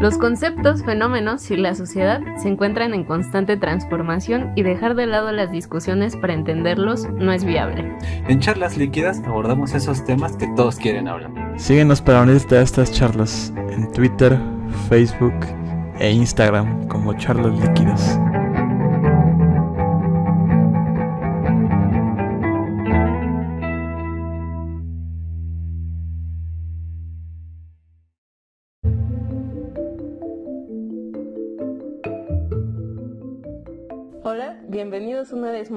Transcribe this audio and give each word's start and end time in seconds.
Los 0.00 0.16
conceptos, 0.16 0.82
fenómenos 0.82 1.50
y 1.50 1.58
la 1.58 1.74
sociedad 1.74 2.22
se 2.38 2.48
encuentran 2.48 2.94
en 2.94 3.04
constante 3.04 3.58
transformación 3.58 4.50
y 4.56 4.62
dejar 4.62 4.94
de 4.94 5.04
lado 5.04 5.30
las 5.30 5.52
discusiones 5.52 6.16
para 6.16 6.32
entenderlos 6.32 7.06
no 7.10 7.32
es 7.32 7.44
viable. 7.44 7.84
En 8.26 8.40
charlas 8.40 8.78
líquidas 8.78 9.20
abordamos 9.26 9.74
esos 9.74 10.02
temas 10.06 10.38
que 10.38 10.46
todos 10.56 10.76
quieren 10.76 11.06
hablar. 11.06 11.30
Síguenos 11.58 12.00
para 12.00 12.22
unirte 12.22 12.56
a 12.56 12.62
estas 12.62 12.90
charlas 12.92 13.52
en 13.68 13.92
Twitter, 13.92 14.38
Facebook 14.88 15.34
e 15.98 16.10
Instagram 16.10 16.88
como 16.88 17.12
charlas 17.18 17.60
líquidas. 17.60 18.18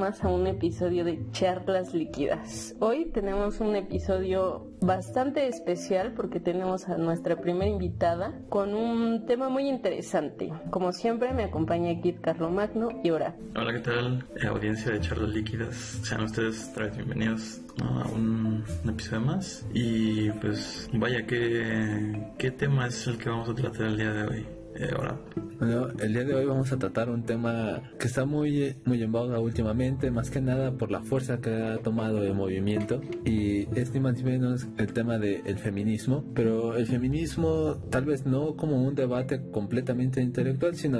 Más 0.04 0.22
a 0.22 0.28
un 0.28 0.48
episodio 0.48 1.06
de 1.06 1.18
Charlas 1.32 1.94
Líquidas. 1.94 2.76
Hoy 2.82 3.06
tenemos 3.06 3.62
un 3.62 3.74
episodio 3.78 4.68
bastante 4.82 5.48
especial 5.48 6.12
porque 6.12 6.42
tenemos 6.42 6.90
a 6.90 6.98
nuestra 6.98 7.40
primera 7.40 7.72
invitada 7.72 8.38
con 8.50 8.76
un 8.76 9.26
tema 9.26 9.48
muy 9.48 9.70
interesante. 9.70 10.52
Como 10.72 10.92
siempre 10.92 11.34
me 11.34 11.46
acompaña 11.46 12.02
Kit 12.02 12.18
Magno 12.52 12.90
y 13.02 13.12
Ora. 13.12 13.38
Hola, 13.56 13.72
¿qué 13.72 13.80
tal? 13.80 14.26
Eh, 14.36 14.48
audiencia 14.48 14.92
de 14.92 15.00
Charlas 15.00 15.30
Líquidas. 15.30 15.74
Sean 16.04 16.24
ustedes 16.26 16.70
vez 16.88 16.98
bienvenidos 16.98 17.62
a 17.82 18.06
un, 18.10 18.66
episodio 18.86 19.22
más. 19.22 19.66
Y 19.74 20.32
pues 20.32 20.90
vaya, 20.92 21.26
¿qué, 21.26 22.30
¿qué 22.38 22.52
tema 22.52 22.88
es 22.88 23.08
el 23.08 23.18
que 23.18 23.30
vamos 23.30 23.48
a 23.48 23.54
tratar 23.54 23.84
el 23.84 23.96
día 23.96 24.12
de 24.12 24.24
hoy? 24.28 24.63
Eh, 24.84 24.94
bueno, 25.60 25.88
el 26.00 26.14
día 26.14 26.26
de 26.26 26.34
hoy 26.34 26.46
vamos 26.46 26.70
a 26.74 26.78
tratar 26.78 27.10
un 27.10 27.24
tema 27.24 27.82
que 27.98 28.08
está 28.08 28.26
muy, 28.26 28.76
muy 28.84 29.02
en 29.02 29.14
boga 29.14 29.40
últimamente, 29.40 30.12
más 30.12 30.30
que 30.30 30.42
nada 30.42 30.74
por 30.74 30.92
la 30.92 31.00
fuerza 31.00 31.40
que 31.40 31.52
ha 31.52 31.78
tomado 31.78 32.22
el 32.22 32.34
movimiento. 32.34 33.00
Y 33.24 33.70
es 33.80 33.94
ni 33.94 34.02
más 34.02 34.16
ni 34.18 34.24
menos 34.24 34.68
el 34.78 34.92
tema 34.92 35.18
del 35.18 35.58
feminismo, 35.58 36.26
pero 36.36 36.76
el 36.76 36.86
feminismo 36.86 37.78
tal 37.90 38.04
vez 38.04 38.26
no 38.26 38.58
como 38.58 38.86
un 38.86 38.94
debate 38.94 39.42
completamente 39.52 40.22
intelectual, 40.22 40.76
sino 40.76 41.00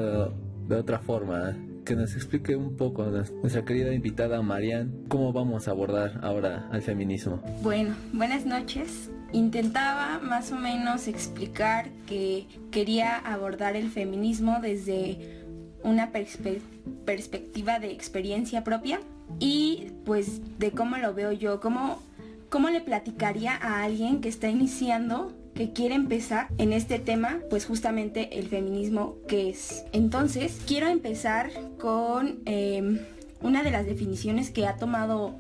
de, 0.70 0.76
otra 0.76 1.00
forma. 1.00 1.54
Que 1.86 1.96
nos 1.96 2.16
explique 2.16 2.56
un 2.56 2.78
poco 2.78 3.04
nuestra 3.06 3.66
querida 3.66 3.94
invitada 3.94 4.42
Marian 4.42 5.06
cómo 5.10 5.34
vamos 5.34 5.68
a 5.68 5.72
abordar 5.72 6.20
ahora 6.24 6.68
al 6.72 6.82
feminismo. 6.82 7.42
Bueno, 7.62 7.96
buenas 8.14 8.46
noches 8.46 9.10
intentaba 9.34 10.20
más 10.20 10.52
o 10.52 10.56
menos 10.56 11.08
explicar 11.08 11.90
que 12.06 12.48
quería 12.72 13.18
abordar 13.18 13.76
el 13.76 13.90
feminismo 13.90 14.60
desde 14.62 15.44
una 15.84 16.12
perspectiva 16.12 17.80
de 17.80 17.92
experiencia 17.92 18.64
propia 18.64 19.02
y 19.40 19.92
pues 20.06 20.42
de 20.60 20.72
cómo 20.72 20.98
lo 20.98 21.14
veo 21.14 21.32
yo, 21.32 21.60
cómo, 21.60 22.02
cómo 22.50 22.70
le 22.70 22.80
platicaría 22.80 23.56
a 23.56 23.84
alguien 23.84 24.22
que 24.22 24.30
está 24.30 24.48
iniciando 24.48 25.34
que 25.56 25.72
quiere 25.72 25.96
empezar 25.96 26.48
en 26.58 26.74
este 26.74 27.00
tema, 27.00 27.40
pues 27.50 27.66
justamente 27.66 28.40
el 28.40 28.48
feminismo 28.48 29.18
que 29.28 29.50
es. 29.50 29.86
Entonces, 29.92 30.60
quiero 30.66 30.88
empezar 30.88 31.52
con 31.80 32.40
em, 32.46 33.00
una 33.42 33.64
de 33.64 33.72
las 33.72 33.86
definiciones 33.86 34.50
que 34.50 34.66
ha 34.66 34.78
tomado 34.78 35.36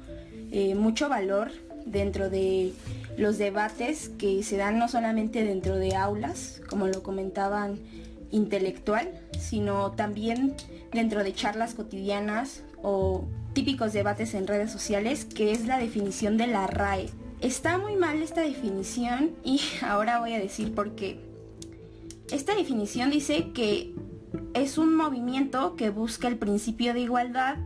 eh, 0.51 0.75
mucho 0.75 1.09
valor 1.09 1.51
dentro 1.85 2.29
de 2.29 2.73
los 3.17 3.37
debates 3.37 4.09
que 4.09 4.43
se 4.43 4.57
dan 4.57 4.77
no 4.77 4.87
solamente 4.87 5.43
dentro 5.43 5.75
de 5.75 5.95
aulas, 5.95 6.61
como 6.69 6.87
lo 6.87 7.03
comentaban 7.03 7.79
intelectual, 8.31 9.09
sino 9.39 9.91
también 9.91 10.55
dentro 10.91 11.23
de 11.23 11.33
charlas 11.33 11.73
cotidianas 11.73 12.63
o 12.81 13.25
típicos 13.53 13.93
debates 13.93 14.33
en 14.33 14.47
redes 14.47 14.71
sociales, 14.71 15.25
que 15.25 15.51
es 15.51 15.65
la 15.65 15.77
definición 15.77 16.37
de 16.37 16.47
la 16.47 16.67
RAE. 16.67 17.09
Está 17.43 17.77
muy 17.77 17.97
mal 17.97 18.21
esta 18.21 18.39
definición 18.39 19.31
y 19.43 19.59
ahora 19.81 20.19
voy 20.19 20.31
a 20.31 20.39
decir 20.39 20.73
por 20.73 20.95
qué. 20.95 21.19
Esta 22.31 22.55
definición 22.55 23.09
dice 23.09 23.51
que 23.53 23.93
es 24.53 24.77
un 24.77 24.95
movimiento 24.95 25.75
que 25.75 25.89
busca 25.89 26.29
el 26.29 26.37
principio 26.37 26.93
de 26.93 27.01
igualdad 27.01 27.57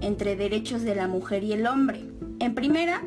entre 0.00 0.36
derechos 0.36 0.82
de 0.82 0.94
la 0.94 1.08
mujer 1.08 1.42
y 1.42 1.52
el 1.52 1.66
hombre. 1.66 2.04
En 2.38 2.54
primera, 2.54 3.02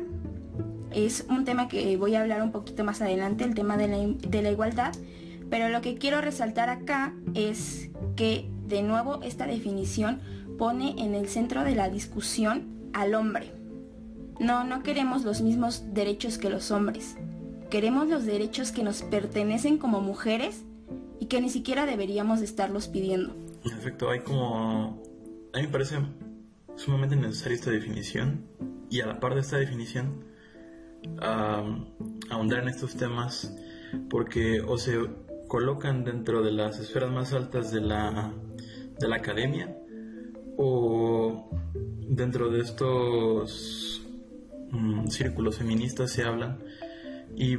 es 0.90 1.24
un 1.30 1.46
tema 1.46 1.66
que 1.66 1.96
voy 1.96 2.14
a 2.14 2.20
hablar 2.20 2.42
un 2.42 2.52
poquito 2.52 2.84
más 2.84 3.00
adelante, 3.00 3.44
el 3.44 3.54
tema 3.54 3.78
de 3.78 3.88
la, 3.88 4.50
igualdad, 4.50 4.92
pero 5.48 5.70
lo 5.70 5.80
que 5.80 5.96
quiero 5.96 6.20
resaltar 6.20 6.68
acá 6.68 7.14
es 7.32 7.88
que 8.16 8.50
de 8.66 8.82
nuevo 8.82 9.22
esta 9.22 9.46
definición 9.46 10.20
pone 10.58 10.94
en 10.98 11.14
el 11.14 11.26
centro 11.28 11.64
de 11.64 11.74
la 11.74 11.88
discusión 11.88 12.66
al 12.92 13.14
hombre. 13.14 13.57
No, 14.40 14.64
no 14.64 14.82
queremos 14.82 15.24
los 15.24 15.40
mismos 15.40 15.84
derechos 15.92 16.38
que 16.38 16.50
los 16.50 16.70
hombres. 16.70 17.16
Queremos 17.70 18.08
los 18.08 18.24
derechos 18.24 18.72
que 18.72 18.82
nos 18.82 19.02
pertenecen 19.02 19.78
como 19.78 20.00
mujeres 20.00 20.64
y 21.20 21.26
que 21.26 21.40
ni 21.40 21.50
siquiera 21.50 21.86
deberíamos 21.86 22.40
estarlos 22.40 22.88
pidiendo. 22.88 23.34
En 23.64 23.72
efecto, 23.72 24.10
hay 24.10 24.20
como... 24.20 25.02
A 25.52 25.58
mí 25.58 25.66
me 25.66 25.68
parece 25.68 25.96
sumamente 26.76 27.16
necesaria 27.16 27.56
esta 27.56 27.70
definición 27.70 28.44
y 28.88 29.00
a 29.00 29.06
la 29.06 29.20
par 29.20 29.34
de 29.34 29.40
esta 29.40 29.58
definición 29.58 30.24
ahondar 32.30 32.62
en 32.62 32.68
estos 32.68 32.96
temas 32.96 33.54
porque 34.10 34.60
o 34.60 34.78
se 34.78 34.98
colocan 35.48 36.04
dentro 36.04 36.42
de 36.42 36.52
las 36.52 36.78
esferas 36.78 37.10
más 37.10 37.32
altas 37.32 37.72
de 37.72 37.80
la, 37.80 38.32
de 38.98 39.08
la 39.08 39.16
academia 39.16 39.76
o 40.56 41.50
dentro 42.08 42.50
de 42.50 42.60
estos 42.60 43.97
círculos 45.08 45.58
feministas 45.58 46.10
se 46.10 46.24
hablan 46.24 46.58
y 47.36 47.56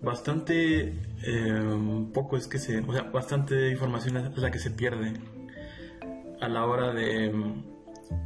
bastante 0.00 0.94
eh, 1.22 2.08
poco 2.12 2.36
es 2.36 2.48
que 2.48 2.58
se, 2.58 2.80
o 2.80 2.92
sea, 2.92 3.02
bastante 3.02 3.70
información 3.70 4.16
es 4.16 4.38
la 4.38 4.50
que 4.50 4.58
se 4.58 4.70
pierde 4.70 5.14
a 6.40 6.48
la 6.48 6.64
hora 6.64 6.92
de 6.92 7.30
mm, 7.30 7.64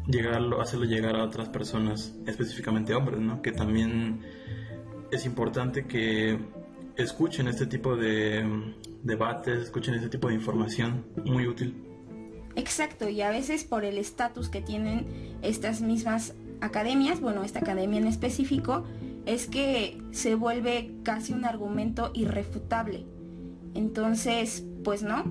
llegarlo, 0.07 0.61
hacerlo 0.61 0.87
llegar 0.87 1.17
a 1.17 1.25
otras 1.25 1.49
personas, 1.49 2.15
específicamente 2.27 2.95
hombres, 2.95 3.21
¿no? 3.21 3.43
Que 3.43 3.53
también 3.53 4.21
es 5.11 5.27
importante 5.27 5.87
que 5.87 6.39
escuchen 6.97 7.49
este 7.49 7.67
tipo 7.67 7.97
de 7.97 8.73
debates, 9.03 9.63
escuchen 9.63 9.95
este 9.95 10.09
tipo 10.09 10.29
de 10.29 10.35
información 10.35 11.05
muy 11.25 11.47
útil. 11.47 11.75
Exacto, 12.57 13.09
y 13.09 13.21
a 13.21 13.31
veces 13.31 13.65
por 13.65 13.85
el 13.85 13.99
estatus 13.99 14.49
que 14.49 14.61
tienen 14.61 15.37
estas 15.43 15.81
mismas 15.81 16.35
academias, 16.65 17.21
bueno, 17.21 17.45
esta 17.45 17.61
academia 17.61 17.99
en 17.99 18.07
específico, 18.07 18.85
es 19.27 19.47
que 19.47 19.99
se 20.11 20.35
vuelve 20.35 20.93
casi 21.03 21.33
un 21.33 21.45
argumento 21.45 22.11
irrefutable. 22.15 23.05
Entonces, 23.75 24.65
pues 24.83 25.03
no, 25.03 25.25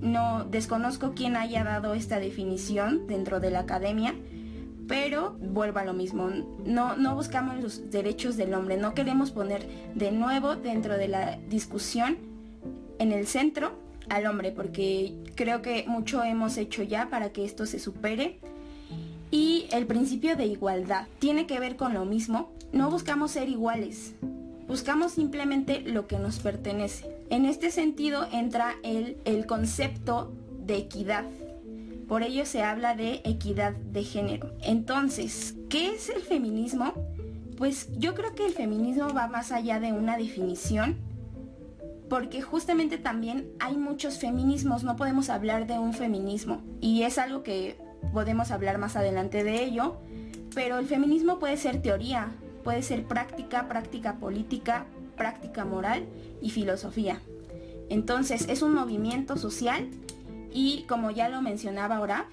no 0.00 0.44
desconozco 0.44 1.12
quién 1.14 1.36
haya 1.36 1.64
dado 1.64 1.94
esta 1.94 2.20
definición 2.20 3.06
dentro 3.06 3.40
de 3.40 3.50
la 3.50 3.60
academia, 3.60 4.14
pero 4.86 5.36
vuelvo 5.40 5.78
a 5.78 5.84
lo 5.84 5.92
mismo, 5.92 6.30
no, 6.64 6.96
no 6.96 7.14
buscamos 7.14 7.62
los 7.62 7.90
derechos 7.90 8.36
del 8.36 8.54
hombre, 8.54 8.76
no 8.76 8.92
queremos 8.92 9.30
poner 9.30 9.66
de 9.94 10.10
nuevo 10.10 10.56
dentro 10.56 10.96
de 10.96 11.06
la 11.06 11.38
discusión 11.48 12.18
en 12.98 13.12
el 13.12 13.26
centro 13.26 13.72
al 14.08 14.26
hombre, 14.26 14.50
porque 14.50 15.14
creo 15.36 15.62
que 15.62 15.84
mucho 15.86 16.24
hemos 16.24 16.56
hecho 16.56 16.82
ya 16.82 17.08
para 17.08 17.30
que 17.30 17.44
esto 17.44 17.66
se 17.66 17.78
supere. 17.78 18.40
Y 19.30 19.66
el 19.70 19.86
principio 19.86 20.36
de 20.36 20.46
igualdad 20.46 21.06
tiene 21.18 21.46
que 21.46 21.60
ver 21.60 21.76
con 21.76 21.94
lo 21.94 22.04
mismo, 22.04 22.50
no 22.72 22.90
buscamos 22.90 23.32
ser 23.32 23.48
iguales, 23.48 24.14
buscamos 24.66 25.12
simplemente 25.12 25.80
lo 25.80 26.06
que 26.06 26.18
nos 26.18 26.40
pertenece. 26.40 27.06
En 27.30 27.44
este 27.44 27.70
sentido 27.70 28.26
entra 28.32 28.74
el, 28.82 29.18
el 29.24 29.46
concepto 29.46 30.32
de 30.66 30.78
equidad. 30.78 31.24
Por 32.08 32.24
ello 32.24 32.44
se 32.44 32.62
habla 32.62 32.96
de 32.96 33.20
equidad 33.24 33.72
de 33.72 34.02
género. 34.02 34.52
Entonces, 34.62 35.54
¿qué 35.68 35.94
es 35.94 36.08
el 36.08 36.22
feminismo? 36.22 36.92
Pues 37.56 37.88
yo 37.98 38.14
creo 38.14 38.34
que 38.34 38.46
el 38.46 38.52
feminismo 38.52 39.12
va 39.14 39.28
más 39.28 39.52
allá 39.52 39.78
de 39.78 39.92
una 39.92 40.16
definición, 40.16 40.96
porque 42.08 42.42
justamente 42.42 42.98
también 42.98 43.52
hay 43.60 43.76
muchos 43.76 44.18
feminismos, 44.18 44.82
no 44.82 44.96
podemos 44.96 45.30
hablar 45.30 45.68
de 45.68 45.78
un 45.78 45.94
feminismo, 45.94 46.62
y 46.80 47.02
es 47.02 47.18
algo 47.18 47.44
que 47.44 47.76
podemos 48.12 48.50
hablar 48.50 48.78
más 48.78 48.96
adelante 48.96 49.44
de 49.44 49.62
ello, 49.62 49.96
pero 50.54 50.78
el 50.78 50.86
feminismo 50.86 51.38
puede 51.38 51.56
ser 51.56 51.82
teoría, 51.82 52.32
puede 52.64 52.82
ser 52.82 53.04
práctica, 53.04 53.68
práctica 53.68 54.16
política, 54.16 54.86
práctica 55.16 55.64
moral 55.64 56.06
y 56.40 56.50
filosofía. 56.50 57.20
Entonces 57.88 58.48
es 58.48 58.62
un 58.62 58.74
movimiento 58.74 59.36
social 59.36 59.88
y 60.52 60.84
como 60.88 61.10
ya 61.10 61.28
lo 61.28 61.42
mencionaba 61.42 61.96
ahora, 61.96 62.26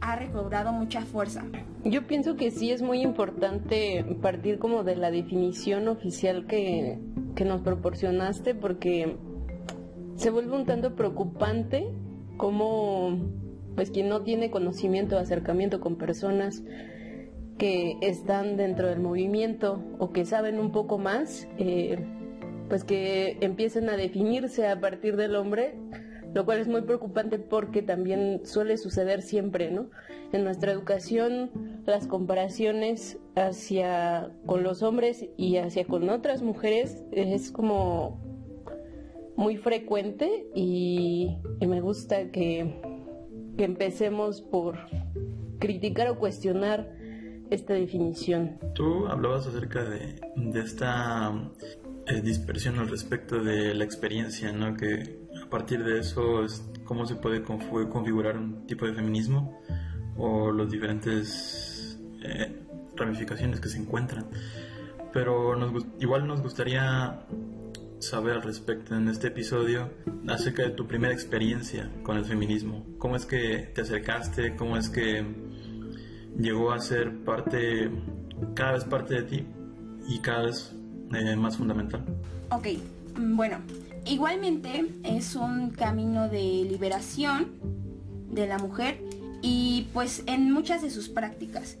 ha 0.00 0.16
recobrado 0.16 0.72
mucha 0.72 1.02
fuerza. 1.02 1.44
Yo 1.84 2.06
pienso 2.06 2.36
que 2.36 2.50
sí 2.50 2.70
es 2.70 2.82
muy 2.82 3.00
importante 3.00 4.04
partir 4.22 4.58
como 4.58 4.84
de 4.84 4.96
la 4.96 5.10
definición 5.10 5.88
oficial 5.88 6.46
que, 6.46 6.98
que 7.34 7.44
nos 7.44 7.60
proporcionaste 7.60 8.54
porque 8.54 9.16
se 10.16 10.30
vuelve 10.30 10.56
un 10.56 10.64
tanto 10.64 10.94
preocupante 10.94 11.88
como 12.36 13.18
pues 13.74 13.90
quien 13.90 14.08
no 14.08 14.22
tiene 14.22 14.50
conocimiento 14.50 15.16
o 15.16 15.18
acercamiento 15.18 15.80
con 15.80 15.96
personas 15.96 16.62
que 17.58 17.96
están 18.00 18.56
dentro 18.56 18.88
del 18.88 19.00
movimiento 19.00 19.82
o 19.98 20.12
que 20.12 20.24
saben 20.24 20.58
un 20.58 20.72
poco 20.72 20.98
más, 20.98 21.48
eh, 21.58 22.04
pues 22.68 22.84
que 22.84 23.38
empiecen 23.40 23.88
a 23.88 23.96
definirse 23.96 24.66
a 24.66 24.80
partir 24.80 25.16
del 25.16 25.36
hombre, 25.36 25.74
lo 26.32 26.44
cual 26.44 26.58
es 26.58 26.66
muy 26.66 26.82
preocupante 26.82 27.38
porque 27.38 27.82
también 27.82 28.40
suele 28.44 28.76
suceder 28.76 29.22
siempre, 29.22 29.70
¿no? 29.70 29.90
En 30.32 30.42
nuestra 30.42 30.72
educación 30.72 31.82
las 31.86 32.08
comparaciones 32.08 33.18
hacia 33.36 34.32
con 34.46 34.64
los 34.64 34.82
hombres 34.82 35.26
y 35.36 35.58
hacia 35.58 35.84
con 35.84 36.08
otras 36.08 36.42
mujeres 36.42 37.04
es 37.12 37.52
como 37.52 38.20
muy 39.36 39.56
frecuente 39.56 40.46
y, 40.54 41.36
me 41.60 41.80
gusta 41.80 42.30
que, 42.30 42.80
que 43.56 43.64
empecemos 43.64 44.40
por 44.40 44.78
criticar 45.58 46.08
o 46.08 46.18
cuestionar 46.18 46.90
esta 47.50 47.74
definición. 47.74 48.58
Tú 48.74 49.06
hablabas 49.06 49.46
acerca 49.46 49.84
de, 49.84 50.20
de 50.36 50.60
esta 50.60 51.32
eh, 52.06 52.20
dispersión 52.20 52.78
al 52.78 52.88
respecto 52.88 53.42
de 53.42 53.74
la 53.74 53.84
experiencia, 53.84 54.52
¿no? 54.52 54.76
Que 54.76 55.20
a 55.42 55.48
partir 55.48 55.82
de 55.84 56.00
eso 56.00 56.44
es 56.44 56.62
cómo 56.84 57.06
se 57.06 57.16
puede 57.16 57.42
configurar 57.42 58.36
un 58.36 58.66
tipo 58.66 58.86
de 58.86 58.92
feminismo 58.92 59.60
o 60.16 60.50
los 60.50 60.70
diferentes 60.70 61.98
eh, 62.22 62.60
ramificaciones 62.94 63.60
que 63.60 63.68
se 63.68 63.78
encuentran. 63.78 64.26
Pero 65.12 65.56
nos, 65.56 65.86
igual 65.98 66.26
nos 66.26 66.42
gustaría 66.42 67.24
saber 67.98 68.34
al 68.34 68.42
respecto 68.42 68.94
en 68.94 69.08
este 69.08 69.28
episodio 69.28 69.90
acerca 70.28 70.62
de 70.62 70.70
tu 70.70 70.86
primera 70.86 71.12
experiencia 71.12 71.90
con 72.02 72.16
el 72.16 72.24
feminismo. 72.24 72.84
¿Cómo 72.98 73.16
es 73.16 73.26
que 73.26 73.70
te 73.74 73.80
acercaste? 73.82 74.56
¿Cómo 74.56 74.76
es 74.76 74.88
que 74.88 75.24
llegó 76.38 76.72
a 76.72 76.80
ser 76.80 77.24
parte, 77.24 77.90
cada 78.54 78.72
vez 78.72 78.84
parte 78.84 79.14
de 79.14 79.22
ti 79.22 79.46
y 80.08 80.18
cada 80.18 80.46
vez 80.46 80.74
eh, 81.12 81.36
más 81.36 81.56
fundamental. 81.56 82.04
Ok, 82.50 82.68
bueno, 83.16 83.58
igualmente 84.04 84.86
es 85.04 85.36
un 85.36 85.70
camino 85.70 86.28
de 86.28 86.66
liberación 86.68 87.52
de 88.30 88.46
la 88.46 88.58
mujer 88.58 89.00
y 89.42 89.88
pues 89.92 90.22
en 90.26 90.50
muchas 90.52 90.82
de 90.82 90.90
sus 90.90 91.08
prácticas. 91.08 91.76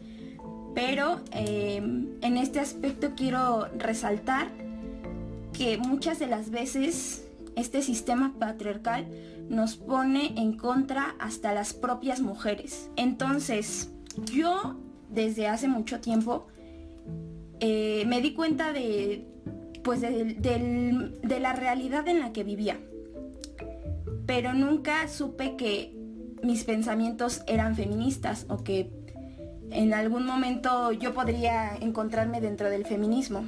Pero 0.74 1.20
em, 1.30 2.08
en 2.20 2.36
este 2.36 2.58
aspecto 2.58 3.12
quiero 3.16 3.68
resaltar 3.78 4.48
que 5.56 5.78
muchas 5.78 6.18
de 6.18 6.26
las 6.26 6.50
veces 6.50 7.24
este 7.56 7.82
sistema 7.82 8.34
patriarcal 8.38 9.06
nos 9.48 9.76
pone 9.76 10.34
en 10.36 10.56
contra 10.56 11.14
hasta 11.18 11.54
las 11.54 11.72
propias 11.72 12.20
mujeres. 12.20 12.90
Entonces, 12.96 13.90
yo 14.32 14.76
desde 15.10 15.48
hace 15.48 15.68
mucho 15.68 16.00
tiempo 16.00 16.46
eh, 17.60 18.04
me 18.06 18.20
di 18.20 18.34
cuenta 18.34 18.72
de, 18.72 19.26
pues 19.82 20.00
de, 20.00 21.38
la 21.40 21.52
realidad 21.52 22.08
en 22.08 22.20
la 22.20 22.32
que 22.32 22.44
vivía. 22.44 22.78
Pero 24.26 24.54
nunca 24.54 25.06
supe 25.08 25.56
que 25.56 25.94
mis 26.42 26.64
pensamientos 26.64 27.42
eran 27.46 27.76
feministas 27.76 28.46
o 28.48 28.64
que 28.64 28.90
en 29.70 29.94
algún 29.94 30.26
momento 30.26 30.92
yo 30.92 31.14
podría 31.14 31.76
encontrarme 31.76 32.40
dentro 32.40 32.70
del 32.70 32.86
feminismo. 32.86 33.44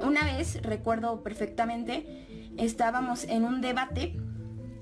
Una 0.00 0.24
vez, 0.24 0.60
recuerdo 0.62 1.22
perfectamente, 1.22 2.52
estábamos 2.56 3.24
en 3.24 3.44
un 3.44 3.60
debate 3.60 4.18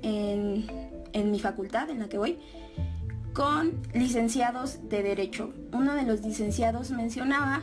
en, 0.03 0.67
mi 1.31 1.41
facultad 1.41 1.91
en 1.91 2.01
la 2.01 2.09
que 2.09 2.19
voy 2.19 2.39
con 3.33 3.81
licenciados 3.93 4.89
de 4.89 5.03
derecho. 5.03 5.53
Uno 5.73 5.95
de 5.95 6.03
los 6.03 6.23
licenciados 6.23 6.91
mencionaba 6.91 7.63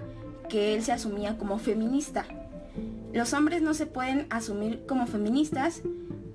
que 0.50 0.76
él 0.76 0.84
se 0.84 0.92
asumía 0.92 1.38
como 1.38 1.58
feminista. 1.58 2.26
Los 3.14 3.34
hombres 3.34 3.62
no 3.62 3.74
se 3.74 3.86
pueden 3.86 4.28
asumir 4.30 4.86
como 4.86 5.08
feministas 5.08 5.82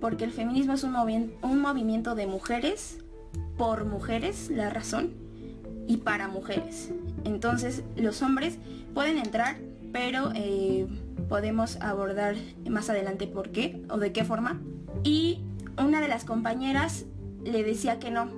porque 0.00 0.25
el 0.25 0.32
feminismo 0.32 0.75
es 0.75 0.85
un, 0.85 0.94
un 1.43 1.61
movimiento 1.61 2.15
de 2.15 2.26
mujeres, 2.26 2.99
por 3.56 3.85
mujeres, 3.85 4.50
la 4.50 4.69
razón, 4.69 5.12
y 5.87 5.99
para 5.99 6.29
mujeres. 6.29 6.91
Entonces 7.25 7.85
los 7.97 8.23
hombres 8.23 8.58
pueden 8.94 9.19
entrar, 9.19 9.56
pero 9.93 10.33
eh, 10.35 10.87
podemos 11.29 11.77
abordar 11.81 12.37
más 12.69 12.91
adelante 12.91 13.27
por 13.27 13.50
qué 13.50 13.83
o 13.89 13.99
de 13.99 14.12
qué 14.12 14.25
forma. 14.25 14.61
Y 15.05 15.41
una 15.79 16.00
de 16.00 16.09
las 16.09 16.25
compañeras 16.25 17.05
le 17.44 17.62
decía 17.62 17.99
que 17.99 18.11
no, 18.11 18.31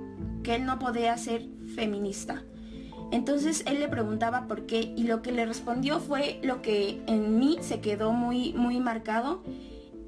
que 0.43 0.55
él 0.55 0.65
no 0.65 0.79
podía 0.79 1.17
ser 1.17 1.47
feminista. 1.75 2.43
Entonces 3.11 3.63
él 3.67 3.79
le 3.79 3.87
preguntaba 3.87 4.47
por 4.47 4.65
qué 4.65 4.93
y 4.95 5.03
lo 5.03 5.21
que 5.21 5.31
le 5.31 5.45
respondió 5.45 5.99
fue 5.99 6.39
lo 6.43 6.61
que 6.61 7.01
en 7.07 7.39
mí 7.39 7.57
se 7.61 7.79
quedó 7.79 8.11
muy, 8.11 8.53
muy 8.53 8.79
marcado 8.79 9.43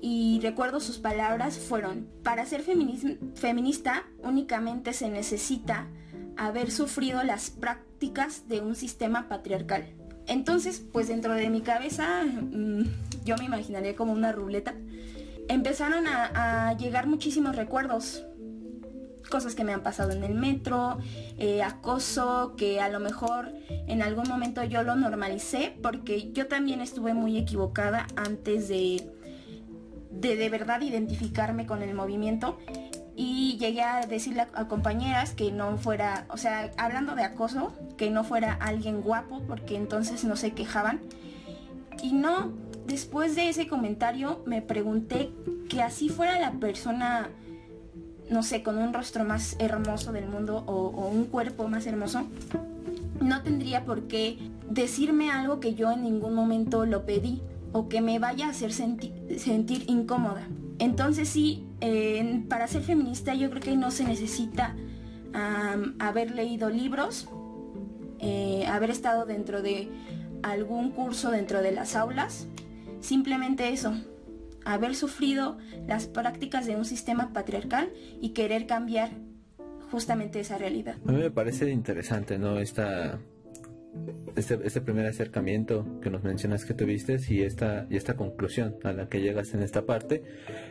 y 0.01 0.39
recuerdo 0.41 0.79
sus 0.79 0.97
palabras 0.97 1.57
fueron, 1.57 2.07
para 2.23 2.45
ser 2.45 2.61
feminista 2.61 4.03
únicamente 4.23 4.93
se 4.93 5.09
necesita 5.09 5.87
haber 6.37 6.71
sufrido 6.71 7.23
las 7.23 7.49
prácticas 7.49 8.47
de 8.47 8.61
un 8.61 8.75
sistema 8.75 9.27
patriarcal. 9.27 9.85
Entonces, 10.27 10.83
pues 10.91 11.07
dentro 11.07 11.33
de 11.33 11.49
mi 11.49 11.61
cabeza, 11.61 12.23
mm, 12.23 12.83
yo 13.25 13.37
me 13.37 13.45
imaginaría 13.45 13.95
como 13.95 14.11
una 14.13 14.31
ruleta, 14.31 14.75
empezaron 15.47 16.05
a 16.07 16.75
llegar 16.77 17.07
muchísimos 17.07 17.55
recuerdos, 17.55 18.25
cosas 19.27 19.55
que 19.55 19.63
me 19.63 19.73
han 19.73 19.83
pasado 19.83 20.11
en 20.11 20.23
el 20.23 20.33
metro, 20.33 20.97
eh, 21.37 21.61
acoso, 21.61 22.55
que 22.57 22.79
a 22.79 22.89
lo 22.89 22.99
mejor 22.99 23.53
en 23.69 24.01
algún 24.01 24.27
momento 24.27 24.63
yo 24.63 24.83
lo 24.83 24.95
normalicé, 24.95 25.75
porque 25.81 26.31
yo 26.31 26.47
también 26.47 26.81
estuve 26.81 27.13
muy 27.13 27.37
equivocada 27.37 28.07
antes 28.15 28.67
de 28.67 29.13
de, 30.09 30.35
de 30.35 30.49
verdad 30.49 30.81
identificarme 30.81 31.67
con 31.67 31.83
el 31.83 31.93
movimiento 31.93 32.57
y 33.17 33.57
llegué 33.57 33.81
a 33.81 34.05
decirle 34.05 34.45
a, 34.53 34.67
compañeras 34.67 35.33
que 35.33 35.51
no 35.51 35.75
fuera, 35.77 36.27
o 36.29 36.37
sea, 36.37 36.71
hablando 36.77 37.15
de 37.15 37.23
acoso, 37.23 37.73
que 37.97 38.11
no 38.11 38.23
fuera 38.23 38.53
alguien 38.53 39.01
guapo, 39.01 39.41
porque 39.47 39.75
entonces 39.75 40.23
no 40.23 40.35
se 40.35 40.51
quejaban. 40.51 41.01
Y 42.03 42.13
no, 42.13 42.53
después 42.85 43.35
de 43.35 43.49
ese 43.49 43.67
comentario 43.67 44.43
me 44.45 44.61
pregunté 44.61 45.31
que 45.67 45.81
así 45.81 46.09
fuera 46.09 46.39
la 46.39 46.51
persona 46.51 47.31
no 48.29 48.43
sé, 48.43 48.61
con 48.61 48.77
un 48.77 48.93
rostro 48.93 49.23
más 49.23 49.55
hermoso 49.59 50.11
del 50.11 50.27
mundo 50.27 50.63
o, 50.67 51.07
un 51.07 51.25
cuerpo 51.25 51.67
más 51.67 51.87
hermoso, 51.87 52.27
no 53.21 53.41
tendría 53.41 53.85
por 53.85 54.03
qué 54.03 54.37
decirme 54.69 55.31
algo 55.31 55.59
que 55.59 55.75
yo 55.75 55.91
en 55.91 56.03
ningún 56.03 56.33
momento 56.33 56.85
lo 56.85 57.05
pedí 57.05 57.41
o 57.71 57.87
que 57.87 58.01
me 58.01 58.19
vaya 58.19 58.47
a 58.47 58.49
hacer 58.49 58.73
sentir 58.73 59.83
incómoda. 59.87 60.47
Entonces 60.79 61.29
sí, 61.29 61.66
para 62.49 62.67
ser 62.67 62.81
feminista 62.81 63.33
yo 63.33 63.49
creo 63.49 63.61
que 63.61 63.75
no 63.75 63.91
se 63.91 64.03
necesita 64.03 64.75
haber 65.99 66.31
leído 66.31 66.69
libros, 66.69 67.29
eh, 68.19 68.65
haber 68.67 68.89
estado 68.89 69.25
dentro 69.25 69.61
de 69.61 69.89
algún 70.43 70.91
curso 70.91 71.31
dentro 71.31 71.61
de 71.61 71.71
las 71.71 71.95
aulas, 71.95 72.47
simplemente 72.99 73.69
eso, 73.69 73.93
haber 74.65 74.95
sufrido 74.95 75.57
las 75.87 76.07
prácticas 76.07 76.65
de 76.65 76.75
un 76.75 76.85
sistema 76.85 77.33
patriarcal 77.33 77.89
y 78.21 78.29
querer 78.29 78.65
cambiar 78.67 79.11
justamente 79.91 80.39
esa 80.39 80.57
realidad. 80.57 80.95
A 81.07 81.11
mí 81.11 81.17
me 81.17 81.31
parece 81.31 81.69
interesante, 81.69 82.37
¿no? 82.37 82.59
Esta, 82.59 83.19
este, 84.35 84.59
este 84.63 84.81
primer 84.81 85.05
acercamiento 85.05 85.85
que 86.01 86.09
nos 86.09 86.23
mencionas 86.23 86.65
que 86.65 86.73
tuviste 86.73 87.19
y 87.29 87.43
esta, 87.43 87.87
y 87.89 87.95
esta 87.95 88.15
conclusión 88.15 88.75
a 88.83 88.91
la 88.91 89.07
que 89.07 89.21
llegas 89.21 89.53
en 89.53 89.61
esta 89.61 89.85
parte, 89.85 90.23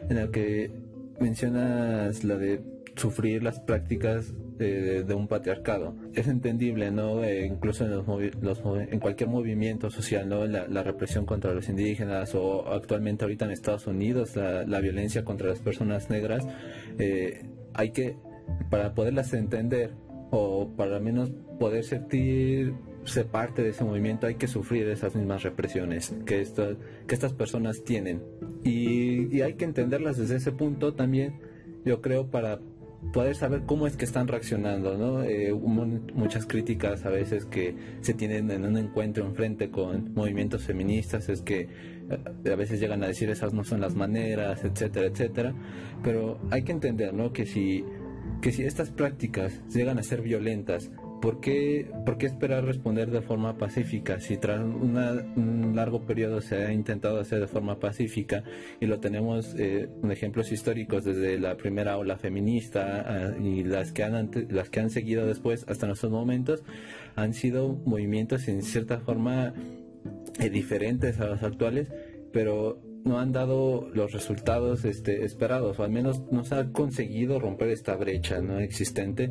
en 0.08 0.16
la 0.16 0.30
que 0.30 0.70
mencionas 1.20 2.24
la 2.24 2.36
de 2.36 2.60
sufrir 2.96 3.42
las 3.42 3.60
prácticas 3.60 4.34
de, 4.58 5.14
un 5.14 5.28
patriarcado. 5.28 5.94
Es 6.14 6.28
entendible, 6.28 6.90
¿no? 6.90 7.22
Eh, 7.22 7.46
incluso 7.46 7.84
en, 7.84 7.90
los, 8.40 8.60
en 8.64 9.00
cualquier 9.00 9.28
movimiento 9.28 9.90
social, 9.90 10.28
¿no? 10.28 10.46
La, 10.46 10.82
represión 10.82 11.26
contra 11.26 11.52
los 11.52 11.68
indígenas 11.68 12.34
o 12.34 12.72
actualmente 12.72 13.24
ahorita 13.24 13.44
en 13.44 13.50
Estados 13.50 13.86
Unidos 13.86 14.36
la, 14.36 14.80
violencia 14.80 15.24
contra 15.24 15.48
las 15.48 15.60
personas 15.60 16.10
negras, 16.10 16.46
eh, 16.98 17.44
hay 17.74 17.90
que, 17.90 18.16
para 18.70 18.94
poderlas 18.94 19.32
entender 19.34 19.92
o 20.30 20.70
para 20.76 21.00
menos 21.00 21.30
poder 21.58 21.84
sentirse 21.84 23.24
parte 23.30 23.62
de 23.62 23.70
ese 23.70 23.84
movimiento, 23.84 24.26
hay 24.26 24.36
que 24.36 24.48
sufrir 24.48 24.88
esas 24.88 25.14
mismas 25.14 25.42
represiones 25.42 26.14
que, 26.24 26.46
que 27.06 27.14
estas 27.14 27.32
personas 27.32 27.82
tienen. 27.84 28.22
Y, 28.66 29.34
y 29.36 29.42
hay 29.42 29.54
que 29.54 29.64
entenderlas 29.64 30.16
desde 30.16 30.36
ese 30.36 30.52
punto 30.52 30.94
también, 30.94 31.34
yo 31.84 32.00
creo, 32.02 32.30
para 32.30 32.58
poder 33.12 33.36
saber 33.36 33.62
cómo 33.66 33.86
es 33.86 33.96
que 33.96 34.04
están 34.04 34.28
reaccionando, 34.28 34.96
¿no? 34.96 35.22
Eh, 35.22 35.52
muchas 35.52 36.46
críticas 36.46 37.04
a 37.04 37.10
veces 37.10 37.44
que 37.44 37.74
se 38.00 38.14
tienen 38.14 38.50
en 38.50 38.64
un 38.64 38.76
encuentro 38.76 39.24
enfrente 39.24 39.70
con 39.70 40.12
movimientos 40.14 40.64
feministas 40.64 41.28
es 41.28 41.42
que 41.42 41.68
a 42.10 42.54
veces 42.54 42.80
llegan 42.80 43.02
a 43.02 43.08
decir 43.08 43.30
esas 43.30 43.52
no 43.52 43.64
son 43.64 43.80
las 43.80 43.94
maneras, 43.94 44.64
etcétera, 44.64 45.06
etcétera, 45.06 45.54
pero 46.02 46.38
hay 46.50 46.62
que 46.62 46.72
entender, 46.72 47.14
¿no? 47.14 47.32
Que 47.32 47.46
si 47.46 47.84
que 48.42 48.52
si 48.52 48.64
estas 48.64 48.90
prácticas 48.90 49.62
llegan 49.72 49.98
a 49.98 50.02
ser 50.02 50.20
violentas 50.20 50.90
¿Por 51.20 51.40
qué, 51.40 51.90
¿Por 52.04 52.18
qué 52.18 52.26
esperar 52.26 52.64
responder 52.64 53.10
de 53.10 53.22
forma 53.22 53.56
pacífica? 53.56 54.20
Si 54.20 54.36
tras 54.36 54.60
un 54.60 55.72
largo 55.74 56.02
periodo 56.02 56.40
se 56.40 56.64
ha 56.64 56.72
intentado 56.72 57.18
hacer 57.18 57.40
de 57.40 57.46
forma 57.46 57.78
pacífica 57.78 58.44
y 58.80 58.86
lo 58.86 59.00
tenemos 59.00 59.54
eh, 59.58 59.88
en 60.02 60.10
ejemplos 60.10 60.52
históricos 60.52 61.04
desde 61.04 61.38
la 61.38 61.56
primera 61.56 61.96
ola 61.96 62.16
feminista 62.18 63.04
ah, 63.06 63.36
y 63.42 63.64
las 63.64 63.92
que, 63.92 64.04
han, 64.04 64.30
las 64.50 64.68
que 64.68 64.80
han 64.80 64.90
seguido 64.90 65.26
después 65.26 65.64
hasta 65.68 65.86
nuestros 65.86 66.12
momentos, 66.12 66.62
han 67.14 67.32
sido 67.32 67.80
movimientos 67.84 68.46
en 68.48 68.62
cierta 68.62 68.98
forma 69.00 69.54
eh, 70.38 70.50
diferentes 70.50 71.18
a 71.20 71.26
los 71.26 71.42
actuales, 71.42 71.90
pero 72.32 72.80
no 73.04 73.20
han 73.20 73.32
dado 73.32 73.88
los 73.94 74.12
resultados 74.12 74.84
este, 74.84 75.24
esperados, 75.24 75.78
o 75.78 75.84
al 75.84 75.90
menos 75.90 76.22
no 76.30 76.44
se 76.44 76.56
ha 76.56 76.72
conseguido 76.72 77.38
romper 77.38 77.68
esta 77.68 77.96
brecha 77.96 78.40
no 78.40 78.58
existente 78.58 79.30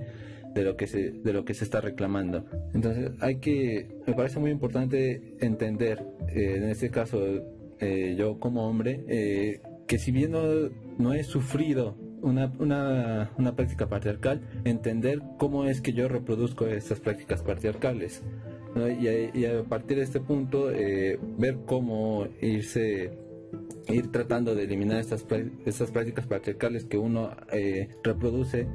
de 0.55 0.63
lo 0.63 0.77
que 0.77 0.87
se 0.87 1.11
de 1.11 1.33
lo 1.33 1.45
que 1.45 1.53
se 1.53 1.65
está 1.65 1.81
reclamando. 1.81 2.45
Entonces 2.73 3.11
hay 3.19 3.35
que 3.35 3.99
me 4.07 4.13
parece 4.13 4.39
muy 4.39 4.51
importante 4.51 5.35
entender 5.41 6.03
eh, 6.29 6.55
en 6.55 6.63
este 6.63 6.89
caso 6.89 7.21
eh, 7.79 8.15
yo 8.17 8.39
como 8.39 8.67
hombre 8.67 9.03
eh, 9.07 9.61
que 9.85 9.99
si 9.99 10.11
bien 10.11 10.31
no, 10.31 10.41
no 10.97 11.13
he 11.13 11.23
sufrido 11.23 11.97
una, 12.21 12.51
una, 12.57 13.31
una, 13.37 13.55
práctica 13.55 13.87
patriarcal 13.87 14.41
entender 14.63 15.21
cómo 15.37 15.65
es 15.65 15.81
que 15.81 15.93
yo 15.93 16.07
reproduzco 16.07 16.65
estas 16.65 16.99
prácticas 16.99 17.43
patriarcales 17.43 18.23
y, 18.99 19.45
a, 19.45 19.63
partir 19.63 19.97
de 19.97 20.03
este 20.03 20.19
punto 20.19 20.65
ver 20.65 21.59
cómo 21.65 22.27
irse 22.41 23.11
ir 23.87 24.11
tratando 24.11 24.55
de 24.55 24.63
eliminar 24.63 24.99
estas, 24.99 25.25
estas 25.65 25.91
prácticas 25.91 26.25
patriarcales 26.25 26.85
que 26.85 26.97
uno 26.97 27.29
reproduce 28.03 28.67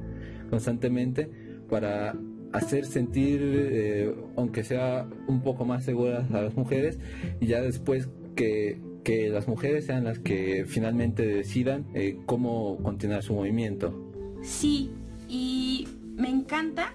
constantemente 0.49 1.50
para 1.71 2.15
hacer 2.53 2.85
sentir, 2.85 3.41
eh, 3.43 4.15
aunque 4.37 4.65
sea 4.65 5.07
un 5.29 5.41
poco 5.41 5.65
más 5.65 5.85
seguras 5.85 6.29
a 6.33 6.43
las 6.43 6.55
mujeres, 6.57 6.99
y 7.41 7.47
ya 7.47 7.63
después 7.63 8.09
que, 8.35 8.81
que 9.05 9.29
las 9.29 9.47
mujeres 9.47 9.87
sean 9.87 10.05
las 10.05 10.19
que 10.19 10.65
finalmente 10.67 11.25
decidan 11.25 11.87
eh, 11.95 12.19
cómo 12.27 12.79
continuar 12.83 13.23
su 13.23 13.35
movimiento. 13.35 13.95
Sí, 14.43 14.91
y 15.29 15.87
me 16.17 16.29
encanta 16.29 16.93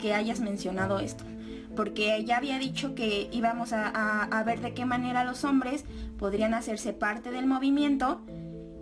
que 0.00 0.14
hayas 0.14 0.40
mencionado 0.40 0.98
esto, 0.98 1.24
porque 1.76 2.24
ya 2.24 2.38
había 2.38 2.58
dicho 2.58 2.96
que 2.96 3.28
íbamos 3.30 3.72
a, 3.72 4.24
a 4.24 4.44
ver 4.44 4.60
de 4.60 4.74
qué 4.74 4.84
manera 4.84 5.24
los 5.24 5.44
hombres 5.44 5.84
podrían 6.18 6.54
hacerse 6.54 6.92
parte 6.92 7.30
del 7.30 7.46
movimiento, 7.46 8.20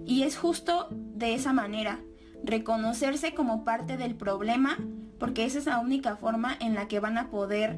y 0.06 0.22
es 0.22 0.38
justo 0.38 0.88
de 0.90 1.34
esa 1.34 1.52
manera, 1.52 2.00
reconocerse 2.44 3.34
como 3.34 3.64
parte 3.64 3.96
del 3.96 4.14
problema 4.14 4.78
porque 5.18 5.44
esa 5.44 5.58
es 5.58 5.66
la 5.66 5.78
única 5.78 6.16
forma 6.16 6.56
en 6.60 6.74
la 6.74 6.88
que 6.88 7.00
van 7.00 7.18
a 7.18 7.30
poder 7.30 7.76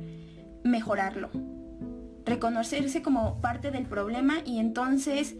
mejorarlo. 0.64 1.30
Reconocerse 2.25 3.02
como 3.02 3.40
parte 3.40 3.71
del 3.71 3.87
problema 3.87 4.38
y 4.45 4.59
entonces 4.59 5.37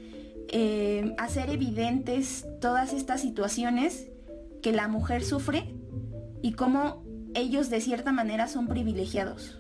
eh, 0.49 1.15
hacer 1.19 1.51
evidentes 1.51 2.47
todas 2.61 2.93
estas 2.93 3.21
situaciones 3.21 4.09
que 4.63 4.73
la 4.73 4.89
mujer 4.89 5.23
sufre 5.23 5.75
y 6.43 6.53
cómo 6.53 7.05
ellos 7.35 7.69
de 7.71 7.81
cierta 7.81 8.13
manera 8.13 8.49
son 8.49 8.67
privilegiados. 8.69 9.59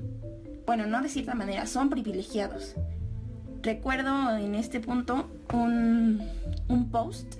Bueno, 0.66 0.87
no 0.87 1.02
de 1.02 1.09
cierta 1.09 1.35
manera, 1.35 1.66
son 1.66 1.90
privilegiados. 1.90 2.75
Recuerdo 3.62 4.37
en 4.37 4.54
este 4.54 4.80
punto 4.80 5.28
un, 5.52 6.23
un 6.68 6.90
post 6.90 7.37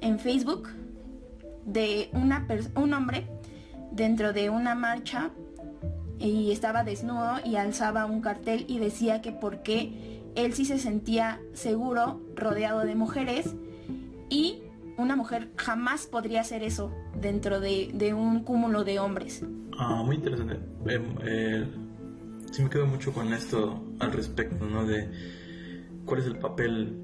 en 0.00 0.18
Facebook 0.18 0.68
de 1.64 2.10
una 2.12 2.46
un 2.76 2.92
hombre 2.92 3.26
dentro 3.96 4.32
de 4.32 4.50
una 4.50 4.74
marcha 4.74 5.30
y 6.18 6.52
estaba 6.52 6.84
desnudo 6.84 7.36
y 7.44 7.56
alzaba 7.56 8.06
un 8.06 8.20
cartel 8.20 8.64
y 8.68 8.78
decía 8.78 9.22
que 9.22 9.32
porque 9.32 10.22
él 10.34 10.52
sí 10.52 10.64
se 10.64 10.78
sentía 10.78 11.40
seguro 11.54 12.20
rodeado 12.34 12.80
de 12.80 12.94
mujeres 12.94 13.54
y 14.28 14.60
una 14.98 15.16
mujer 15.16 15.50
jamás 15.56 16.06
podría 16.06 16.40
hacer 16.40 16.62
eso 16.62 16.92
dentro 17.20 17.60
de, 17.60 18.14
un 18.14 18.44
cúmulo 18.44 18.84
de 18.84 18.98
hombres. 18.98 19.44
Ah, 19.78 20.02
muy 20.04 20.16
interesante. 20.16 20.54
Eh, 20.86 21.00
eh, 21.24 21.66
sí 22.50 22.62
me 22.62 22.70
quedo 22.70 22.86
mucho 22.86 23.12
con 23.12 23.32
esto 23.32 23.82
al 23.98 24.12
respecto, 24.12 24.66
¿no? 24.66 24.86
De 24.86 25.10
cuál 26.06 26.20
es 26.20 26.26
el 26.26 26.38
papel 26.38 26.96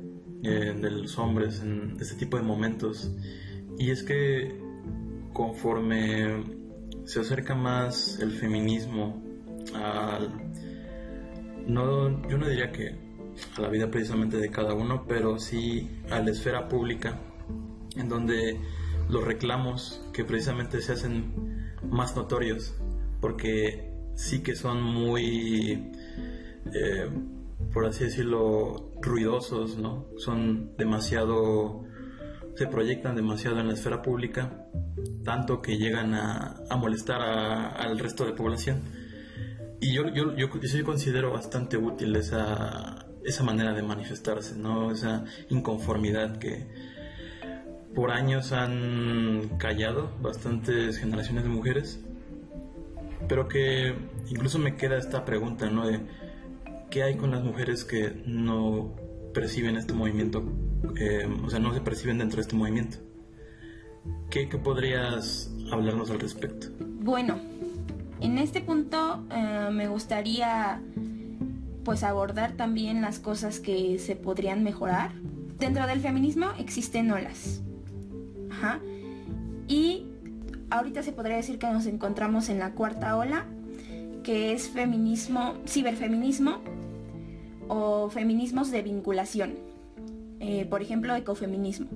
eh, 0.42 0.74
de 0.78 0.90
los 0.90 1.18
hombres 1.18 1.60
en 1.60 1.96
este 2.00 2.16
tipo 2.16 2.38
de 2.38 2.42
momentos. 2.42 3.10
Y 3.78 3.90
es 3.90 4.02
que 4.02 4.58
conforme 5.32 6.61
se 7.12 7.20
acerca 7.20 7.54
más 7.54 8.18
el 8.20 8.30
feminismo 8.32 9.22
al... 9.74 10.32
No, 11.66 12.26
yo 12.26 12.38
no 12.38 12.48
diría 12.48 12.72
que 12.72 12.96
a 13.54 13.60
la 13.60 13.68
vida 13.68 13.90
precisamente 13.90 14.38
de 14.38 14.48
cada 14.48 14.72
uno, 14.72 15.04
pero 15.06 15.38
sí 15.38 15.90
a 16.10 16.20
la 16.20 16.30
esfera 16.30 16.68
pública, 16.68 17.20
en 17.96 18.08
donde 18.08 18.58
los 19.10 19.24
reclamos 19.24 20.02
que 20.14 20.24
precisamente 20.24 20.80
se 20.80 20.94
hacen 20.94 21.74
más 21.82 22.16
notorios, 22.16 22.74
porque 23.20 23.92
sí 24.14 24.42
que 24.42 24.56
son 24.56 24.82
muy, 24.82 25.92
eh, 26.72 27.10
por 27.74 27.84
así 27.84 28.04
decirlo, 28.04 28.90
ruidosos, 29.02 29.76
¿no? 29.76 30.06
Son 30.16 30.74
demasiado, 30.78 31.84
se 32.54 32.66
proyectan 32.66 33.16
demasiado 33.16 33.58
en 33.60 33.68
la 33.68 33.74
esfera 33.74 34.02
pública 34.02 34.66
tanto 35.24 35.62
que 35.62 35.78
llegan 35.78 36.14
a, 36.14 36.56
molestar 36.76 37.20
al 37.20 37.98
resto 37.98 38.24
de 38.24 38.32
población. 38.32 38.82
Y 39.80 39.94
yo, 39.94 40.08
yo, 40.08 40.36
yo, 40.36 40.48
yo 40.60 40.84
considero 40.84 41.32
bastante 41.32 41.76
útil 41.76 42.14
esa, 42.16 43.06
esa 43.24 43.42
manera 43.42 43.72
de 43.72 43.82
manifestarse, 43.82 44.56
¿no? 44.56 44.92
esa 44.92 45.24
inconformidad 45.48 46.38
que 46.38 46.66
por 47.94 48.10
años 48.10 48.52
han 48.52 49.58
callado 49.58 50.10
bastantes 50.20 50.98
generaciones 50.98 51.44
de 51.44 51.50
mujeres, 51.50 52.00
pero 53.28 53.48
que 53.48 53.94
incluso 54.28 54.58
me 54.58 54.76
queda 54.76 54.96
esta 54.96 55.24
pregunta, 55.24 55.68
¿no? 55.68 55.86
De 55.86 56.00
qué 56.90 57.02
hay 57.02 57.16
con 57.16 57.30
las 57.30 57.42
mujeres 57.42 57.84
que 57.84 58.22
no 58.26 58.94
perciben 59.34 59.76
este 59.76 59.92
movimiento, 59.92 60.42
eh, 60.96 61.28
o 61.44 61.50
sea, 61.50 61.58
no 61.58 61.72
se 61.74 61.80
perciben 61.80 62.18
dentro 62.18 62.36
de 62.36 62.42
este 62.42 62.56
movimiento. 62.56 62.98
¿Qué, 64.30 64.46
podrías 64.46 65.50
hablarnos 65.70 66.10
al 66.10 66.18
respecto? 66.18 66.68
Bueno, 66.80 67.38
en 68.20 68.38
este 68.38 68.60
punto 68.60 69.24
eh, 69.30 69.68
me 69.70 69.88
gustaría 69.88 70.80
pues 71.84 72.02
abordar 72.02 72.52
también 72.52 73.02
las 73.02 73.18
cosas 73.18 73.60
que 73.60 73.98
se 73.98 74.16
podrían 74.16 74.62
mejorar. 74.64 75.12
Dentro 75.58 75.86
del 75.86 76.00
feminismo 76.00 76.46
existen 76.58 77.10
olas. 77.10 77.62
Ajá. 78.50 78.80
Y 79.68 80.06
ahorita 80.70 81.02
se 81.02 81.12
podría 81.12 81.36
decir 81.36 81.58
que 81.58 81.66
nos 81.68 81.86
encontramos 81.86 82.48
en 82.48 82.58
la 82.58 82.72
cuarta 82.72 83.16
ola, 83.16 83.44
que 84.22 84.52
es 84.52 84.68
feminismo, 84.68 85.54
ciberfeminismo 85.66 86.58
o 87.68 88.08
feminismos 88.10 88.70
de 88.70 88.82
vinculación. 88.82 89.71
Eh, 90.42 90.66
por 90.68 90.82
ejemplo, 90.82 91.14
ecofeminismo. 91.14 91.86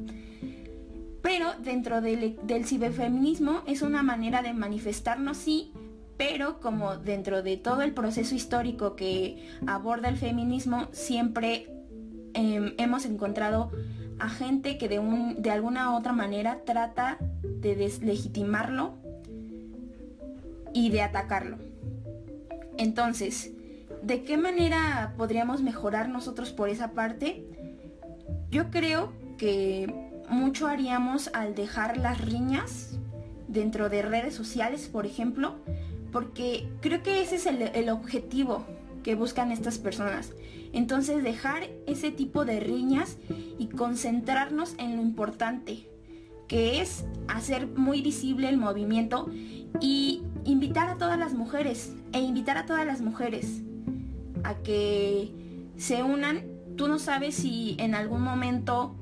Pero 1.20 1.52
dentro 1.64 2.00
del, 2.00 2.38
ciberfeminismo 2.64 3.62
es 3.66 3.82
una 3.82 4.04
manera 4.04 4.40
de 4.42 4.54
manifestarnos, 4.54 5.36
sí, 5.36 5.72
pero 6.16 6.60
como 6.60 6.96
dentro 6.96 7.42
de 7.42 7.56
todo 7.56 7.82
el 7.82 7.92
proceso 7.92 8.36
histórico 8.36 8.94
que 8.94 9.48
aborda 9.66 10.08
el 10.08 10.16
feminismo, 10.16 10.86
siempre 10.92 11.66
em, 12.34 12.74
hemos 12.78 13.04
encontrado 13.04 13.72
a 14.20 14.28
gente 14.28 14.78
que 14.78 14.88
de, 14.88 15.00
un, 15.00 15.42
de 15.42 15.50
alguna 15.50 15.90
u 15.90 15.96
otra 15.96 16.12
manera 16.12 16.60
trata 16.64 17.18
de 17.42 17.74
deslegitimarlo 17.74 18.94
y 20.72 20.90
de 20.90 21.02
atacarlo. 21.02 21.58
Entonces, 22.78 23.50
¿de 24.04 24.22
qué 24.22 24.36
manera 24.36 25.14
podríamos 25.16 25.62
mejorar 25.62 26.08
nosotros 26.08 26.52
por 26.52 26.68
esa 26.68 26.92
parte? 26.92 27.55
Yo 28.50 28.70
creo 28.70 29.12
que 29.38 29.92
mucho 30.28 30.66
haríamos 30.66 31.30
al 31.34 31.54
dejar 31.54 31.96
las 31.96 32.20
riñas 32.20 32.98
dentro 33.48 33.88
de 33.88 34.02
redes 34.02 34.34
sociales, 34.34 34.88
por 34.88 35.06
ejemplo, 35.06 35.56
porque 36.12 36.68
creo 36.80 37.02
que 37.02 37.22
ese 37.22 37.36
es 37.36 37.46
el, 37.46 37.88
objetivo 37.90 38.64
que 39.02 39.14
buscan 39.14 39.52
estas 39.52 39.78
personas. 39.78 40.32
Entonces 40.72 41.22
dejar 41.22 41.68
ese 41.86 42.10
tipo 42.10 42.44
de 42.44 42.60
riñas 42.60 43.18
y 43.58 43.66
concentrarnos 43.68 44.74
en 44.78 44.96
lo 44.96 45.02
importante, 45.02 45.88
que 46.48 46.80
es 46.80 47.04
hacer 47.28 47.66
muy 47.66 48.02
visible 48.02 48.48
el 48.48 48.56
movimiento 48.56 49.28
y 49.80 50.22
invitar 50.44 50.88
a 50.88 50.96
todas 50.96 51.18
las 51.18 51.34
mujeres 51.34 51.92
e 52.12 52.20
invitar 52.20 52.56
a 52.56 52.66
todas 52.66 52.86
las 52.86 53.00
mujeres 53.00 53.62
a 54.44 54.54
que 54.54 55.32
se 55.76 56.02
unan 56.02 56.55
tú 56.76 56.88
no 56.88 56.98
sabes 56.98 57.34
si 57.34 57.76
en 57.78 57.94
algún 57.94 58.22
momento 58.22 58.94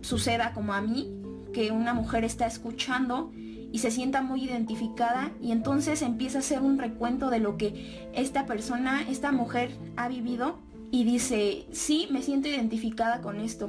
suceda 0.00 0.52
como 0.52 0.72
a 0.72 0.80
mí, 0.80 1.12
que 1.52 1.70
una 1.70 1.94
mujer 1.94 2.24
está 2.24 2.46
escuchando 2.46 3.32
y 3.34 3.78
se 3.78 3.90
sienta 3.90 4.22
muy 4.22 4.44
identificada 4.44 5.32
y 5.40 5.52
entonces 5.52 6.02
empieza 6.02 6.38
a 6.38 6.40
hacer 6.40 6.60
un 6.60 6.78
recuento 6.78 7.30
de 7.30 7.40
lo 7.40 7.56
que 7.56 8.08
esta 8.14 8.46
persona, 8.46 9.02
esta 9.08 9.32
mujer 9.32 9.70
ha 9.96 10.08
vivido 10.08 10.58
y 10.90 11.04
dice, 11.04 11.66
sí, 11.72 12.08
me 12.10 12.22
siento 12.22 12.48
identificada 12.48 13.20
con 13.20 13.40
esto. 13.40 13.68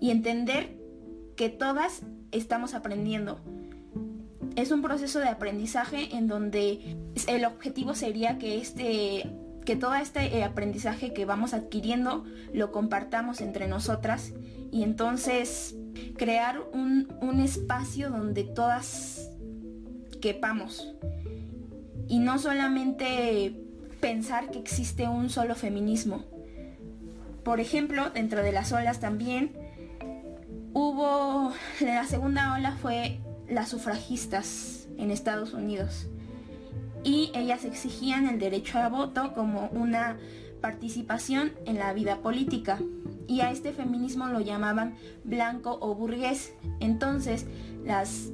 Y 0.00 0.10
entender 0.10 0.76
que 1.36 1.48
todas 1.48 2.02
estamos 2.30 2.74
aprendiendo. 2.74 3.40
Es 4.54 4.70
un 4.70 4.82
proceso 4.82 5.18
de 5.18 5.28
aprendizaje 5.28 6.16
en 6.16 6.28
donde 6.28 6.96
el 7.26 7.44
objetivo 7.44 7.94
sería 7.94 8.38
que 8.38 8.58
este 8.58 9.30
que 9.66 9.76
todo 9.76 9.94
este 9.96 10.38
eh, 10.38 10.44
aprendizaje 10.44 11.12
que 11.12 11.26
vamos 11.26 11.52
adquiriendo 11.52 12.24
lo 12.54 12.72
compartamos 12.72 13.42
entre 13.42 13.66
nosotras 13.66 14.32
y 14.70 14.84
entonces 14.84 15.74
crear 16.16 16.62
un, 16.72 17.12
un 17.20 17.40
espacio 17.40 18.08
donde 18.08 18.44
todas 18.44 19.28
quepamos 20.22 20.94
y 22.08 22.20
no 22.20 22.38
solamente 22.38 23.60
pensar 24.00 24.50
que 24.50 24.60
existe 24.60 25.08
un 25.08 25.28
solo 25.28 25.54
feminismo. 25.56 26.24
Por 27.42 27.60
ejemplo, 27.60 28.10
dentro 28.10 28.42
de 28.42 28.52
las 28.52 28.72
olas 28.72 29.00
también 29.00 29.52
hubo, 30.74 31.52
la 31.80 32.04
segunda 32.04 32.54
ola 32.54 32.76
fue 32.80 33.20
las 33.48 33.68
sufragistas 33.68 34.88
en 34.96 35.10
Estados 35.10 35.52
Unidos 35.52 36.08
y 37.04 37.30
ellas 37.34 37.64
exigían 37.64 38.28
el 38.28 38.38
derecho 38.38 38.78
a 38.78 38.88
voto 38.88 39.32
como 39.34 39.68
una 39.72 40.16
participación 40.60 41.52
en 41.64 41.76
la 41.78 41.92
vida 41.92 42.18
política 42.18 42.78
y 43.26 43.40
a 43.40 43.50
este 43.50 43.72
feminismo 43.72 44.26
lo 44.26 44.40
llamaban 44.40 44.94
blanco 45.24 45.78
o 45.80 45.94
burgués. 45.94 46.54
Entonces 46.80 47.46
las, 47.84 48.30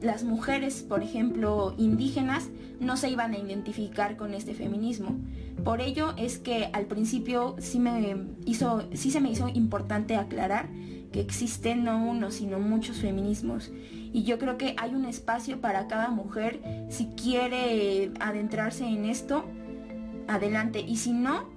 las 0.00 0.24
mujeres, 0.24 0.82
por 0.82 1.02
ejemplo, 1.02 1.74
indígenas, 1.76 2.48
no 2.80 2.96
se 2.96 3.10
iban 3.10 3.32
a 3.32 3.38
identificar 3.38 4.16
con 4.16 4.34
este 4.34 4.54
feminismo. 4.54 5.16
Por 5.64 5.80
ello 5.80 6.14
es 6.16 6.38
que 6.38 6.68
al 6.72 6.86
principio 6.86 7.56
sí, 7.58 7.78
me 7.78 8.16
hizo, 8.44 8.84
sí 8.92 9.10
se 9.10 9.20
me 9.20 9.30
hizo 9.30 9.48
importante 9.48 10.16
aclarar 10.16 10.68
que 11.12 11.20
existen 11.20 11.84
no 11.84 12.04
uno, 12.04 12.30
sino 12.30 12.58
muchos 12.58 12.98
feminismos. 12.98 13.70
Y 14.16 14.22
yo 14.22 14.38
creo 14.38 14.56
que 14.56 14.74
hay 14.78 14.94
un 14.94 15.04
espacio 15.04 15.60
para 15.60 15.88
cada 15.88 16.08
mujer 16.08 16.62
si 16.88 17.08
quiere 17.08 18.12
adentrarse 18.18 18.86
en 18.86 19.04
esto, 19.04 19.44
adelante. 20.26 20.80
Y 20.80 20.96
si 20.96 21.12
no, 21.12 21.50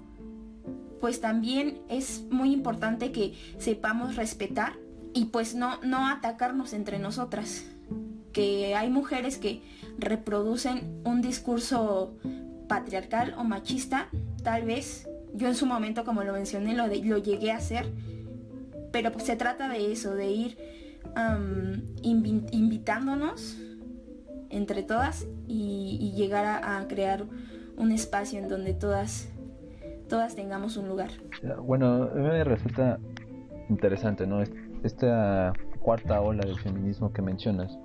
pues 1.00 1.22
también 1.22 1.80
es 1.88 2.26
muy 2.30 2.52
importante 2.52 3.14
que 3.14 3.34
sepamos 3.60 4.18
respetar 4.18 4.74
y 5.14 5.28
pues 5.28 5.56
no, 5.56 5.80
no 5.84 6.10
atacarnos 6.10 6.74
entre 6.74 7.00
nosotras. 7.00 7.64
Que 8.34 8.76
hay 8.76 8.90
mujeres 8.90 9.38
que 9.38 9.62
reproducen 9.98 11.02
un 11.06 11.22
discurso 11.22 12.18
patriarcal 12.68 13.36
o 13.38 13.46
machista, 13.46 14.10
tal 14.44 14.64
vez. 14.64 15.08
Yo 15.34 15.48
en 15.48 15.56
su 15.56 15.66
momento, 15.66 16.04
como 16.04 16.26
lo 16.26 16.34
mencioné, 16.34 16.74
lo, 16.74 16.88
lo 16.88 17.18
llegué 17.20 17.54
a 17.54 17.56
hacer. 17.56 17.90
Pero 18.92 19.14
pues 19.14 19.24
se 19.24 19.38
trata 19.38 19.70
de 19.70 19.94
eso, 19.94 20.14
de 20.14 20.30
ir 20.30 20.79
invitándonos 22.02 23.58
entre 24.50 24.84
todas 24.84 25.28
y, 25.48 26.14
llegar 26.16 26.46
a, 26.46 26.88
crear 26.88 27.26
un 27.78 27.92
espacio 27.92 28.40
en 28.40 28.50
donde 28.50 28.74
todas, 28.74 29.30
todas 30.08 30.36
tengamos 30.36 30.78
un 30.78 30.90
lugar. 30.90 31.12
Bueno, 31.64 32.10
me 32.16 32.44
resulta 32.44 33.00
interesante, 33.70 34.26
¿no? 34.28 34.42
Esta 34.84 35.54
cuarta 35.80 36.20
ola 36.22 36.46
del 36.46 36.60
feminismo 36.60 37.14
que 37.14 37.22
mencionas, 37.22 37.78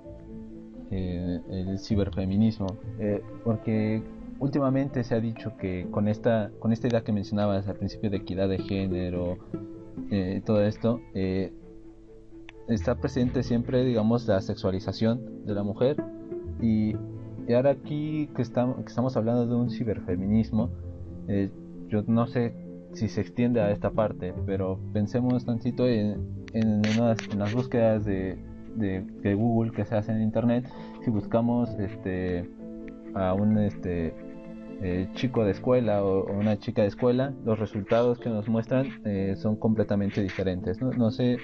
eh, 0.91 1.39
el 1.49 1.79
ciberfeminismo, 1.79 2.77
eh, 2.99 3.21
porque 3.43 4.03
últimamente 4.39 5.03
se 5.03 5.15
ha 5.15 5.19
dicho 5.19 5.55
que 5.57 5.87
con 5.91 6.07
esta, 6.07 6.51
con 6.59 6.73
esta 6.73 6.87
idea 6.87 7.01
que 7.01 7.11
mencionabas 7.11 7.67
al 7.67 7.75
principio 7.75 8.09
de 8.09 8.17
equidad 8.17 8.49
de 8.49 8.59
género, 8.59 9.37
eh, 10.11 10.41
todo 10.45 10.61
esto, 10.63 10.99
está 12.67 12.95
presente 12.95 13.43
siempre, 13.43 13.83
digamos, 13.83 14.27
la 14.27 14.41
sexualización 14.41 15.45
de 15.45 15.53
la 15.53 15.63
mujer. 15.63 15.97
Y, 16.61 16.95
ahora 17.53 17.71
aquí 17.71 18.27
que 18.35 18.41
estamos, 18.41 18.77
que 18.77 18.89
estamos 18.89 19.15
hablando 19.17 19.45
de 19.45 19.55
un 19.55 19.69
ciberfeminismo, 19.69 20.71
eh, 21.27 21.51
yo 21.87 22.03
no 22.07 22.27
sé 22.27 22.53
si 22.93 23.07
se 23.07 23.21
extiende 23.21 23.61
a 23.61 23.71
esta 23.71 23.91
parte, 23.91 24.33
pero 24.45 24.79
pensemos 24.93 25.45
tantito 25.45 25.87
en, 25.87 26.45
en, 26.53 26.81
en 26.85 27.39
las 27.39 27.53
búsquedas 27.53 28.05
de, 28.05 28.37
de, 28.75 29.35
Google 29.35 29.71
que 29.71 29.85
se 29.85 29.95
hacen 29.95 30.17
en 30.17 30.23
Internet. 30.23 30.65
Si 31.03 31.11
buscamos 31.11 31.69
este, 31.79 32.49
a 33.13 33.33
un 33.33 33.57
este, 33.57 34.13
eh, 34.81 35.09
chico 35.13 35.43
de 35.43 35.51
escuela 35.51 36.03
o, 36.03 36.25
una 36.31 36.57
chica 36.57 36.81
de 36.81 36.87
escuela, 36.87 37.33
los 37.43 37.59
resultados 37.59 38.19
que 38.19 38.29
nos 38.29 38.47
muestran 38.47 38.87
eh, 39.05 39.35
son 39.37 39.55
completamente 39.55 40.21
diferentes. 40.21 40.81
¿no? 40.81 40.91
no 40.91 41.11
sé 41.11 41.37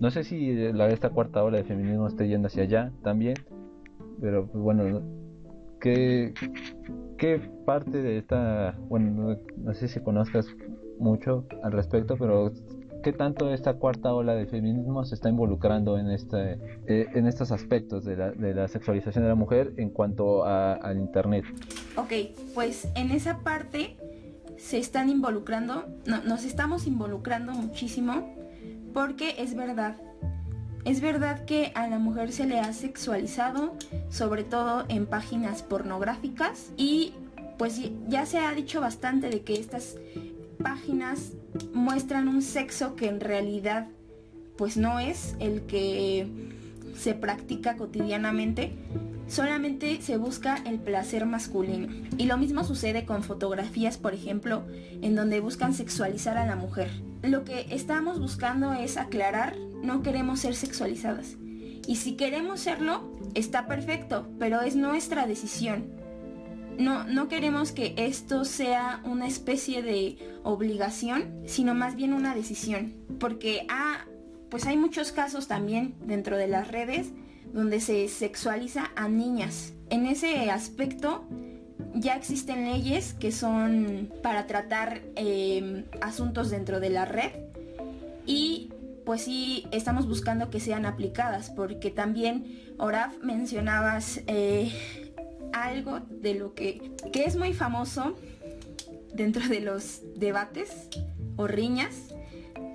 no 0.00 0.10
sé 0.10 0.24
si 0.24 0.54
la, 0.72 0.88
esta 0.88 1.10
cuarta 1.10 1.42
ola 1.42 1.58
de 1.58 1.64
feminismo 1.64 2.08
esté 2.08 2.28
yendo 2.28 2.48
hacia 2.48 2.64
allá 2.64 2.92
también, 3.02 3.34
pero 4.20 4.46
pues, 4.46 4.62
bueno, 4.62 5.02
¿qué, 5.80 6.34
¿qué 7.18 7.40
parte 7.64 8.02
de 8.02 8.18
esta, 8.18 8.76
bueno, 8.88 9.36
no, 9.56 9.74
sé 9.74 9.88
si 9.88 10.00
conozcas 10.00 10.46
mucho 10.98 11.46
al 11.62 11.72
respecto, 11.72 12.16
pero 12.16 12.52
¿qué 13.02 13.12
tanto 13.12 13.52
esta 13.52 13.74
cuarta 13.74 14.12
ola 14.12 14.34
de 14.34 14.46
feminismo 14.46 15.04
se 15.04 15.14
está 15.14 15.28
involucrando 15.28 15.98
en 15.98 16.10
este 16.10 16.58
en 16.86 17.26
estos 17.26 17.52
aspectos 17.52 18.04
de 18.04 18.16
la, 18.16 18.30
de 18.30 18.54
la, 18.54 18.68
sexualización 18.68 19.24
de 19.24 19.28
la 19.28 19.34
mujer 19.34 19.74
en 19.76 19.90
cuanto 19.90 20.44
al 20.44 20.98
internet? 20.98 21.44
Ok, 21.96 22.12
pues 22.54 22.88
en 22.94 23.10
esa 23.10 23.40
parte 23.40 23.96
se 24.56 24.78
están 24.78 25.10
involucrando, 25.10 25.84
no, 26.06 26.22
nos 26.24 26.44
estamos 26.44 26.86
involucrando 26.86 27.52
muchísimo 27.52 28.43
porque 28.94 29.34
es 29.38 29.54
verdad. 29.54 29.96
Es 30.84 31.00
verdad 31.00 31.44
que 31.44 31.72
a 31.74 31.88
la 31.88 31.98
mujer 31.98 32.32
se 32.32 32.46
le 32.46 32.60
ha 32.60 32.72
sexualizado, 32.72 33.74
sobre 34.08 34.44
todo 34.44 34.84
en 34.88 35.06
páginas 35.06 35.62
pornográficas 35.62 36.72
y 36.76 37.12
pues 37.58 37.80
ya 38.08 38.26
se 38.26 38.38
ha 38.38 38.52
dicho 38.52 38.80
bastante 38.80 39.28
de 39.28 39.42
que 39.42 39.54
estas 39.54 39.96
páginas 40.62 41.32
muestran 41.72 42.28
un 42.28 42.42
sexo 42.42 42.96
que 42.96 43.08
en 43.08 43.20
realidad 43.20 43.88
pues 44.56 44.76
no 44.76 45.00
es 45.00 45.36
el 45.40 45.62
que 45.62 46.26
se 46.96 47.14
practica 47.14 47.76
cotidianamente, 47.76 48.72
solamente 49.26 50.00
se 50.02 50.16
busca 50.16 50.56
el 50.66 50.78
placer 50.78 51.26
masculino. 51.26 51.88
Y 52.18 52.26
lo 52.26 52.36
mismo 52.36 52.64
sucede 52.64 53.04
con 53.04 53.22
fotografías, 53.22 53.96
por 53.96 54.14
ejemplo, 54.14 54.64
en 55.02 55.14
donde 55.14 55.40
buscan 55.40 55.74
sexualizar 55.74 56.36
a 56.36 56.46
la 56.46 56.56
mujer. 56.56 56.90
Lo 57.22 57.44
que 57.44 57.66
estamos 57.70 58.20
buscando 58.20 58.72
es 58.72 58.96
aclarar, 58.96 59.56
no 59.82 60.02
queremos 60.02 60.40
ser 60.40 60.54
sexualizadas. 60.54 61.36
Y 61.86 61.96
si 61.96 62.16
queremos 62.16 62.60
serlo, 62.60 63.02
está 63.34 63.66
perfecto, 63.66 64.28
pero 64.38 64.60
es 64.62 64.76
nuestra 64.76 65.26
decisión. 65.26 65.86
No, 66.78 67.04
no 67.04 67.28
queremos 67.28 67.72
que 67.72 67.94
esto 67.96 68.44
sea 68.44 69.00
una 69.04 69.26
especie 69.26 69.82
de 69.82 70.18
obligación, 70.42 71.42
sino 71.46 71.74
más 71.74 71.94
bien 71.94 72.12
una 72.12 72.34
decisión. 72.34 72.94
Porque 73.20 73.66
ah, 73.68 74.06
pues 74.50 74.66
hay 74.66 74.76
muchos 74.76 75.12
casos 75.12 75.46
también 75.46 75.94
dentro 76.04 76.36
de 76.36 76.48
las 76.48 76.68
redes 76.68 77.12
donde 77.52 77.80
se 77.80 78.08
sexualiza 78.08 78.90
a 78.96 79.08
niñas. 79.08 79.72
En 79.90 80.06
ese 80.06 80.50
aspecto 80.50 81.24
ya 81.94 82.16
existen 82.16 82.64
leyes 82.64 83.14
que 83.14 83.32
son 83.32 84.12
para 84.22 84.46
tratar 84.46 85.02
em, 85.14 85.84
asuntos 86.00 86.50
dentro 86.50 86.80
de 86.80 86.90
la 86.90 87.04
red 87.04 87.30
y 88.26 88.70
pues 89.04 89.22
sí 89.22 89.66
estamos 89.70 90.08
buscando 90.08 90.50
que 90.50 90.60
sean 90.60 90.86
aplicadas 90.86 91.50
porque 91.50 91.90
también 91.90 92.74
Oraf 92.78 93.16
mencionabas 93.22 94.22
eh, 94.26 94.72
algo 95.52 96.00
de 96.00 96.34
lo 96.34 96.54
que, 96.54 96.92
que 97.12 97.24
es 97.24 97.36
muy 97.36 97.52
famoso 97.52 98.16
dentro 99.12 99.46
de 99.48 99.60
los 99.60 100.00
debates 100.16 100.88
o 101.36 101.46
riñas 101.46 101.94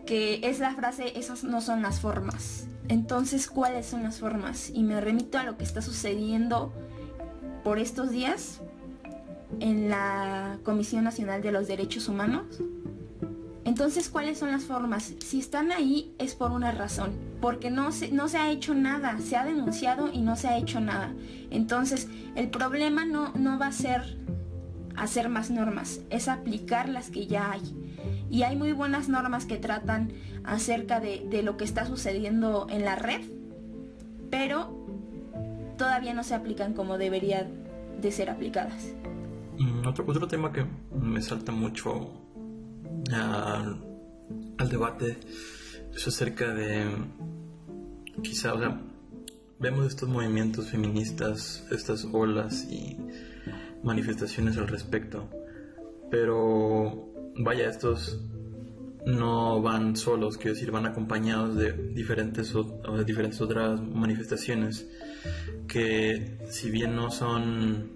que 0.05 0.39
es 0.43 0.59
la 0.59 0.73
frase 0.75 1.19
esas 1.19 1.43
no 1.43 1.61
son 1.61 1.81
las 1.81 1.99
formas 1.99 2.67
entonces, 2.89 3.47
¿cuáles 3.47 3.85
son 3.85 4.03
las 4.03 4.19
formas? 4.19 4.71
Y 4.73 4.83
me 4.83 4.99
remito 4.99 5.37
a 5.37 5.43
lo 5.43 5.57
que 5.57 5.63
está 5.63 5.81
sucediendo 5.81 6.73
por 7.63 7.77
estos 7.77 8.09
días 8.09 8.61
en 9.59 9.89
la 9.89 10.57
Comisión 10.63 11.03
Nacional 11.03 11.43
de 11.43 11.51
los 11.51 11.67
Derechos 11.67 12.09
Humanos. 12.09 12.45
Entonces, 13.63 14.09
¿cuáles 14.09 14.39
son 14.39 14.51
las 14.51 14.63
formas? 14.63 15.13
Si 15.23 15.39
están 15.39 15.71
ahí 15.71 16.15
es 16.17 16.33
por 16.33 16.51
una 16.51 16.71
razón, 16.71 17.11
porque 17.39 17.69
no 17.69 17.91
se, 17.91 18.11
no 18.11 18.27
se 18.27 18.37
ha 18.37 18.49
hecho 18.49 18.73
nada, 18.73 19.19
se 19.19 19.37
ha 19.37 19.45
denunciado 19.45 20.11
y 20.11 20.21
no 20.21 20.35
se 20.35 20.47
ha 20.47 20.57
hecho 20.57 20.79
nada. 20.79 21.13
Entonces, 21.51 22.07
el 22.35 22.49
problema 22.49 23.05
no, 23.05 23.31
no 23.35 23.59
va 23.59 23.67
a 23.67 23.71
ser 23.71 24.17
hacer 24.95 25.29
más 25.29 25.51
normas, 25.51 26.01
es 26.09 26.27
aplicar 26.27 26.89
las 26.89 27.11
que 27.11 27.27
ya 27.27 27.51
hay. 27.51 27.61
y 28.31 28.43
hay 28.43 28.55
muy 28.55 28.71
buenas 28.71 29.09
normas 29.09 29.45
que 29.45 29.57
tratan 29.57 30.11
acerca 30.49 30.99
de, 30.99 31.25
de 31.29 31.43
lo 31.43 31.57
que 31.57 31.63
está 31.63 31.85
sucediendo 31.85 32.67
en 32.69 32.83
la 32.83 32.95
red, 32.95 33.21
pero 34.31 34.85
todavía 35.77 36.13
no 36.13 36.23
se 36.23 36.33
aplican 36.33 36.73
como 36.73 36.97
deberían 36.97 37.47
de 38.01 38.11
ser 38.11 38.29
aplicadas. 38.29 38.93
Mm, 39.59 39.87
otro, 39.87 40.05
otro 40.07 40.27
tema 40.27 40.51
que 40.51 40.65
me 40.99 41.21
salta 41.21 41.51
mucho 41.51 42.11
al, 43.13 43.79
al 44.57 44.69
debate 44.69 45.17
es 45.93 46.07
acerca 46.07 46.53
de 46.53 46.97
quizá, 48.23 48.53
vemos 49.59 49.85
estos 49.85 50.09
movimientos 50.09 50.69
feministas, 50.69 51.65
estas 51.71 52.05
olas 52.11 52.65
y 52.71 52.97
manifestaciones 53.83 54.57
al 54.57 54.67
respecto, 54.67 55.29
pero 56.09 57.11
vaya, 57.37 57.69
estos 57.69 58.19
no 59.05 59.61
van 59.61 59.95
solos, 59.95 60.37
quiero 60.37 60.53
decir, 60.53 60.71
van 60.71 60.85
acompañados 60.85 61.55
de 61.55 61.71
diferentes, 61.71 62.53
de 62.53 63.05
diferentes 63.05 63.39
otras 63.41 63.81
manifestaciones 63.81 64.87
que 65.67 66.37
si 66.49 66.69
bien 66.69 66.95
no 66.95 67.11
son 67.11 67.91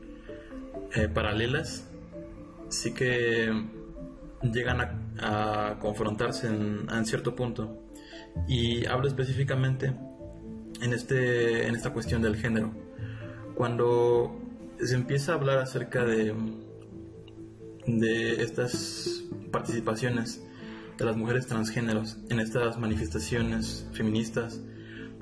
eh, 0.96 1.08
paralelas, 1.10 1.90
sí 2.70 2.94
que 2.94 3.52
llegan 4.42 4.82
a, 5.20 5.78
confrontarse 5.80 6.48
en, 6.48 7.06
cierto 7.06 7.36
punto. 7.36 7.80
Y 8.48 8.86
hablo 8.88 9.08
específicamente 9.08 9.94
en, 10.82 10.94
este, 10.94 11.68
en 11.68 11.76
esta 11.76 11.92
cuestión 11.92 12.22
del 12.22 12.36
género. 12.36 12.72
Cuando 13.56 14.40
se 14.80 14.96
empieza 14.96 15.34
a 15.34 15.36
hablar 15.36 15.60
acerca 15.60 16.04
de 16.04 16.34
estas 18.42 19.24
participaciones 19.52 20.44
de 20.98 21.06
las 21.06 21.16
mujeres 21.16 21.48
transgéneros 21.48 22.18
en 22.30 22.40
estas 22.40 22.78
manifestaciones 22.78 23.88
feministas, 23.94 24.62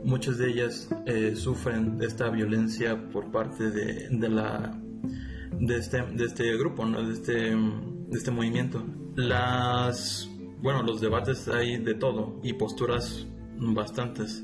muchas 0.04 0.38
de 0.38 0.50
ellas 0.50 0.90
eh, 1.06 1.36
sufren 1.36 2.00
esta 2.02 2.30
violencia 2.30 3.10
por 3.10 3.32
parte 3.32 3.72
de, 3.72 4.10
de 4.10 4.30
la 4.30 4.78
de 5.52 5.78
este, 5.78 6.02
de 6.02 6.26
este 6.26 6.58
grupo, 6.58 6.86
¿no? 6.86 7.06
de, 7.06 7.14
este, 7.14 7.32
de 7.32 8.18
este 8.18 8.32
movimiento. 8.32 8.84
Las, 9.16 10.30
bueno, 10.62 10.82
los 10.84 11.02
debates 11.02 11.48
hay 11.48 11.78
de 11.78 11.94
todo 11.94 12.40
y 12.44 12.54
posturas 12.54 13.28
bastantes. 13.58 14.44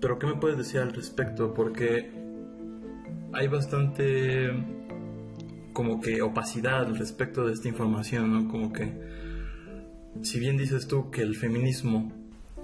Pero 0.00 0.18
¿qué 0.18 0.26
me 0.26 0.36
puedes 0.36 0.58
decir 0.58 0.80
al 0.80 0.92
respecto? 0.92 1.54
Porque 1.54 2.12
hay 3.32 3.48
bastante 3.48 4.50
como 5.72 6.00
que 6.00 6.20
opacidad 6.22 6.88
respecto 6.94 7.46
de 7.46 7.54
esta 7.54 7.68
información, 7.68 8.32
¿no? 8.32 8.48
Como 8.50 8.72
que 8.72 9.21
si 10.20 10.38
bien 10.38 10.56
dices 10.56 10.86
tú 10.86 11.10
que 11.10 11.22
el 11.22 11.36
feminismo 11.36 12.12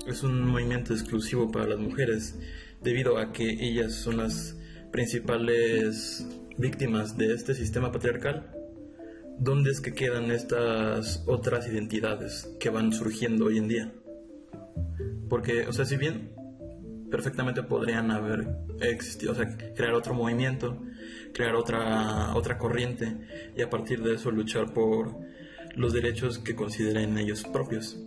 es 0.06 0.22
un 0.22 0.46
movimiento 0.46 0.92
exclusivo 0.92 1.50
para 1.50 1.66
las 1.66 1.78
mujeres, 1.78 2.38
debido 2.82 3.18
a 3.18 3.32
que 3.32 3.48
ellas 3.48 3.94
son 3.94 4.18
las 4.18 4.56
principales 4.92 6.26
víctimas 6.56 7.16
de 7.16 7.32
este 7.34 7.54
sistema 7.54 7.90
patriarcal, 7.92 8.50
¿dónde 9.38 9.70
es 9.70 9.80
que 9.80 9.92
quedan 9.92 10.30
estas 10.30 11.22
otras 11.26 11.66
identidades 11.68 12.50
que 12.60 12.70
van 12.70 12.92
surgiendo 12.92 13.46
hoy 13.46 13.58
en 13.58 13.68
día? 13.68 13.92
Porque, 15.28 15.66
o 15.66 15.72
sea, 15.72 15.84
si 15.84 15.96
bien 15.96 16.30
perfectamente 17.10 17.62
podrían 17.62 18.10
haber 18.10 18.48
existido, 18.80 19.32
o 19.32 19.34
sea, 19.34 19.56
crear 19.74 19.94
otro 19.94 20.14
movimiento, 20.14 20.82
crear 21.32 21.54
otra, 21.54 22.34
otra 22.34 22.58
corriente 22.58 23.16
y 23.56 23.62
a 23.62 23.70
partir 23.70 24.02
de 24.02 24.14
eso 24.14 24.30
luchar 24.30 24.72
por 24.72 25.16
los 25.74 25.92
derechos 25.92 26.38
que 26.38 26.54
consideren 26.54 27.18
ellos 27.18 27.44
propios. 27.44 27.98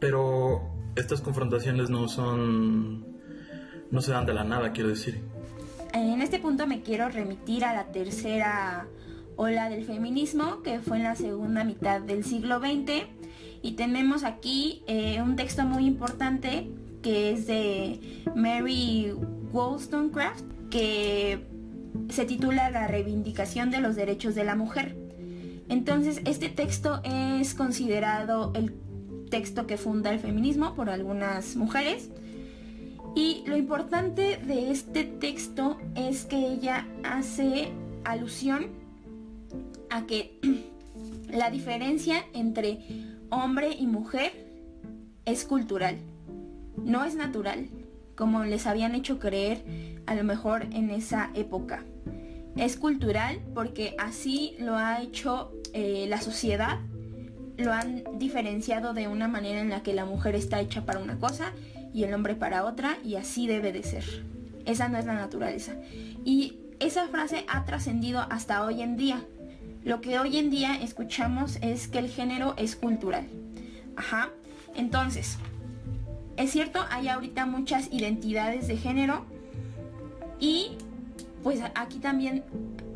Pero 0.00 0.62
estas 0.96 1.20
confrontaciones 1.20 1.90
no 1.90 2.08
son, 2.08 3.06
no 3.90 4.00
se 4.00 4.12
dan 4.12 4.26
de 4.26 4.34
la 4.34 4.44
nada, 4.44 4.72
quiero 4.72 4.90
decir. 4.90 5.22
En 5.92 6.20
este 6.22 6.38
punto 6.38 6.66
me 6.66 6.82
quiero 6.82 7.08
remitir 7.08 7.64
a 7.64 7.72
la 7.72 7.86
tercera 7.86 8.88
ola 9.36 9.68
del 9.68 9.84
feminismo, 9.84 10.62
que 10.62 10.80
fue 10.80 10.98
en 10.98 11.04
la 11.04 11.16
segunda 11.16 11.64
mitad 11.64 12.00
del 12.00 12.24
siglo 12.24 12.58
XX. 12.58 13.06
Y 13.62 13.72
tenemos 13.72 14.24
aquí 14.24 14.82
eh, 14.86 15.22
un 15.22 15.36
texto 15.36 15.62
muy 15.64 15.86
importante 15.86 16.68
que 17.02 17.32
es 17.32 17.46
de 17.46 18.22
Mary 18.34 19.12
Wollstonecraft, 19.52 20.44
que 20.70 21.46
se 22.08 22.24
titula 22.24 22.70
La 22.70 22.86
reivindicación 22.86 23.70
de 23.70 23.80
los 23.80 23.94
derechos 23.94 24.34
de 24.34 24.44
la 24.44 24.56
mujer. 24.56 24.96
Entonces, 25.68 26.20
este 26.24 26.48
texto 26.48 27.00
es 27.04 27.54
considerado 27.54 28.52
el 28.54 28.72
texto 29.30 29.66
que 29.66 29.76
funda 29.76 30.12
el 30.12 30.20
feminismo 30.20 30.74
por 30.74 30.90
algunas 30.90 31.56
mujeres 31.56 32.10
y 33.14 33.44
lo 33.46 33.56
importante 33.56 34.38
de 34.38 34.70
este 34.70 35.04
texto 35.04 35.78
es 35.94 36.24
que 36.24 36.36
ella 36.36 36.86
hace 37.04 37.68
alusión 38.04 38.66
a 39.88 40.04
que 40.06 40.40
la 41.30 41.50
diferencia 41.50 42.24
entre 42.32 42.80
hombre 43.30 43.70
y 43.78 43.86
mujer 43.86 44.32
es 45.24 45.44
cultural, 45.44 45.96
no 46.76 47.04
es 47.04 47.14
natural, 47.14 47.68
como 48.16 48.44
les 48.44 48.66
habían 48.66 48.96
hecho 48.96 49.20
creer 49.20 49.64
a 50.06 50.14
lo 50.16 50.24
mejor 50.24 50.66
en 50.72 50.90
esa 50.90 51.30
época. 51.34 51.84
Es 52.56 52.76
cultural 52.76 53.40
porque 53.54 53.96
así 53.98 54.54
lo 54.58 54.76
ha 54.76 55.02
hecho 55.02 55.52
eh, 55.72 56.06
la 56.08 56.20
sociedad, 56.20 56.78
lo 57.56 57.72
han 57.72 58.04
diferenciado 58.18 58.94
de 58.94 59.08
una 59.08 59.28
manera 59.28 59.60
en 59.60 59.70
la 59.70 59.82
que 59.82 59.92
la 59.92 60.04
mujer 60.04 60.34
está 60.34 60.60
hecha 60.60 60.84
para 60.84 61.00
una 61.00 61.18
cosa 61.18 61.52
y 61.92 62.04
el 62.04 62.14
hombre 62.14 62.34
para 62.34 62.64
otra 62.64 62.96
y 63.04 63.16
así 63.16 63.46
debe 63.46 63.72
de 63.72 63.82
ser. 63.82 64.04
Esa 64.66 64.88
no 64.88 64.98
es 64.98 65.04
la 65.04 65.14
naturaleza. 65.14 65.74
Y 66.24 66.58
esa 66.80 67.08
frase 67.08 67.44
ha 67.48 67.64
trascendido 67.64 68.26
hasta 68.30 68.64
hoy 68.64 68.82
en 68.82 68.96
día. 68.96 69.24
Lo 69.84 70.00
que 70.00 70.18
hoy 70.18 70.38
en 70.38 70.50
día 70.50 70.76
escuchamos 70.80 71.58
es 71.60 71.88
que 71.88 71.98
el 71.98 72.08
género 72.08 72.54
es 72.56 72.74
cultural. 72.76 73.26
Ajá. 73.96 74.30
Entonces, 74.74 75.38
es 76.36 76.50
cierto, 76.50 76.84
hay 76.90 77.08
ahorita 77.08 77.46
muchas 77.46 77.92
identidades 77.92 78.66
de 78.66 78.76
género 78.76 79.24
y 80.40 80.78
pues 81.44 81.60
aquí 81.74 81.98
también, 81.98 82.42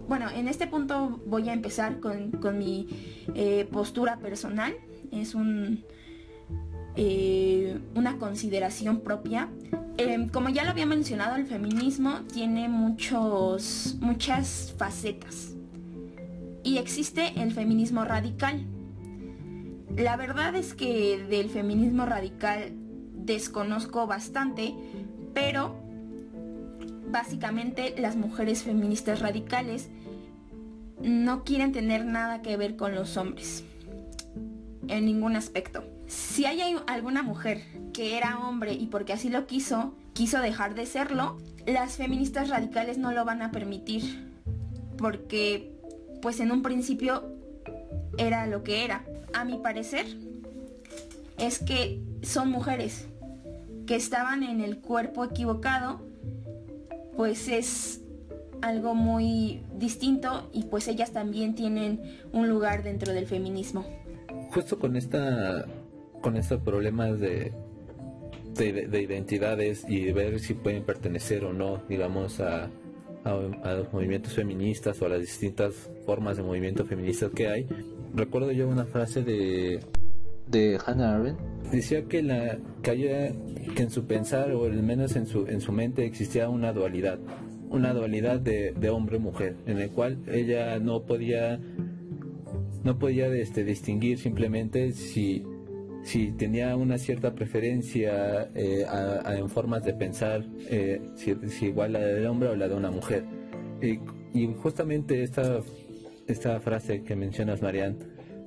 bueno, 0.09 0.29
en 0.31 0.49
este 0.49 0.67
punto 0.67 1.21
voy 1.27 1.51
a 1.51 1.53
empezar 1.53 2.01
con, 2.01 2.59
mi 2.59 2.89
eh, 3.35 3.69
postura 3.71 4.17
personal. 4.17 4.75
Es 5.13 5.35
un, 5.35 5.85
eh, 6.97 7.79
una 7.95 8.17
consideración 8.17 9.01
propia. 9.01 9.51
Em, 9.99 10.31
como 10.31 10.49
ya 10.49 10.65
lo 10.65 10.71
había 10.71 10.87
mencionado, 10.87 11.37
el 11.37 11.47
feminismo 11.47 12.23
tiene 12.33 12.71
muchos, 12.71 13.99
muchas 14.01 14.75
facetas. 14.79 15.55
Y 16.65 16.79
existe 16.79 17.35
el 17.37 17.53
feminismo 17.53 18.05
radical. 18.05 18.65
La 19.95 20.17
verdad 20.17 20.57
es 20.57 20.73
que 20.73 21.23
del 21.29 21.51
feminismo 21.51 22.07
radical 22.07 22.73
desconozco 23.15 24.07
bastante, 24.07 24.75
pero 25.35 25.88
básicamente 27.11 27.95
las 27.99 28.17
mujeres 28.17 28.63
feministas 28.63 29.21
radicales 29.21 29.89
no 31.01 31.45
quieren 31.45 31.73
tener 31.73 32.05
nada 32.05 32.43
que 32.43 32.57
ver 32.57 32.77
con 32.77 32.95
los 32.95 33.17
hombres 33.17 33.65
en 34.89 35.05
ningún 35.05 35.37
aspecto. 35.37 35.85
Si 36.07 36.47
hay 36.47 36.61
alguna 36.87 37.23
mujer 37.23 37.63
que 37.93 38.17
era 38.17 38.39
hombre 38.39 38.73
y 38.73 38.87
porque 38.87 39.13
así 39.13 39.29
lo 39.29 39.47
quiso, 39.47 39.95
quiso 40.15 40.41
dejar 40.41 40.75
de 40.75 40.87
serlo, 40.87 41.39
las 41.67 41.97
feministas 41.97 42.49
radicales 42.49 42.99
no 42.99 43.13
lo 43.13 43.25
van 43.25 43.43
a 43.43 43.51
permitir. 43.51 44.27
Porque, 44.97 45.73
pues 46.23 46.41
en 46.41 46.51
un 46.51 46.63
principio 46.63 47.25
era 48.17 48.47
lo 48.47 48.65
que 48.65 48.85
era. 48.85 49.05
A 49.35 49.45
mi 49.45 49.59
parecer, 49.59 50.07
es 51.39 51.59
que 51.59 52.03
son 52.23 52.51
mujeres 52.51 53.07
que 53.87 53.95
estaban 53.95 54.43
en 54.43 54.61
el 54.61 54.79
cuerpo 54.79 55.25
equivocado, 55.25 56.01
pues 57.19 57.49
es 57.49 58.01
algo 58.63 58.95
muy 58.95 59.61
distinto 59.77 60.49
y 60.53 60.67
pues 60.67 60.87
ellas 60.87 61.11
también 61.11 61.57
tienen 61.57 62.01
un 62.33 62.49
lugar 62.49 62.85
dentro 62.85 63.13
del 63.13 63.27
feminismo. 63.27 63.85
Justo 64.53 64.79
con 64.79 64.95
esta 64.97 65.67
con 66.21 66.37
estos 66.37 66.61
problemas 66.61 67.19
de, 67.19 67.53
de, 68.55 69.03
identidades 69.03 69.85
y 69.89 70.13
ver 70.13 70.39
si 70.39 70.55
pueden 70.55 70.85
pertenecer 70.85 71.45
o 71.45 71.53
no, 71.53 71.83
digamos, 71.89 72.39
a, 72.39 72.71
a, 73.25 73.73
los 73.75 73.93
movimientos 73.93 74.35
feministas 74.35 75.03
o 75.03 75.07
a 75.07 75.09
las 75.09 75.21
distintas 75.21 75.91
formas 76.07 76.37
de 76.37 76.45
movimiento 76.45 76.85
feminista 76.85 77.29
que 77.35 77.49
hay. 77.49 77.67
Recuerdo 78.15 78.53
yo 78.53 78.69
una 78.69 78.85
frase 78.85 79.25
de, 79.25 79.81
de 80.51 80.79
Hannah 80.85 81.17
Arendt. 81.17 81.41
Decía 81.71 82.05
que, 82.05 82.23
la, 82.23 82.59
que, 82.83 83.35
en 83.77 83.91
su 83.91 84.07
pensar, 84.07 84.53
o 84.53 84.65
al 84.65 84.83
menos 84.83 85.17
en 85.17 85.27
su, 85.27 85.47
en 85.47 85.61
su 85.61 85.73
mente, 85.73 86.05
existía 86.05 86.49
una 86.49 86.73
dualidad. 86.73 87.19
Una 87.71 87.93
dualidad 87.93 88.41
de, 88.41 88.73
de 88.73 88.91
hombre-mujer, 88.91 89.57
en 89.67 89.79
el 89.79 89.91
cual 89.91 90.19
ella 90.27 90.79
no 90.79 91.03
podía 91.03 91.61
no 92.85 92.99
podía 92.99 93.27
este, 93.29 93.65
distinguir 93.65 94.19
simplemente 94.19 94.93
si, 94.93 95.45
si 96.03 96.33
tenía 96.33 96.77
una 96.77 96.97
cierta 96.97 97.35
preferencia 97.35 98.49
eh, 98.55 98.87
en 99.27 99.49
formas 99.49 99.85
de 99.85 99.95
pensar, 99.95 100.45
eh, 100.71 101.01
si, 101.17 101.37
igual 101.67 101.93
la 101.93 102.01
del 102.01 102.27
hombre 102.27 102.49
o 102.49 102.57
la 102.57 102.69
de 102.69 102.75
una 102.75 102.91
mujer. 102.91 103.25
Y, 103.83 103.99
y 104.33 104.55
justamente 104.63 105.23
esta, 105.23 105.61
esta 106.27 106.61
frase 106.61 107.03
que 107.03 107.17
mencionas, 107.17 107.61
Marianne, 107.61 107.99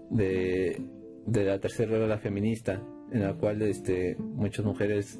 de, 0.10 0.82
de 1.25 1.45
la 1.45 1.60
tercera 1.60 1.97
ola 1.97 2.17
feminista, 2.17 2.81
en 3.12 3.21
la 3.21 3.34
cual 3.34 3.62
este, 3.62 4.15
muchas 4.17 4.65
mujeres 4.65 5.19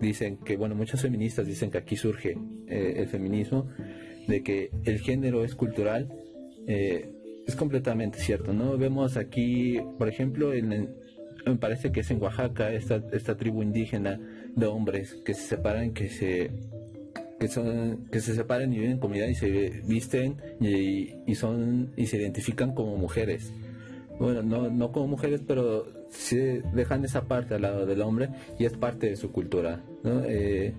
dicen 0.00 0.38
que, 0.38 0.56
bueno, 0.56 0.74
muchas 0.74 1.00
feministas 1.02 1.46
dicen 1.46 1.70
que 1.70 1.78
aquí 1.78 1.96
surge 1.96 2.36
eh, 2.66 2.94
el 2.96 3.06
feminismo, 3.08 3.68
de 4.26 4.42
que 4.42 4.70
el 4.84 5.00
género 5.00 5.44
es 5.44 5.54
cultural, 5.54 6.08
eh, 6.66 7.12
es 7.46 7.56
completamente 7.56 8.18
cierto, 8.18 8.52
¿no? 8.52 8.78
Vemos 8.78 9.16
aquí, 9.16 9.80
por 9.98 10.08
ejemplo, 10.08 10.52
en, 10.52 10.94
me 11.46 11.56
parece 11.56 11.90
que 11.90 12.00
es 12.00 12.10
en 12.10 12.22
Oaxaca, 12.22 12.72
esta, 12.72 13.02
esta 13.12 13.36
tribu 13.36 13.62
indígena 13.62 14.20
de 14.54 14.66
hombres 14.66 15.14
que 15.24 15.34
se 15.34 15.42
separan, 15.42 15.92
que 15.92 16.08
se 16.08 16.50
que 17.40 17.48
son 17.48 18.06
que 18.12 18.20
se 18.20 18.36
separan 18.36 18.72
y 18.72 18.76
viven 18.76 18.92
en 18.92 18.98
comunidad 19.00 19.26
y 19.26 19.34
se 19.34 19.82
visten 19.84 20.36
y, 20.60 21.12
y 21.26 21.34
son 21.34 21.92
y 21.96 22.06
se 22.06 22.18
identifican 22.18 22.72
como 22.72 22.96
mujeres 22.96 23.52
bueno, 24.18 24.42
no, 24.42 24.70
no 24.70 24.92
como 24.92 25.08
mujeres, 25.08 25.42
pero 25.46 25.86
sí 26.10 26.36
dejan 26.74 27.04
esa 27.04 27.24
parte 27.24 27.54
al 27.54 27.62
lado 27.62 27.86
del 27.86 28.02
hombre 28.02 28.28
y 28.58 28.64
es 28.64 28.74
parte 28.74 29.08
de 29.08 29.16
su 29.16 29.32
cultura. 29.32 29.82
Eh, 30.04 30.72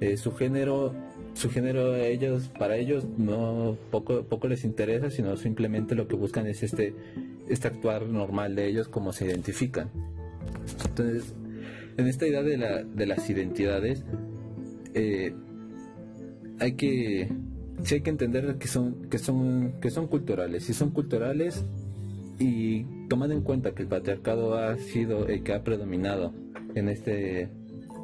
eh, 0.00 0.16
su 0.16 0.32
género, 0.32 0.94
su 1.34 1.50
género 1.50 1.96
ellos, 1.96 2.50
para 2.58 2.76
ellos 2.76 3.04
no 3.16 3.76
poco, 3.90 4.22
poco 4.22 4.48
les 4.48 4.64
interesa, 4.64 5.10
sino 5.10 5.36
simplemente 5.36 5.94
lo 5.94 6.08
que 6.08 6.16
buscan 6.16 6.46
es 6.46 6.62
este, 6.62 6.94
este 7.48 7.68
actuar 7.68 8.06
normal 8.06 8.54
de 8.54 8.66
ellos 8.66 8.88
como 8.88 9.12
se 9.12 9.26
identifican. 9.26 9.90
Entonces, 10.88 11.34
en 11.96 12.06
esta 12.06 12.26
idea 12.26 12.42
de, 12.42 12.56
la, 12.56 12.82
de 12.82 13.06
las 13.06 13.28
identidades, 13.28 14.04
eh, 14.94 15.34
hay 16.60 16.72
que 16.72 17.28
hay 17.90 18.00
que 18.00 18.10
entender 18.10 18.56
que 18.58 18.66
son 18.66 19.08
que 19.08 19.18
son 19.18 19.74
que 19.80 19.90
son 19.90 20.08
culturales 20.08 20.64
si 20.64 20.74
son 20.74 20.90
culturales 20.90 21.64
y 22.38 22.84
tomando 23.08 23.34
en 23.34 23.42
cuenta 23.42 23.74
que 23.74 23.82
el 23.82 23.88
patriarcado 23.88 24.56
ha 24.56 24.76
sido 24.76 25.26
el 25.26 25.42
que 25.42 25.54
ha 25.54 25.64
predominado 25.64 26.32
en 26.74 26.88
este 26.88 27.50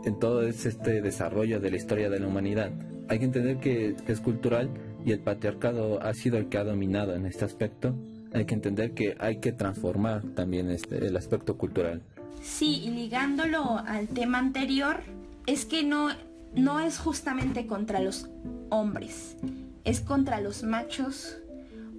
en 0.05 0.19
todo 0.19 0.43
este 0.43 1.01
desarrollo 1.01 1.61
de 1.61 1.71
la 1.71 1.77
historia 1.77 2.11
de 2.11 2.21
la 2.21 2.27
humanidad, 2.27 2.73
hay 3.09 3.19
que 3.19 3.25
entender 3.25 3.59
que 3.59 3.97
es 4.07 4.21
cultural 4.21 4.69
y 5.05 5.13
el 5.13 5.21
patriarcado 5.21 6.03
ha 6.03 6.13
sido 6.15 6.39
el 6.39 6.49
que 6.49 6.59
ha 6.59 6.65
dominado 6.65 7.15
en 7.15 7.27
este 7.27 7.45
aspecto. 7.45 7.95
Hay 8.33 8.47
que 8.47 8.55
entender 8.55 8.93
que 8.93 9.17
hay 9.21 9.39
que 9.39 9.53
transformar 9.53 10.23
también 10.35 10.71
este, 10.71 11.07
el 11.07 11.17
aspecto 11.17 11.57
cultural. 11.57 12.03
Sí, 12.43 12.83
y 12.85 12.91
ligándolo 12.91 13.79
al 13.87 14.09
tema 14.09 14.39
anterior, 14.39 15.01
es 15.47 15.65
que 15.65 15.85
no, 15.85 16.09
no 16.55 16.81
es 16.81 16.99
justamente 16.99 17.67
contra 17.67 18.01
los 18.01 18.29
hombres, 18.71 19.37
es 19.85 20.01
contra 20.01 20.41
los 20.41 20.63
machos 20.63 21.39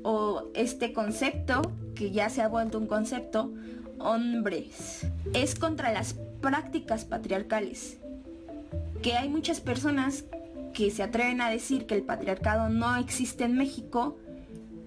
o 0.07 0.51
este 0.53 0.93
concepto, 0.93 1.63
que 1.95 2.11
ya 2.11 2.29
se 2.29 2.43
ha 2.43 2.47
vuelto 2.47 2.77
un 2.77 2.85
concepto, 2.85 3.51
hombres. 3.97 5.07
Es 5.33 5.55
contra 5.55 5.91
las 5.91 6.13
prácticas 6.41 7.05
patriarcales. 7.05 7.97
Que 9.01 9.13
hay 9.13 9.29
muchas 9.29 9.61
personas 9.61 10.25
que 10.73 10.91
se 10.91 11.01
atreven 11.01 11.41
a 11.41 11.49
decir 11.49 11.87
que 11.87 11.95
el 11.95 12.03
patriarcado 12.03 12.69
no 12.69 12.95
existe 12.97 13.45
en 13.45 13.57
México 13.57 14.15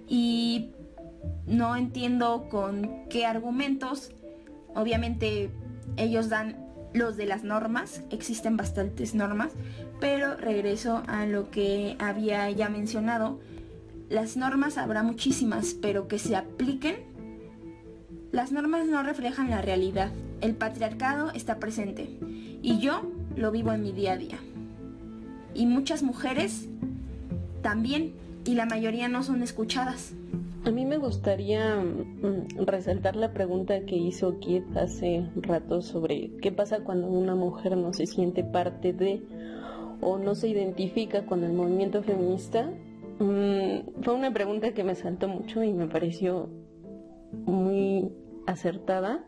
y 0.07 0.71
no 1.49 1.75
entiendo 1.75 2.47
con 2.49 3.09
qué 3.11 3.27
argumentos. 3.27 4.13
Obviamente 4.77 5.51
ellos 5.97 6.29
dan 6.29 6.65
los 6.93 7.17
de 7.17 7.27
las 7.27 7.43
normas, 7.43 8.03
existen 8.11 8.57
bastantes 8.57 9.17
normas, 9.17 9.51
pero 9.99 10.37
regreso 10.37 11.03
a 11.09 11.27
lo 11.27 11.51
que 11.51 11.97
había 11.99 12.49
ya 12.51 12.69
mencionado, 12.69 13.41
las 14.11 14.37
normas 14.37 14.79
habrá 14.79 15.03
muchísimas, 15.03 15.75
pero 15.75 16.09
que 16.09 16.19
se 16.19 16.35
apliquen. 16.35 16.97
Las 18.33 18.53
normas 18.53 18.87
no 18.87 19.03
reflejan 19.03 19.51
la 19.51 19.61
realidad. 19.61 20.11
El 20.41 20.55
patriarcado 20.55 21.31
está 21.33 21.59
presente 21.59 22.09
y 22.63 22.79
yo 22.79 23.03
lo 23.37 23.51
vivo 23.51 23.73
en 23.73 23.83
mi 23.83 23.93
día 23.93 24.13
a 24.13 24.17
día. 24.17 24.39
Y 25.55 25.67
muchas 25.67 26.03
mujeres 26.03 26.69
también, 27.63 28.13
y 28.45 28.55
la 28.55 28.67
mayoría 28.67 29.09
no 29.09 29.23
son 29.23 29.43
escuchadas. 29.43 30.13
A 30.65 30.71
mí 30.71 30.85
me 30.85 30.99
gustaría 30.99 31.77
mm, 31.77 32.65
resaltar 32.65 33.17
la 33.17 33.33
pregunta 33.33 33.81
que 33.81 33.97
hizo 33.97 34.39
Kit 34.39 34.65
hace 34.77 35.27
rato 35.37 35.83
sobre 35.83 36.31
qué 36.43 36.53
pasa 36.53 36.81
cuando 36.81 37.09
una 37.09 37.35
mujer 37.35 37.77
no 37.77 37.93
se 37.93 38.07
siente 38.07 38.45
parte 38.45 38.93
de 38.93 39.23
o 40.01 40.19
no 40.19 40.35
se 40.35 40.49
identifica 40.49 41.27
con 41.27 41.45
el 41.45 41.53
movimiento 41.53 42.03
feminista 42.03 42.71
Mm, 43.19 44.03
fue 44.03 44.15
una 44.15 44.33
pregunta 44.33 44.73
que 44.73 44.85
me 44.85 44.95
saltó 44.95 45.29
mucho 45.29 45.63
y 45.63 45.73
me 45.73 45.87
pareció 45.89 46.49
muy 47.33 48.13
acertada 48.47 49.25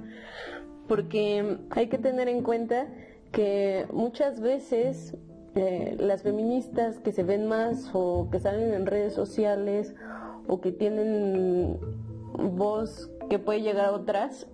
porque 0.87 1.59
hay 1.71 1.89
que 1.89 1.99
tener 1.99 2.29
en 2.29 2.43
cuenta 2.43 2.89
que 3.33 3.87
muchas 3.93 4.41
veces 4.41 5.17
eh, 5.55 5.97
las 5.99 6.23
feministas 6.23 6.99
que 6.99 7.13
se 7.13 7.23
ven 7.23 7.47
más 7.47 7.91
o 7.93 8.29
que 8.31 8.39
salen 8.39 8.73
en 8.73 8.87
redes 8.87 9.15
sociales 9.15 9.95
o 10.47 10.61
que 10.61 10.73
tienen 10.73 11.79
voz 12.35 13.11
que 13.29 13.39
puede 13.39 13.63
llegar 13.63 13.87
a 13.87 13.93
otras 13.93 14.47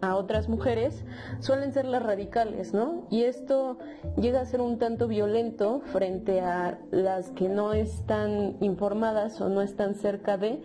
a 0.00 0.16
otras 0.16 0.48
mujeres 0.48 1.04
suelen 1.40 1.72
ser 1.72 1.84
las 1.84 2.02
radicales, 2.02 2.74
¿no? 2.74 3.06
Y 3.10 3.24
esto 3.24 3.78
llega 4.16 4.40
a 4.40 4.46
ser 4.46 4.60
un 4.60 4.78
tanto 4.78 5.08
violento 5.08 5.82
frente 5.92 6.40
a 6.40 6.78
las 6.90 7.30
que 7.30 7.48
no 7.48 7.72
están 7.72 8.56
informadas 8.60 9.40
o 9.40 9.48
no 9.48 9.62
están 9.62 9.94
cerca 9.94 10.36
de, 10.36 10.62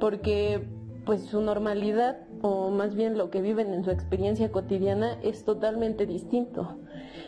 porque 0.00 0.66
pues 1.04 1.22
su 1.22 1.40
normalidad 1.40 2.18
o 2.42 2.70
más 2.70 2.94
bien 2.94 3.18
lo 3.18 3.30
que 3.30 3.40
viven 3.40 3.72
en 3.72 3.84
su 3.84 3.90
experiencia 3.90 4.50
cotidiana 4.52 5.18
es 5.22 5.44
totalmente 5.44 6.06
distinto. 6.06 6.78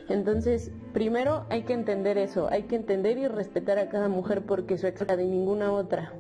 Entonces, 0.09 0.71
primero 0.93 1.47
hay 1.51 1.63
que 1.63 1.73
entender 1.73 2.17
eso, 2.19 2.49
hay 2.51 2.65
que 2.65 2.77
entender 2.77 3.19
y 3.19 3.27
respetar 3.27 3.79
a 3.79 3.89
cada 3.89 4.09
mujer 4.09 4.43
porque 4.47 4.79
su 4.79 4.87
experiencia 4.87 5.17
de 5.17 5.31
ninguna 5.31 5.73
otra, 5.73 6.13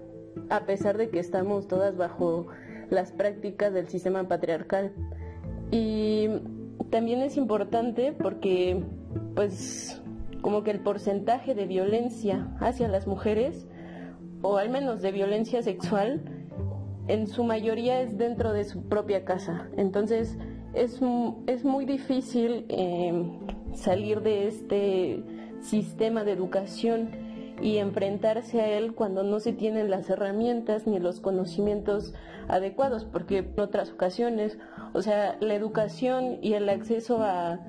a 0.51 0.66
pesar 0.66 0.97
de 0.97 1.09
que 1.09 1.19
estamos 1.19 1.69
todas 1.69 1.97
bajo 1.97 2.49
las 2.90 3.12
prácticas 3.12 3.72
del 3.72 3.88
sistema 3.88 4.27
patriarcal. 4.29 4.92
Y 5.70 6.29
también 6.90 7.20
es 7.22 7.37
importante 7.37 8.12
porque, 8.12 8.83
pues, 9.35 10.03
como 10.40 10.62
que 10.62 10.70
el 10.70 10.81
porcentaje 10.81 11.55
de 11.55 11.66
violencia 11.66 12.49
hacia 12.61 12.88
las 12.88 13.07
mujeres, 13.07 13.66
o 14.42 14.59
al 14.59 14.70
menos 14.70 15.03
de 15.03 15.12
violencia 15.12 15.62
sexual, 15.62 16.22
en 17.09 17.27
su 17.27 17.44
mayoría 17.44 18.01
es 18.01 18.18
dentro 18.18 18.53
de 18.53 18.64
su 18.64 18.83
propia 18.88 19.25
casa. 19.25 19.68
Entonces, 19.77 20.38
es, 20.75 21.01
es 21.46 21.64
muy 21.64 21.85
difícil 21.85 22.66
eh, 22.68 23.38
salir 23.75 24.20
de 24.22 24.49
este 24.49 25.22
sistema 25.61 26.25
de 26.25 26.33
educación 26.33 27.26
y 27.61 27.79
enfrentarse 27.79 28.61
a 28.61 28.69
él 28.69 28.95
cuando 28.95 29.23
no 29.23 29.40
se 29.40 29.53
tienen 29.53 29.90
las 29.90 30.09
herramientas 30.11 30.87
ni 30.87 30.99
los 30.99 31.21
conocimientos 31.21 32.14
adecuados, 32.49 33.05
porque 33.05 33.38
en 33.38 33.61
otras 33.61 33.90
ocasiones, 33.90 34.59
o 34.92 35.03
sea, 35.03 35.37
la 35.40 35.55
educación 35.55 36.38
y 36.42 36.55
el 36.55 36.69
acceso 36.69 37.23
a 37.23 37.61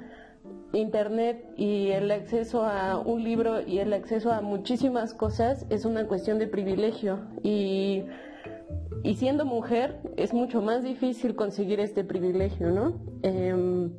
Internet 0.74 1.46
y 1.56 1.90
el 1.92 2.12
acceso 2.12 2.64
a 2.66 2.98
un 2.98 3.24
libro 3.24 3.62
y 3.66 3.80
el 3.80 3.94
acceso 3.94 4.32
a 4.32 4.42
muchísimas 4.42 5.14
cosas 5.14 5.66
es 5.70 5.86
una 5.86 6.08
cuestión 6.08 6.40
de 6.40 6.48
privilegio 6.48 7.20
y, 7.42 8.04
y 9.04 9.16
siendo 9.16 9.46
mujer 9.46 10.00
es 10.18 10.34
mucho 10.34 10.62
más 10.62 10.84
difícil 10.84 11.36
conseguir 11.36 11.80
este 11.80 12.04
privilegio, 12.04 12.70
¿no? 12.70 13.00
Em, 13.24 13.92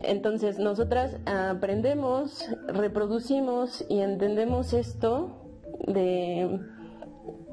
entonces 0.00 0.58
nosotras 0.58 1.16
aprendemos, 1.26 2.48
reproducimos 2.68 3.84
y 3.88 4.00
entendemos 4.00 4.72
esto 4.72 5.44
de 5.86 6.60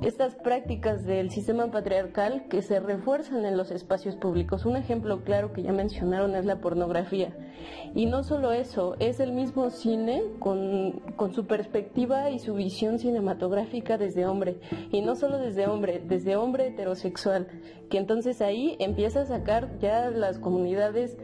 estas 0.02 0.36
prácticas 0.36 1.06
del 1.06 1.32
sistema 1.32 1.72
patriarcal 1.72 2.48
que 2.50 2.62
se 2.62 2.80
refuerzan 2.80 3.46
en 3.46 3.58
los 3.58 3.72
espacios 3.72 4.16
públicos. 4.16 4.66
Un 4.66 4.76
ejemplo 4.76 5.24
claro 5.24 5.54
que 5.54 5.64
ya 5.64 5.72
mencionaron 5.72 6.36
es 6.36 6.46
la 6.46 6.60
pornografía. 6.60 7.36
Y 7.96 8.06
no 8.06 8.24
solo 8.24 8.52
eso, 8.52 8.96
es 9.00 9.20
el 9.20 9.32
mismo 9.32 9.70
cine 9.70 10.22
con, 10.40 11.02
con, 11.16 11.34
su 11.34 11.48
perspectiva 11.48 12.30
y 12.30 12.40
su 12.40 12.54
visión 12.54 13.00
cinematográfica 13.00 13.98
desde 13.98 14.26
hombre. 14.26 14.60
Y 14.92 15.02
no 15.02 15.16
solo 15.16 15.38
desde 15.38 15.68
hombre, 15.68 16.02
desde 16.06 16.36
hombre 16.36 16.68
heterosexual. 16.68 17.48
Que 17.90 17.98
entonces 17.98 18.42
ahí 18.42 18.76
empieza 18.80 19.22
a 19.22 19.26
sacar 19.26 19.80
ya 19.80 20.10
las 20.10 20.40
comunidades 20.40 21.18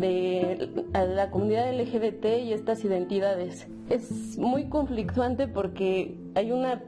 de 0.00 0.70
la 0.94 1.30
comunidad 1.30 1.72
LGBT 1.72 2.26
y 2.44 2.52
estas 2.52 2.84
identidades. 2.84 3.68
Es 3.88 4.38
muy 4.38 4.68
conflictuante 4.68 5.48
porque 5.48 6.16
hay 6.34 6.52
una 6.52 6.82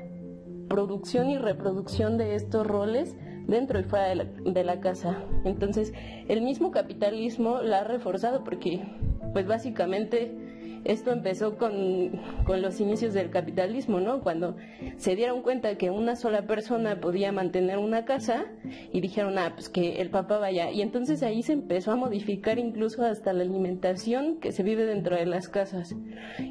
producción 0.69 1.31
y 1.31 1.39
reproducción 1.39 2.19
de 2.19 2.35
estos 2.35 2.67
roles 2.67 3.17
dentro 3.47 3.81
y 3.81 3.85
fuera 3.85 4.07
de 4.09 4.15
la, 4.15 4.25
de 4.25 4.65
la 4.65 4.81
casa. 4.81 5.25
Entonces, 5.45 5.93
el 6.29 6.43
mismo 6.43 6.71
capitalismo 6.71 7.63
la 7.63 7.79
ha 7.79 7.85
reforzado 7.85 8.45
porque, 8.45 8.83
pues 9.33 9.47
básicamente, 9.47 10.48
esto 10.85 11.13
empezó 11.13 11.57
con, 11.57 12.13
los 12.61 12.81
inicios 12.81 13.15
del 13.15 13.31
capitalismo, 13.31 14.01
¿no? 14.01 14.21
Cuando 14.21 14.57
se 14.97 15.17
dieron 15.17 15.43
cuenta 15.43 15.77
que 15.77 15.91
una 15.91 16.17
sola 16.17 16.43
persona 16.47 17.01
podía 17.01 17.33
mantener 17.33 17.79
una 17.79 18.05
casa 18.05 18.47
y 18.93 19.01
dijeron, 19.01 19.39
ah, 19.39 19.53
pues 19.55 19.69
que 19.69 20.01
el 20.01 20.11
papá 20.11 20.39
vaya. 20.39 20.71
Y 20.71 20.83
entonces 20.83 21.23
ahí 21.23 21.43
se 21.43 21.53
empezó 21.53 21.93
a 21.93 21.97
modificar 21.97 22.59
incluso 22.59 23.05
hasta 23.05 23.33
la 23.33 23.43
alimentación 23.43 24.39
que 24.41 24.53
se 24.53 24.63
vive 24.63 24.85
dentro 24.85 25.17
de 25.17 25.27
las 25.27 25.49
casas. 25.49 25.95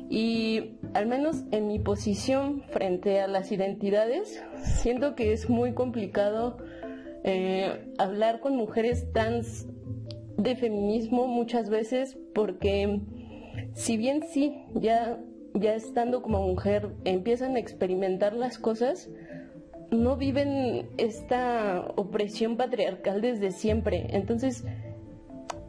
Y 0.09 0.77
al 0.93 1.07
menos 1.07 1.43
en 1.51 1.67
mi 1.67 1.79
posición 1.79 2.63
frente 2.69 3.19
a 3.19 3.27
las 3.27 3.51
identidades, 3.51 4.43
siento 4.61 5.15
que 5.15 5.33
es 5.33 5.49
muy 5.49 5.73
complicado 5.73 6.57
eh, 7.23 7.91
hablar 7.97 8.39
con 8.39 8.55
mujeres 8.55 9.11
trans 9.11 9.67
de 10.37 10.55
feminismo 10.55 11.27
muchas 11.27 11.69
veces 11.69 12.17
porque 12.33 13.01
si 13.73 13.97
bien 13.97 14.23
sí, 14.23 14.65
ya, 14.73 15.19
ya 15.53 15.75
estando 15.75 16.21
como 16.21 16.41
mujer 16.41 16.93
empiezan 17.05 17.55
a 17.55 17.59
experimentar 17.59 18.33
las 18.33 18.57
cosas, 18.57 19.09
no 19.91 20.17
viven 20.17 20.89
esta 20.97 21.85
opresión 21.95 22.57
patriarcal 22.57 23.21
desde 23.21 23.51
siempre. 23.51 24.07
Entonces, 24.09 24.65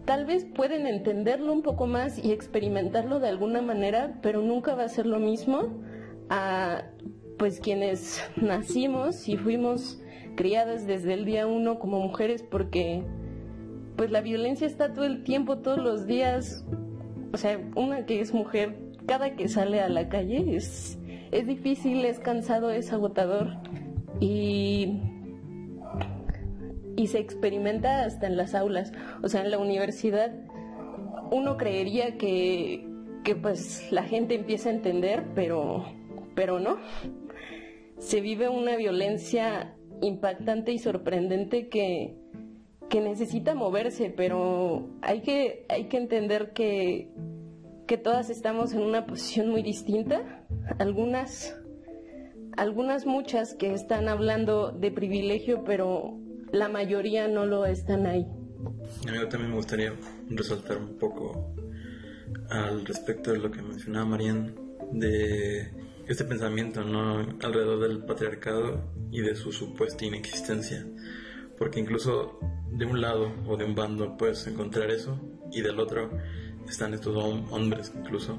tal 0.04 0.24
vez 0.24 0.44
pueden 0.44 0.86
entenderlo 0.86 1.52
un 1.52 1.62
poco 1.62 1.86
más 1.86 2.22
y 2.22 2.32
experimentarlo 2.32 3.20
de 3.20 3.28
alguna 3.28 3.62
manera, 3.62 4.18
pero 4.22 4.42
nunca 4.42 4.74
va 4.74 4.84
a 4.84 4.88
ser 4.88 5.06
lo 5.06 5.18
mismo 5.18 5.82
a 6.30 6.84
pues 7.38 7.60
quienes 7.60 8.20
nacimos 8.36 9.28
y 9.28 9.36
fuimos 9.36 10.00
criadas 10.36 10.86
desde 10.86 11.14
el 11.14 11.24
día 11.24 11.46
uno 11.46 11.78
como 11.78 12.00
mujeres 12.00 12.42
porque 12.42 13.02
pues 13.96 14.10
la 14.10 14.20
violencia 14.20 14.66
está 14.66 14.92
todo 14.92 15.04
el 15.04 15.24
tiempo, 15.24 15.58
todos 15.58 15.78
los 15.78 16.06
días, 16.06 16.64
o 17.32 17.36
sea, 17.36 17.60
una 17.74 18.06
que 18.06 18.20
es 18.20 18.32
mujer, 18.32 18.76
cada 19.06 19.36
que 19.36 19.48
sale 19.48 19.80
a 19.80 19.88
la 19.88 20.08
calle 20.08 20.56
es, 20.56 20.98
es 21.30 21.46
difícil, 21.46 22.04
es 22.04 22.18
cansado, 22.18 22.70
es 22.70 22.92
agotador 22.92 23.56
y, 24.20 25.00
y 26.96 27.06
se 27.06 27.18
experimenta 27.18 28.04
hasta 28.04 28.26
en 28.26 28.36
las 28.36 28.54
aulas, 28.54 28.92
o 29.22 29.28
sea, 29.28 29.42
en 29.42 29.50
la 29.50 29.58
universidad 29.58 30.32
uno 31.30 31.56
creería 31.56 32.16
que, 32.16 32.86
que 33.24 33.36
pues 33.36 33.90
la 33.92 34.02
gente 34.02 34.34
empieza 34.34 34.70
a 34.70 34.72
entender, 34.72 35.24
pero, 35.34 35.84
pero 36.34 36.58
no. 36.58 36.78
Se 37.98 38.20
vive 38.20 38.48
una 38.48 38.76
violencia 38.76 39.74
impactante 40.00 40.72
y 40.72 40.78
sorprendente 40.78 41.68
que, 41.68 42.16
que 42.88 43.00
necesita 43.00 43.54
moverse, 43.54 44.12
pero 44.14 44.88
hay 45.02 45.20
que, 45.22 45.66
hay 45.68 45.88
que 45.88 45.96
entender 45.98 46.52
que, 46.52 47.10
que 47.86 47.98
todas 47.98 48.30
estamos 48.30 48.72
en 48.72 48.82
una 48.82 49.06
posición 49.06 49.50
muy 49.50 49.62
distinta. 49.62 50.46
Algunas, 50.78 51.54
algunas 52.56 53.06
muchas 53.06 53.54
que 53.54 53.72
están 53.72 54.08
hablando 54.08 54.72
de 54.72 54.90
privilegio, 54.90 55.64
pero 55.64 56.18
la 56.52 56.68
mayoría 56.68 57.28
no 57.28 57.46
lo 57.46 57.66
están 57.66 58.06
ahí. 58.06 58.26
A 59.06 59.12
mí 59.12 59.18
también 59.28 59.50
me 59.50 59.56
gustaría 59.56 59.92
resaltar 60.30 60.78
un 60.78 60.98
poco 60.98 61.54
al 62.50 62.84
respecto 62.86 63.32
de 63.32 63.38
lo 63.38 63.50
que 63.50 63.62
mencionaba 63.62 64.06
Marian, 64.06 64.54
de 64.92 65.70
este 66.06 66.24
pensamiento 66.24 66.82
¿no? 66.82 67.18
alrededor 67.42 67.80
del 67.80 68.04
patriarcado 68.04 68.82
y 69.10 69.20
de 69.20 69.34
su 69.34 69.52
supuesta 69.52 70.04
inexistencia. 70.04 70.86
Porque 71.58 71.80
incluso 71.80 72.38
de 72.70 72.84
un 72.84 73.00
lado 73.00 73.32
o 73.46 73.56
de 73.56 73.64
un 73.64 73.74
bando 73.74 74.16
puedes 74.16 74.46
encontrar 74.46 74.90
eso 74.90 75.18
y 75.50 75.60
del 75.62 75.80
otro 75.80 76.10
están 76.68 76.94
estos 76.94 77.16
hombres 77.50 77.92
incluso 77.96 78.38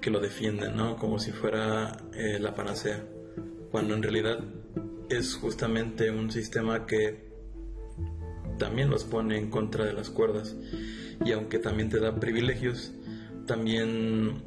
que 0.00 0.10
lo 0.10 0.20
defienden, 0.20 0.76
¿no? 0.76 0.96
Como 0.96 1.18
si 1.18 1.30
fuera 1.30 1.96
eh, 2.14 2.38
la 2.40 2.54
panacea, 2.54 3.04
cuando 3.70 3.94
en 3.94 4.02
realidad 4.02 4.38
es 5.08 5.34
justamente 5.34 6.10
un 6.10 6.30
sistema 6.30 6.86
que 6.86 7.28
también 8.58 8.90
los 8.90 9.04
pone 9.04 9.36
en 9.36 9.50
contra 9.50 9.84
de 9.84 9.92
las 9.92 10.10
cuerdas 10.10 10.56
y 11.24 11.32
aunque 11.32 11.58
también 11.58 11.88
te 11.88 12.00
da 12.00 12.18
privilegios, 12.18 12.92
también 13.46 14.42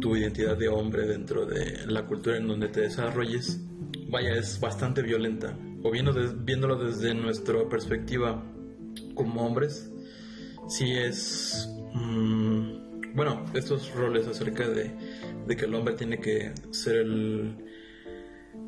tu 0.00 0.16
identidad 0.16 0.56
de 0.56 0.68
hombre 0.68 1.06
dentro 1.06 1.46
de 1.46 1.86
la 1.86 2.06
cultura 2.06 2.36
en 2.36 2.48
donde 2.48 2.68
te 2.68 2.80
desarrolles, 2.80 3.60
vaya, 4.08 4.34
es 4.34 4.58
bastante 4.60 5.02
violenta 5.02 5.56
o 5.84 5.90
viéndolo 5.90 6.76
desde 6.76 7.14
nuestra 7.14 7.68
perspectiva 7.68 8.42
como 9.14 9.46
hombres, 9.46 9.92
sí 10.66 10.92
es, 10.92 11.68
mm, 11.92 13.14
bueno, 13.14 13.44
estos 13.52 13.94
roles 13.94 14.26
acerca 14.26 14.66
de, 14.66 14.90
que 15.46 15.66
el 15.66 15.74
hombre 15.74 15.94
tiene 15.94 16.18
que 16.18 16.52
ser 16.70 16.96
el, 16.96 17.56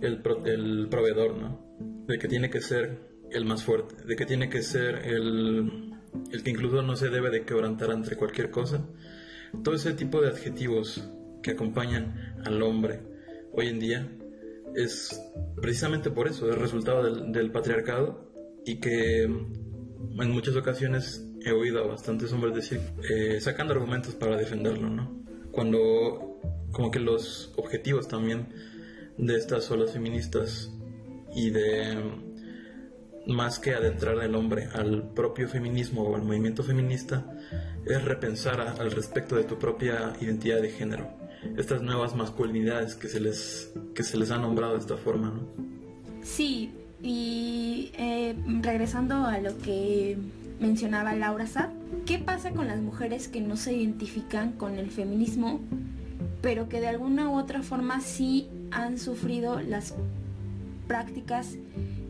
el, 0.02 0.22
el, 0.44 0.88
proveedor, 0.90 1.36
¿no? 1.38 2.04
De 2.06 2.18
que 2.18 2.28
tiene 2.28 2.50
que 2.50 2.60
ser 2.60 3.00
el 3.30 3.46
más 3.46 3.64
fuerte, 3.64 3.94
de 4.04 4.14
que 4.14 4.26
tiene 4.26 4.50
que 4.50 4.60
ser 4.60 4.96
el, 5.06 5.94
el 6.30 6.42
que 6.42 6.50
incluso 6.50 6.82
no 6.82 6.96
se 6.96 7.08
debe 7.08 7.30
de 7.30 7.46
quebrantar 7.46 7.92
ante 7.92 8.14
cualquier 8.16 8.50
cosa. 8.50 8.86
Todo 9.64 9.74
ese 9.74 9.94
tipo 9.94 10.20
de 10.20 10.28
adjetivos 10.28 11.08
que 11.42 11.52
acompañan 11.52 12.36
al 12.44 12.60
hombre 12.62 13.00
hoy 13.52 13.68
en 13.68 13.80
día 13.80 14.06
es 14.76 15.20
precisamente 15.60 16.10
por 16.10 16.28
eso, 16.28 16.50
es 16.50 16.58
resultado 16.58 17.02
del, 17.02 17.50
patriarcado 17.50 18.30
y 18.64 18.76
que 18.76 19.22
en 19.22 20.30
muchas 20.30 20.54
ocasiones 20.54 21.24
he 21.44 21.52
oído 21.52 21.82
a 21.82 21.86
bastantes 21.86 22.32
hombres 22.32 22.54
decir, 22.54 22.80
eh, 23.08 23.40
sacando 23.40 23.72
argumentos 23.72 24.14
para 24.14 24.36
defenderlo, 24.36 24.90
¿no? 24.90 25.24
Cuando 25.50 26.40
como 26.72 26.90
que 26.90 27.00
los 27.00 27.54
objetivos 27.56 28.06
también 28.06 28.48
de 29.16 29.36
estas 29.36 29.70
olas 29.70 29.92
feministas 29.92 30.70
y 31.34 31.50
de 31.50 31.96
más 33.26 33.58
que 33.58 33.72
adentrar 33.72 34.20
al 34.20 34.34
hombre 34.34 34.68
al 34.74 35.14
propio 35.14 35.48
feminismo 35.48 36.02
o 36.02 36.16
al 36.16 36.22
movimiento 36.22 36.62
feminista, 36.62 37.26
es 37.86 38.04
repensar 38.04 38.60
al 38.60 38.90
respecto 38.90 39.36
de 39.36 39.44
tu 39.44 39.58
propia 39.58 40.12
identidad 40.20 40.60
de 40.60 40.70
género 40.70 41.25
estas 41.56 41.82
nuevas 41.82 42.14
masculinidades 42.14 42.94
que 42.94 43.08
se 43.08 43.20
les, 43.20 43.72
que 43.94 44.02
se 44.02 44.16
les 44.16 44.30
ha 44.30 44.38
nombrado 44.38 44.74
de 44.74 44.80
esta 44.80 44.96
forma, 44.96 45.30
¿no? 45.30 45.40
Sí, 46.22 46.72
y 47.02 47.92
eh, 47.96 48.34
regresando 48.62 49.26
a 49.26 49.38
lo 49.38 49.56
que 49.58 50.18
mencionaba 50.60 51.14
Laura 51.14 51.46
Saab, 51.46 51.70
¿qué 52.04 52.18
pasa 52.18 52.50
con 52.50 52.66
las 52.66 52.80
mujeres 52.80 53.28
que 53.28 53.40
no 53.40 53.56
se 53.56 53.74
identifican 53.74 54.52
con 54.52 54.78
el 54.78 54.90
feminismo, 54.90 55.60
pero 56.42 56.68
que 56.68 56.80
de 56.80 56.88
alguna 56.88 57.28
u 57.28 57.38
otra 57.38 57.62
forma 57.62 58.00
sí 58.00 58.48
han 58.70 58.98
sufrido 58.98 59.60
las 59.60 59.94
prácticas 60.88 61.56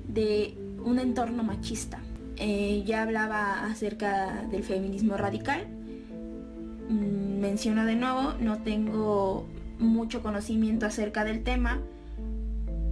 de 0.08 0.54
un 0.84 0.98
entorno 0.98 1.42
machista? 1.42 1.98
Eh, 2.38 2.84
ya 2.86 3.02
hablaba 3.02 3.64
acerca 3.64 4.46
del 4.50 4.62
feminismo 4.62 5.16
radical, 5.16 5.66
menciono 6.88 7.84
de 7.84 7.96
nuevo, 7.96 8.34
no 8.40 8.58
tengo 8.62 9.46
mucho 9.78 10.22
conocimiento 10.22 10.86
acerca 10.86 11.24
del 11.24 11.42
tema, 11.42 11.80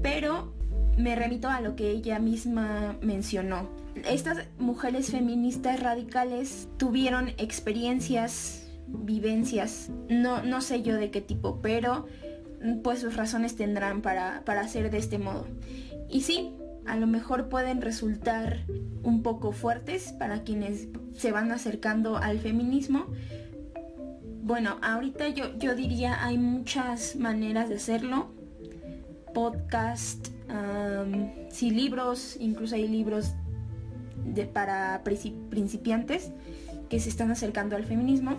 pero 0.03 0.53
me 0.97 1.17
remito 1.17 1.49
a 1.49 1.61
lo 1.61 1.77
que 1.77 1.91
ella 1.91 2.19
misma 2.19 2.97
mencionó. 3.01 3.69
Estas 4.09 4.47
mujeres 4.59 5.11
feministas 5.11 5.81
radicales 5.81 6.69
tuvieron 6.77 7.31
experiencias, 7.39 8.67
vivencias, 8.87 9.91
no, 10.09 10.43
no 10.43 10.61
sé 10.61 10.83
yo 10.83 10.97
de 10.97 11.11
qué 11.11 11.21
tipo, 11.21 11.61
pero 11.63 12.07
pues 12.83 13.01
sus 13.01 13.17
razones 13.17 13.57
tendrán 13.57 14.03
para, 14.03 14.43
para 14.45 14.63
hacer 14.63 14.91
de 14.91 14.99
este 14.99 15.19
modo. 15.19 15.47
Y 16.09 16.23
sí, 16.23 16.51
a 16.87 16.97
lo 16.97 17.07
mejor 17.07 17.49
pueden 17.49 17.81
resultar 17.81 18.65
un 19.03 19.23
poco 19.23 19.53
fuertes 19.53 20.13
para 20.13 20.43
quienes 20.43 20.89
se 21.17 21.33
van 21.33 21.53
acercando 21.53 22.17
al 22.17 22.39
feminismo, 22.41 23.07
bueno, 24.45 24.77
ahorita 24.83 25.29
yo, 25.29 25.57
yo 25.59 25.75
diría 25.75 26.23
hay 26.23 26.37
muchas 26.37 27.17
maneras 27.17 27.71
de 27.71 27.77
hacerlo. 27.77 28.29
Podcast, 29.33 30.29
sí, 31.49 31.71
libros, 31.71 32.37
incluso 32.39 32.75
hay 32.75 32.87
libros 32.87 33.33
de, 34.27 34.45
para 34.45 35.03
principiantes 35.03 36.31
que 36.91 37.01
se 37.01 37.09
están 37.09 37.31
acercando 37.31 37.75
al 37.75 37.85
feminismo. 37.85 38.37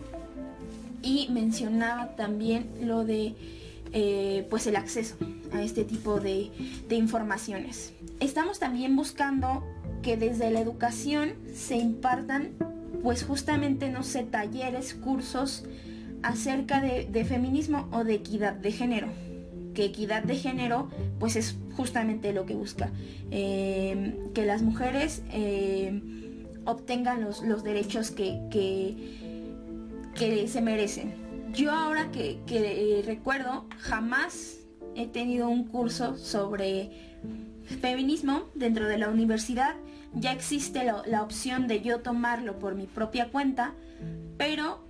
Y 1.02 1.28
mencionaba 1.32 2.16
también 2.16 2.70
lo 2.82 3.04
de 3.04 3.36
eh, 3.92 4.46
pues 4.52 4.68
el 4.68 4.76
acceso 4.76 5.16
a 5.54 5.64
este 5.64 5.86
tipo 5.86 6.20
de, 6.20 6.52
de 6.88 6.96
informaciones. 6.96 7.94
Estamos 8.20 8.60
también 8.60 8.96
buscando 8.96 9.64
que 10.04 10.18
desde 10.18 10.52
la 10.52 10.60
educación 10.60 11.34
se 11.54 11.78
impartan 11.78 12.52
pues 13.02 13.24
justamente, 13.24 13.90
no 13.90 14.04
sé, 14.04 14.24
talleres, 14.24 14.94
cursos 14.94 15.66
acerca 16.26 16.82
de, 16.82 17.26
feminismo 17.26 17.88
o 17.92 18.04
de 18.04 18.16
equidad 18.16 18.54
de 18.54 18.72
género. 18.72 19.08
que 19.74 19.86
equidad 19.86 20.24
de 20.24 20.36
género, 20.36 20.90
pues 21.20 21.36
es 21.36 21.58
justamente 21.76 22.32
lo 22.32 22.46
que 22.46 22.56
busca. 22.56 22.92
Eh, 23.30 24.16
que 24.34 24.46
las 24.46 24.62
mujeres 24.62 25.22
eh, 25.32 26.02
obtengan 26.64 27.22
los, 27.22 27.44
los 27.44 27.64
derechos 27.64 28.10
que, 28.10 28.40
que, 28.50 30.48
se 30.48 30.62
merecen. 30.62 31.14
Yo 31.54 31.72
ahora 31.72 32.10
que, 32.12 32.40
que 32.48 33.04
recuerdo, 33.06 33.66
jamás 33.78 34.60
he 34.96 35.08
tenido 35.08 35.50
un 35.50 35.66
curso 35.66 36.18
sobre 36.18 36.90
feminismo 37.82 38.46
dentro 38.56 38.88
de 38.88 38.98
la 38.98 39.10
universidad. 39.10 39.76
Ya 40.14 40.32
existe 40.32 40.84
la, 40.84 41.22
opción 41.22 41.68
de 41.68 41.82
yo 41.82 42.00
tomarlo 42.00 42.58
por 42.58 42.76
mi 42.76 42.88
propia 42.88 43.30
cuenta, 43.30 43.74
pero 44.38 44.88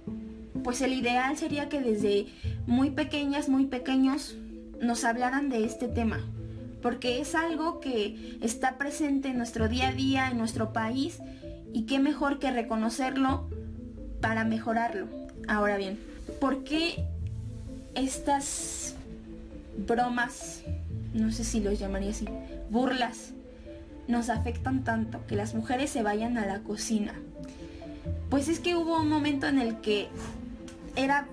pues 0.64 0.82
el 0.82 0.94
ideal 0.94 1.38
sería 1.38 1.70
que 1.70 1.82
desde 1.82 2.28
muy 2.66 2.92
pequeñas, 2.92 3.50
muy 3.50 3.66
pequeños, 3.66 4.36
nos 4.82 5.04
hablaran 5.04 5.50
de 5.50 5.66
este 5.66 5.88
tema, 5.88 6.20
porque 6.82 7.20
es 7.20 7.36
algo 7.36 7.80
que 7.80 8.38
está 8.42 8.78
presente 8.78 9.30
en 9.30 9.38
nuestro 9.38 9.68
día 9.68 9.90
a 9.90 9.94
día, 9.94 10.30
en 10.30 10.38
nuestro 10.38 10.74
país, 10.74 11.20
y 11.74 11.84
qué 11.84 12.00
mejor 12.00 12.40
que 12.40 12.52
reconocerlo 12.52 13.50
para 14.22 14.46
mejorarlo. 14.46 15.08
Ahora 15.48 15.78
bien, 15.78 16.00
¿por 16.40 16.64
qué 16.64 17.06
estas 17.96 18.96
bromas, 19.86 20.64
no 21.14 21.32
sé 21.32 21.44
si 21.44 21.60
los 21.60 21.80
llamaría 21.80 22.12
así, 22.12 22.26
burlas, 22.70 23.32
nos 24.08 24.30
afectan 24.30 24.84
tanto 24.84 25.26
que 25.28 25.36
las 25.36 25.54
mujeres 25.54 25.90
se 25.90 26.04
vayan 26.04 26.38
a 26.38 26.46
la 26.46 26.60
cocina? 26.60 27.14
Pues 28.30 28.48
es 28.48 28.60
que 28.60 28.76
hubo 28.76 29.00
un 29.00 29.10
momento 29.10 29.48
en 29.48 29.60
el 29.60 29.82
que 29.82 30.10
era 30.96 31.28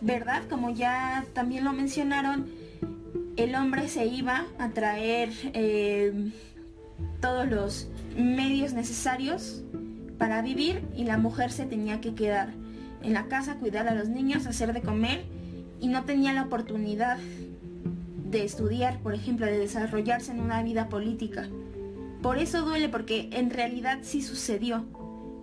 verdad, 0.00 0.42
como 0.48 0.70
ya 0.70 1.24
también 1.32 1.64
lo 1.64 1.72
mencionaron, 1.72 2.46
el 3.36 3.54
hombre 3.54 3.88
se 3.88 4.06
iba 4.06 4.46
a 4.58 4.70
traer 4.70 5.30
eh, 5.54 6.30
todos 7.20 7.48
los 7.48 7.88
medios 8.16 8.72
necesarios 8.72 9.62
para 10.18 10.42
vivir 10.42 10.82
y 10.96 11.04
la 11.04 11.18
mujer 11.18 11.50
se 11.50 11.66
tenía 11.66 12.00
que 12.00 12.14
quedar 12.14 12.50
en 13.02 13.12
la 13.12 13.26
casa, 13.26 13.56
cuidar 13.56 13.88
a 13.88 13.94
los 13.94 14.08
niños, 14.08 14.46
hacer 14.46 14.72
de 14.72 14.80
comer 14.80 15.24
y 15.80 15.88
no 15.88 16.04
tenía 16.04 16.32
la 16.32 16.42
oportunidad 16.42 17.18
de 18.30 18.44
estudiar, 18.44 18.98
por 19.00 19.14
ejemplo, 19.14 19.46
de 19.46 19.58
desarrollarse 19.58 20.32
en 20.32 20.40
una 20.40 20.62
vida 20.62 20.88
política. 20.88 21.48
Por 22.22 22.38
eso 22.38 22.62
duele, 22.62 22.88
porque 22.88 23.28
en 23.32 23.50
realidad 23.50 23.98
sí 24.02 24.22
sucedió. 24.22 24.84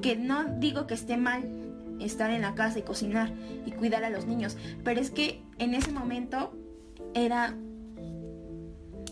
Que 0.01 0.15
no 0.15 0.45
digo 0.57 0.87
que 0.87 0.95
esté 0.95 1.15
mal 1.15 1.60
estar 2.05 2.31
en 2.31 2.41
la 2.41 2.55
casa 2.55 2.79
y 2.79 2.83
cocinar 2.83 3.31
y 3.65 3.71
cuidar 3.71 4.03
a 4.03 4.09
los 4.09 4.25
niños, 4.25 4.57
pero 4.83 4.99
es 4.99 5.11
que 5.11 5.41
en 5.59 5.73
ese 5.73 5.91
momento 5.91 6.53
era 7.13 7.55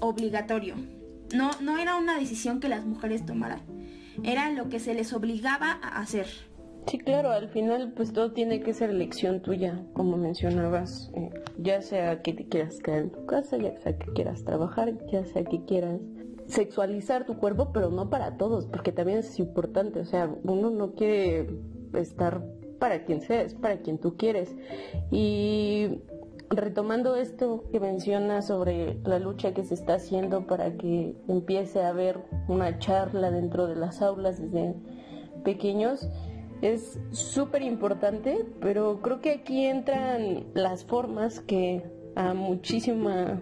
obligatorio. 0.01 0.75
No, 1.35 1.51
no 1.61 1.77
era 1.77 1.95
una 1.95 2.17
decisión 2.17 2.59
que 2.59 2.69
las 2.69 2.85
mujeres 2.85 3.25
tomaran, 3.25 3.61
era 4.23 4.51
lo 4.51 4.69
que 4.69 4.79
se 4.79 4.93
les 4.93 5.13
obligaba 5.13 5.79
a 5.81 6.01
hacer. 6.01 6.27
Sí, 6.87 6.97
claro, 6.97 7.29
al 7.31 7.49
final 7.49 7.93
pues 7.95 8.13
todo 8.13 8.31
tiene 8.31 8.61
que 8.61 8.73
ser 8.73 8.89
elección 8.89 9.41
tuya, 9.41 9.79
como 9.93 10.17
mencionabas, 10.17 11.11
eh, 11.13 11.29
ya 11.59 11.81
sea 11.83 12.23
que 12.23 12.33
te 12.33 12.47
quieras 12.47 12.79
quedar 12.79 12.99
en 13.01 13.11
tu 13.11 13.25
casa, 13.27 13.57
ya 13.57 13.77
sea 13.77 13.97
que 13.97 14.11
quieras 14.13 14.43
trabajar, 14.43 14.97
ya 15.11 15.23
sea 15.25 15.43
que 15.43 15.63
quieras 15.65 15.99
sexualizar 16.47 17.25
tu 17.25 17.37
cuerpo, 17.37 17.71
pero 17.71 17.91
no 17.91 18.09
para 18.09 18.37
todos, 18.37 18.65
porque 18.65 18.91
también 18.91 19.19
es 19.19 19.37
importante, 19.37 19.99
o 19.99 20.05
sea, 20.05 20.33
uno 20.43 20.71
no 20.71 20.95
quiere 20.95 21.47
estar 21.93 22.43
para 22.79 23.03
quien 23.03 23.21
sea, 23.21 23.41
es 23.41 23.53
para 23.53 23.77
quien 23.77 23.97
tú 23.97 24.15
quieres. 24.17 24.55
Y 25.11 25.99
retomando 26.49 27.15
esto 27.15 27.65
que 27.71 27.79
menciona 27.79 28.41
sobre 28.41 28.97
la 29.03 29.19
lucha 29.19 29.53
que 29.53 29.63
se 29.63 29.75
está 29.75 29.95
haciendo 29.95 30.47
para 30.47 30.75
que 30.77 31.15
empiece 31.27 31.81
a 31.81 31.89
haber 31.89 32.19
una 32.47 32.79
charla 32.79 33.29
dentro 33.31 33.67
de 33.67 33.75
las 33.75 34.01
aulas 34.01 34.41
desde 34.41 34.73
pequeños, 35.43 36.09
es 36.61 36.99
súper 37.11 37.61
importante, 37.61 38.45
pero 38.59 39.01
creo 39.01 39.21
que 39.21 39.31
aquí 39.31 39.65
entran 39.65 40.45
las 40.53 40.83
formas 40.83 41.39
que 41.39 41.83
a 42.15 42.33
muchísima 42.33 43.41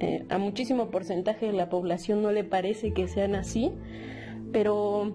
eh, 0.00 0.24
a 0.28 0.38
muchísimo 0.38 0.90
porcentaje 0.90 1.46
de 1.46 1.52
la 1.52 1.68
población 1.68 2.22
no 2.22 2.30
le 2.30 2.44
parece 2.44 2.92
que 2.92 3.08
sean 3.08 3.34
así, 3.34 3.72
pero 4.52 5.12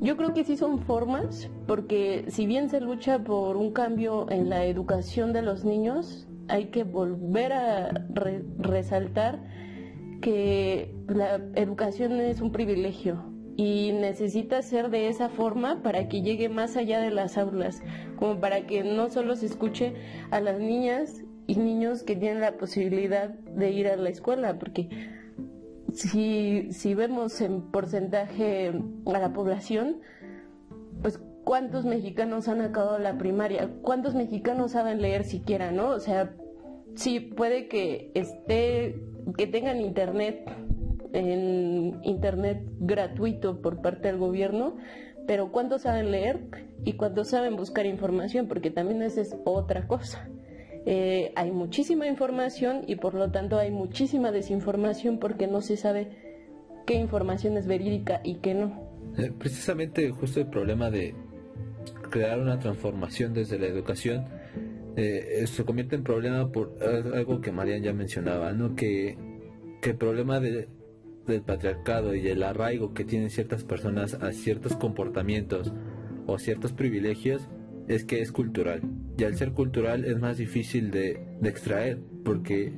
yo 0.00 0.16
creo 0.16 0.32
que 0.32 0.44
sí 0.44 0.56
son 0.56 0.80
formas, 0.80 1.50
porque 1.66 2.24
si 2.28 2.46
bien 2.46 2.70
se 2.70 2.80
lucha 2.80 3.18
por 3.24 3.56
un 3.56 3.72
cambio 3.72 4.30
en 4.30 4.48
la 4.48 4.64
educación 4.64 5.32
de 5.32 5.42
los 5.42 5.64
niños, 5.64 6.26
hay 6.48 6.66
que 6.66 6.84
volver 6.84 7.52
a 7.52 8.06
resaltar 8.58 9.42
que 10.20 10.94
la 11.08 11.40
educación 11.54 12.20
es 12.20 12.40
un 12.40 12.52
privilegio 12.52 13.22
y 13.56 13.92
necesita 13.92 14.62
ser 14.62 14.88
de 14.88 15.08
esa 15.08 15.28
forma 15.28 15.82
para 15.82 16.08
que 16.08 16.22
llegue 16.22 16.48
más 16.48 16.76
allá 16.76 17.00
de 17.00 17.10
las 17.10 17.36
aulas, 17.36 17.82
como 18.16 18.40
para 18.40 18.66
que 18.66 18.84
no 18.84 19.08
solo 19.10 19.34
se 19.36 19.46
escuche 19.46 19.94
a 20.30 20.40
las 20.40 20.60
niñas 20.60 21.24
y 21.48 21.56
niños 21.56 22.02
que 22.02 22.14
tienen 22.14 22.40
la 22.40 22.56
posibilidad 22.56 23.30
de 23.30 23.70
ir 23.72 23.88
a 23.88 23.96
la 23.96 24.10
escuela, 24.10 24.58
porque 24.58 24.88
si, 25.92 26.72
si 26.72 26.94
vemos 26.94 27.40
en 27.40 27.62
porcentaje 27.70 28.72
a 29.06 29.18
la 29.18 29.32
población, 29.32 30.00
pues 31.02 31.20
cuántos 31.44 31.84
mexicanos 31.84 32.48
han 32.48 32.60
acabado 32.60 32.98
la 32.98 33.16
primaria, 33.16 33.70
cuántos 33.82 34.14
mexicanos 34.14 34.72
saben 34.72 35.00
leer 35.00 35.24
siquiera, 35.24 35.70
¿no? 35.70 35.90
O 35.90 36.00
sea, 36.00 36.34
sí 36.94 37.20
puede 37.20 37.68
que 37.68 38.10
esté, 38.14 39.02
que 39.36 39.46
tengan 39.46 39.80
internet, 39.80 40.50
internet 41.12 42.62
gratuito 42.80 43.62
por 43.62 43.80
parte 43.80 44.08
del 44.08 44.18
gobierno, 44.18 44.76
pero 45.26 45.50
cuántos 45.50 45.82
saben 45.82 46.10
leer 46.10 46.40
y 46.84 46.94
cuántos 46.94 47.28
saben 47.28 47.56
buscar 47.56 47.86
información, 47.86 48.46
porque 48.46 48.70
también 48.70 49.02
esa 49.02 49.20
es 49.20 49.36
otra 49.44 49.86
cosa. 49.86 50.28
Eh, 50.90 51.32
hay 51.36 51.50
muchísima 51.50 52.06
información 52.06 52.84
y 52.86 52.96
por 52.96 53.12
lo 53.12 53.30
tanto 53.30 53.58
hay 53.58 53.70
muchísima 53.70 54.32
desinformación 54.32 55.18
porque 55.18 55.46
no 55.46 55.60
se 55.60 55.76
sabe 55.76 56.08
qué 56.86 56.94
información 56.94 57.58
es 57.58 57.66
verídica 57.66 58.22
y 58.24 58.36
qué 58.36 58.54
no. 58.54 58.88
Eh, 59.18 59.30
precisamente 59.38 60.10
justo 60.10 60.40
el 60.40 60.46
problema 60.46 60.90
de 60.90 61.14
crear 62.10 62.40
una 62.40 62.58
transformación 62.58 63.34
desde 63.34 63.58
la 63.58 63.66
educación 63.66 64.24
eh, 64.96 65.44
se 65.46 65.62
convierte 65.66 65.94
en 65.94 66.04
problema 66.04 66.50
por 66.50 66.74
algo 66.82 67.42
que 67.42 67.52
Marian 67.52 67.82
ya 67.82 67.92
mencionaba, 67.92 68.52
¿no? 68.52 68.74
Que, 68.74 69.18
que 69.82 69.90
el 69.90 69.96
problema 69.96 70.40
de, 70.40 70.68
del 71.26 71.42
patriarcado 71.42 72.14
y 72.14 72.28
el 72.28 72.42
arraigo 72.42 72.94
que 72.94 73.04
tienen 73.04 73.28
ciertas 73.28 73.62
personas 73.62 74.14
a 74.14 74.32
ciertos 74.32 74.74
comportamientos 74.74 75.70
o 76.26 76.38
ciertos 76.38 76.72
privilegios 76.72 77.46
es 77.88 78.04
que 78.04 78.20
es 78.20 78.32
cultural. 78.32 78.82
Y 79.16 79.24
al 79.24 79.36
ser 79.36 79.52
cultural 79.52 80.04
es 80.04 80.18
más 80.18 80.36
difícil 80.36 80.90
de, 80.90 81.20
extraer 81.42 81.98
porque 82.24 82.72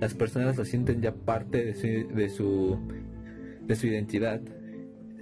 las 0.00 0.14
personas 0.14 0.56
lo 0.56 0.64
sienten 0.64 1.00
ya 1.02 1.14
parte 1.14 1.64
de 1.64 1.74
su, 1.74 2.14
de 2.14 2.28
su, 2.30 2.78
de 3.66 3.76
su 3.76 3.86
identidad. 3.86 4.40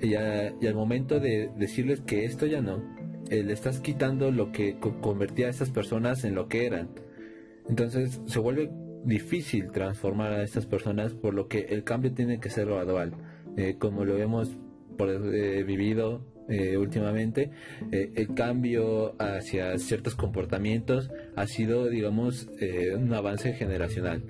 Y, 0.00 0.14
al 0.14 0.74
momento 0.74 1.20
de 1.20 1.50
decirles 1.56 2.00
que 2.00 2.24
esto 2.24 2.46
ya 2.46 2.60
no, 2.60 2.82
eh, 3.30 3.42
le 3.42 3.52
estás 3.52 3.80
quitando 3.80 4.30
lo 4.30 4.50
que 4.50 4.78
convertía 4.78 5.46
a 5.46 5.50
esas 5.50 5.70
personas 5.70 6.24
en 6.24 6.34
lo 6.34 6.48
que 6.48 6.66
eran. 6.66 6.88
Entonces 7.68 8.20
se 8.26 8.38
vuelve 8.38 8.70
difícil 9.04 9.70
transformar 9.70 10.32
a 10.32 10.42
estas 10.42 10.66
personas, 10.66 11.14
por 11.14 11.34
lo 11.34 11.48
que 11.48 11.60
el 11.70 11.84
cambio 11.84 12.12
tiene 12.12 12.40
que 12.40 12.50
ser 12.50 12.66
gradual. 12.66 13.14
Eh, 13.56 13.76
como 13.78 14.04
lo 14.04 14.16
hemos 14.16 14.56
eh, 14.98 15.64
vivido 15.66 16.31
eh, 16.48 16.76
últimamente, 16.76 17.50
eh, 17.92 18.12
el 18.16 18.34
cambio 18.34 19.14
hacia 19.18 19.78
ciertos 19.78 20.14
comportamientos 20.14 21.10
ha 21.36 21.46
sido, 21.46 21.88
digamos, 21.88 22.48
eh, 22.60 22.94
un 22.96 23.12
avance 23.14 23.52
generacional. 23.52 24.22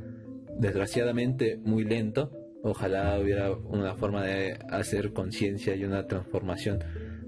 Desgraciadamente 0.59 1.59
muy 1.65 1.85
lento. 1.85 2.31
Ojalá 2.63 3.19
hubiera 3.19 3.51
una 3.51 3.95
forma 3.95 4.25
de 4.25 4.59
hacer 4.69 5.13
conciencia 5.13 5.75
y 5.75 5.85
una 5.85 6.07
transformación 6.07 6.79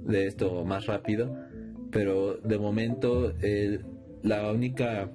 de 0.05 0.27
esto 0.27 0.65
más 0.65 0.87
rápido. 0.87 1.35
Pero 1.91 2.37
de 2.39 2.59
momento 2.59 3.33
la 4.23 4.51
única 4.53 5.11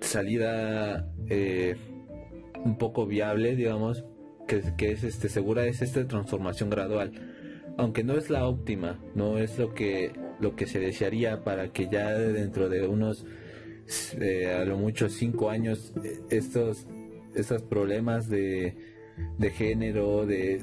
salida 0.00 1.08
un 2.64 2.78
poco 2.78 3.06
viable, 3.06 3.54
digamos, 3.54 4.04
que, 4.48 4.62
que 4.76 4.92
es 4.92 5.04
este, 5.04 5.28
segura 5.28 5.66
es 5.66 5.82
esta 5.82 6.06
transformación 6.06 6.70
gradual 6.70 7.12
aunque 7.76 8.04
no 8.04 8.14
es 8.14 8.30
la 8.30 8.46
óptima, 8.46 9.00
no 9.14 9.38
es 9.38 9.58
lo 9.58 9.74
que 9.74 10.12
lo 10.38 10.54
que 10.54 10.66
se 10.66 10.78
desearía 10.78 11.44
para 11.44 11.72
que 11.72 11.88
ya 11.88 12.10
dentro 12.12 12.68
de 12.68 12.86
unos 12.86 13.24
eh, 14.20 14.52
a 14.52 14.64
lo 14.64 14.76
mucho 14.76 15.08
cinco 15.08 15.48
años 15.48 15.94
estos 16.28 16.86
estos 17.34 17.62
problemas 17.62 18.28
de, 18.28 18.76
de 19.38 19.50
género 19.50 20.26
de, 20.26 20.62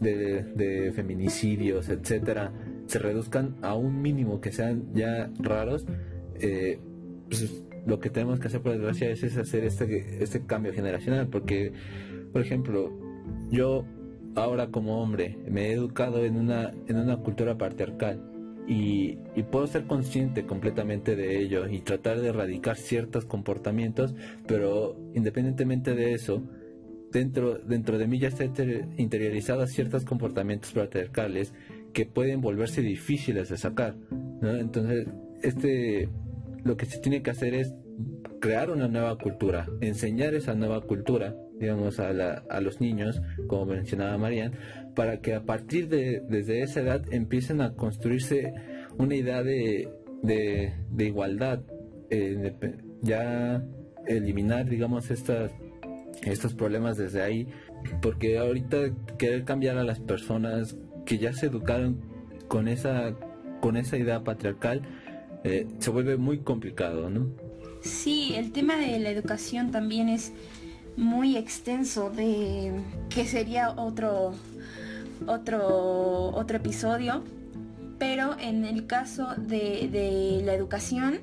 de, 0.00 0.92
feminicidios 0.92 1.88
etcétera 1.88 2.52
se 2.86 2.98
reduzcan 2.98 3.56
a 3.62 3.76
un 3.76 4.02
mínimo 4.02 4.40
que 4.40 4.50
sean 4.50 4.92
ya 4.92 5.30
raros 5.38 5.86
eh, 6.40 6.80
pues, 7.28 7.64
lo 7.86 7.98
que 7.98 8.10
tenemos 8.10 8.38
que 8.38 8.48
hacer 8.48 8.60
por 8.60 8.72
desgracia 8.72 9.10
es, 9.10 9.22
es 9.22 9.36
hacer 9.36 9.64
este, 9.64 10.22
este 10.22 10.44
cambio 10.44 10.72
generacional, 10.72 11.28
porque, 11.28 11.72
por 12.32 12.42
ejemplo, 12.42 12.92
yo 13.50 13.84
ahora 14.34 14.68
como 14.68 15.02
hombre 15.02 15.38
me 15.48 15.68
he 15.68 15.72
educado 15.72 16.24
en 16.24 16.36
una, 16.36 16.72
en 16.86 16.96
una 16.96 17.16
cultura 17.18 17.56
patriarcal 17.56 18.20
y, 18.66 19.18
puedo 19.50 19.66
ser 19.66 19.84
consciente 19.84 20.44
completamente 20.44 21.16
de 21.16 21.40
ello 21.40 21.68
y 21.68 21.80
tratar 21.80 22.20
de 22.20 22.28
erradicar 22.28 22.76
ciertos 22.76 23.24
comportamientos, 23.24 24.14
pero 24.46 24.96
independientemente 25.14 25.94
de 25.94 26.14
eso, 26.14 26.42
dentro, 27.10 27.58
dentro 27.58 27.98
de 27.98 28.06
mí 28.06 28.18
ya 28.18 28.28
está 28.28 28.44
interiorizado 28.96 29.66
ciertos 29.66 30.04
comportamientos 30.04 30.72
patriarcales 30.72 31.52
que 31.92 32.06
pueden 32.06 32.40
volverse 32.40 32.80
difíciles 32.82 33.48
de 33.48 33.58
sacar. 33.58 33.96
Entonces, 34.42 35.08
este, 35.42 36.08
lo 36.64 36.76
que 36.76 36.86
se 36.86 36.98
tiene 36.98 37.22
que 37.22 37.30
hacer 37.30 37.54
es 37.54 37.74
crear 38.40 38.70
una 38.70 38.88
nueva 38.88 39.18
cultura, 39.18 39.66
enseñar 39.80 40.34
esa 40.34 40.54
nueva 40.54 40.80
cultura, 40.80 41.36
digamos, 41.58 42.00
a, 42.00 42.08
a 42.08 42.60
los 42.60 42.80
niños, 42.80 43.20
como 43.46 43.66
mencionaba 43.66 44.18
Marian, 44.18 44.52
para 44.94 45.20
que 45.20 45.34
a 45.34 45.44
partir 45.44 45.88
de 45.88 46.22
desde 46.28 46.62
esa 46.62 46.80
edad 46.80 47.02
empiecen 47.12 47.60
a 47.60 47.74
construirse 47.74 48.52
una 48.98 49.14
idea 49.14 49.42
de, 49.42 49.88
de, 50.22 51.04
igualdad, 51.04 51.60
eh, 52.10 52.54
ya 53.00 53.64
eliminar, 54.06 54.68
digamos, 54.68 55.10
estas, 55.10 55.52
estos 56.24 56.54
problemas 56.54 56.96
desde 56.96 57.22
ahí, 57.22 57.48
porque 58.00 58.38
ahorita 58.38 58.94
querer 59.18 59.44
cambiar 59.44 59.78
a 59.78 59.84
las 59.84 60.00
personas 60.00 60.76
que 61.06 61.18
ya 61.18 61.32
se 61.32 61.46
educaron 61.46 62.00
con 62.48 62.68
esa, 62.68 63.14
con 63.60 63.76
esa 63.76 63.96
idea 63.96 64.22
patriarcal, 64.22 64.82
eh, 65.44 65.66
se 65.78 65.90
vuelve 65.90 66.16
muy 66.16 66.38
complicado, 66.40 67.10
¿no? 67.10 67.30
Sí, 67.80 68.34
el 68.36 68.52
tema 68.52 68.76
de 68.76 69.00
la 69.00 69.10
educación 69.10 69.72
también 69.72 70.08
es 70.08 70.32
muy 70.96 71.36
extenso, 71.36 72.10
de 72.10 72.72
que 73.08 73.26
sería 73.26 73.70
otro, 73.70 74.34
otro, 75.26 76.28
otro 76.34 76.56
episodio, 76.56 77.22
pero 77.98 78.36
en 78.38 78.64
el 78.64 78.86
caso 78.86 79.28
de, 79.36 80.42
la 80.44 80.54
educación 80.54 81.20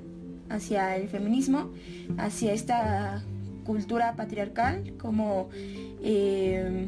hacia 0.50 0.96
el 0.96 1.10
feminismo, 1.10 1.72
hacia 2.18 2.54
esta 2.54 3.24
cultura 3.66 4.16
patriarcal, 4.16 4.94
como 4.98 5.50
eh, 6.02 6.88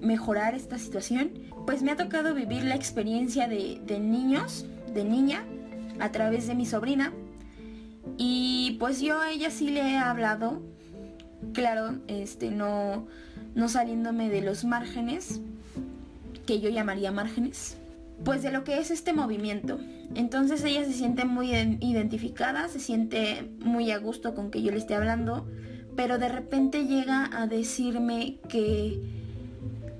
mejorar 0.00 0.54
esta 0.54 0.78
situación, 0.78 1.30
pues 1.66 1.82
me 1.82 1.92
ha 1.92 1.96
tocado 1.96 2.34
vivir 2.34 2.64
la 2.64 2.74
experiencia 2.74 3.46
de, 3.46 3.80
de 3.86 4.00
niños, 4.00 4.66
de 4.92 5.04
niña, 5.04 5.44
a 6.00 6.10
través 6.10 6.46
de 6.46 6.54
mi 6.54 6.66
sobrina. 6.66 7.12
Y 8.18 8.76
pues 8.80 9.00
yo 9.00 9.20
a 9.20 9.30
ella 9.30 9.50
sí 9.50 9.70
le 9.70 9.80
he 9.80 9.96
hablado, 9.96 10.60
claro, 11.52 11.98
este, 12.08 12.50
no, 12.50 13.06
no 13.54 13.68
saliéndome 13.68 14.28
de 14.28 14.42
los 14.42 14.64
márgenes, 14.64 15.40
que 16.46 16.60
yo 16.60 16.68
llamaría 16.70 17.12
márgenes, 17.12 17.76
pues 18.24 18.42
de 18.42 18.50
lo 18.50 18.64
que 18.64 18.78
es 18.78 18.90
este 18.90 19.12
movimiento. 19.12 19.78
Entonces 20.14 20.62
ella 20.64 20.84
se 20.84 20.92
siente 20.92 21.24
muy 21.24 21.52
identificada, 21.54 22.68
se 22.68 22.80
siente 22.80 23.48
muy 23.60 23.90
a 23.90 23.98
gusto 23.98 24.34
con 24.34 24.50
que 24.50 24.62
yo 24.62 24.70
le 24.70 24.78
esté 24.78 24.94
hablando, 24.94 25.46
pero 25.96 26.18
de 26.18 26.28
repente 26.28 26.86
llega 26.86 27.30
a 27.32 27.46
decirme 27.46 28.38
que 28.48 29.00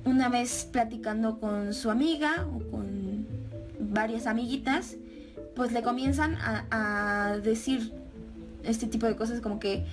una 0.04 0.28
vez 0.28 0.68
platicando 0.70 1.38
con 1.38 1.74
su 1.74 1.90
amiga 1.90 2.46
o 2.52 2.58
con 2.70 3.26
varias 3.78 4.26
amiguitas, 4.26 4.96
pues 5.54 5.72
le 5.72 5.82
comienzan 5.82 6.36
a, 6.40 7.38
decir 7.42 7.92
este 8.64 8.86
tipo 8.86 9.06
de 9.06 9.16
cosas 9.16 9.40
como 9.40 9.58
que 9.58 9.84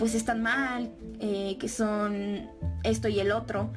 pues 0.00 0.14
están 0.14 0.40
mal, 0.40 0.90
eh, 1.20 1.58
que 1.60 1.68
son 1.68 2.48
esto 2.84 3.08
y 3.08 3.20
el 3.20 3.32
otro. 3.32 3.70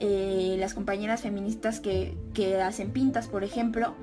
Eh, 0.00 0.56
las 0.58 0.72
compañeras 0.72 1.20
feministas 1.20 1.80
que, 1.80 2.16
hacen 2.64 2.92
pintas, 2.92 3.28
por 3.28 3.44
ejemplo. 3.44 3.94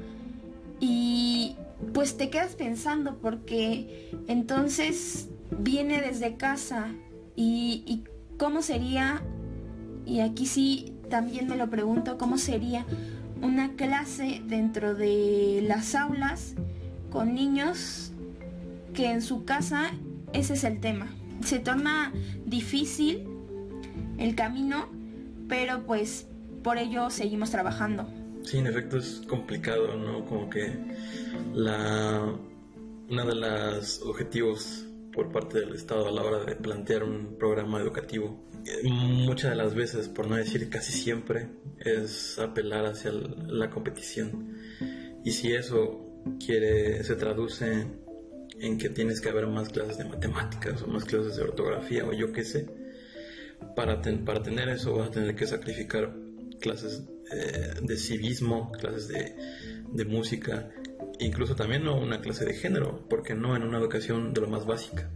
Y 0.79 1.55
pues 1.95 2.15
te 2.15 2.29
quedas 2.29 2.53
pensando 2.53 3.17
porque 3.17 4.11
entonces 4.27 5.29
viene 5.49 5.99
desde 5.99 6.35
casa 6.35 6.89
y, 7.35 7.83
y 7.87 8.03
cómo 8.37 8.61
sería, 8.61 9.23
y 10.05 10.19
aquí 10.19 10.45
sí 10.45 10.93
también 11.09 11.47
me 11.47 11.57
lo 11.57 11.71
pregunto, 11.71 12.19
cómo 12.19 12.37
sería 12.37 12.85
una 13.41 13.71
clase 13.71 14.43
dentro 14.45 14.93
de 14.93 15.65
las 15.67 15.95
aulas 15.95 16.53
con 17.09 17.33
niños 17.33 18.11
que 18.93 19.09
en 19.09 19.23
su 19.23 19.43
casa 19.43 19.89
ese 20.33 20.53
es 20.53 20.63
el 20.63 20.79
tema. 20.79 21.16
Se 21.43 21.59
torna 21.59 22.11
difícil 22.45 23.27
el 24.17 24.35
camino, 24.35 24.89
pero 25.47 25.83
pues 25.85 26.27
por 26.63 26.77
ello 26.77 27.09
seguimos 27.09 27.51
trabajando. 27.51 28.07
Sí, 28.43 28.57
en 28.57 28.67
efecto 28.67 28.97
es 28.97 29.21
complicado, 29.27 29.95
¿no? 29.97 30.25
Como 30.25 30.49
que 30.49 30.73
la 31.53 32.33
una 33.09 33.25
de 33.25 33.35
los 33.35 34.01
objetivos 34.01 34.85
por 35.13 35.31
parte 35.31 35.59
del 35.59 35.75
Estado 35.75 36.07
a 36.07 36.11
la 36.11 36.23
hora 36.23 36.43
de 36.43 36.55
plantear 36.55 37.03
un 37.03 37.37
programa 37.37 37.79
educativo 37.79 38.47
muchas 38.83 39.51
de 39.51 39.55
las 39.55 39.73
veces, 39.73 40.07
por 40.07 40.27
no 40.27 40.35
decir 40.35 40.69
casi 40.69 40.91
siempre, 40.91 41.49
es 41.79 42.39
apelar 42.39 42.85
hacia 42.85 43.11
la 43.11 43.69
competición. 43.69 44.57
Y 45.23 45.31
si 45.31 45.53
eso 45.53 46.05
quiere, 46.43 47.03
se 47.03 47.15
traduce 47.15 47.87
en 48.59 48.77
que 48.77 48.89
tienes 48.89 49.21
que 49.21 49.29
haber 49.29 49.47
más 49.47 49.69
clases 49.69 49.97
de 49.97 50.05
matemáticas 50.05 50.81
o 50.81 50.87
más 50.87 51.05
clases 51.05 51.35
de 51.35 51.43
ortografía 51.43 52.05
o 52.05 52.13
yo 52.13 52.31
qué 52.31 52.43
sé, 52.43 52.67
para, 53.75 54.01
para 54.25 54.43
tener 54.43 54.69
eso 54.69 54.95
vas 54.95 55.09
a 55.09 55.11
tener 55.11 55.35
que 55.35 55.47
sacrificar 55.47 56.13
clases 56.59 57.03
eh, 57.31 57.73
de 57.81 57.97
civismo, 57.97 58.71
clases 58.71 59.07
de, 59.07 59.35
de 59.91 60.05
música, 60.05 60.69
incluso 61.19 61.55
también 61.55 61.83
no 61.83 61.99
una 61.99 62.21
clase 62.21 62.45
de 62.45 62.53
género, 62.53 63.05
porque 63.09 63.35
no 63.35 63.55
en 63.55 63.63
una 63.63 63.77
educación 63.77 64.33
de 64.33 64.41
lo 64.41 64.47
más 64.47 64.65
básica. 64.65 65.11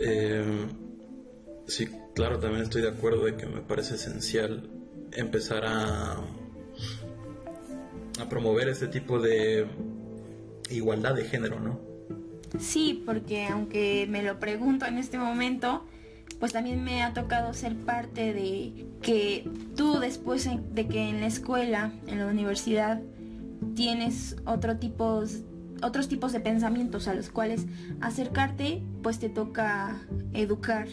Eh, 0.00 0.66
sí, 1.66 1.88
Claro, 2.14 2.38
también 2.38 2.62
estoy 2.62 2.82
de 2.82 2.88
acuerdo 2.88 3.24
de 3.24 3.36
que 3.36 3.46
me 3.46 3.62
parece 3.62 3.94
esencial 3.94 4.68
empezar 5.12 5.64
a, 5.64 6.12
a 8.20 8.28
promover 8.28 8.68
este 8.68 8.88
tipo 8.88 9.18
de 9.18 9.66
igualdad 10.68 11.14
de 11.14 11.24
género, 11.24 11.58
¿no? 11.58 11.80
Sí, 12.58 13.02
porque 13.06 13.46
aunque 13.46 14.06
me 14.08 14.22
lo 14.22 14.38
pregunto 14.38 14.86
en 14.86 14.98
este 14.98 15.18
momento, 15.18 15.84
pues 16.38 16.52
también 16.52 16.82
me 16.84 17.02
ha 17.02 17.14
tocado 17.14 17.54
ser 17.54 17.76
parte 17.76 18.32
de 18.32 18.86
que 19.00 19.48
tú 19.76 19.98
después 19.98 20.48
de 20.74 20.86
que 20.86 21.08
en 21.08 21.20
la 21.20 21.26
escuela, 21.26 21.92
en 22.06 22.18
la 22.18 22.26
universidad, 22.26 23.00
tienes 23.74 24.36
otro 24.44 24.76
otros 25.82 26.08
tipos 26.08 26.32
de 26.32 26.40
pensamientos 26.40 27.08
a 27.08 27.14
los 27.14 27.28
cuales 27.28 27.66
acercarte, 28.00 28.82
pues 29.02 29.18
te 29.18 29.28
toca 29.28 30.00
educar 30.32 30.86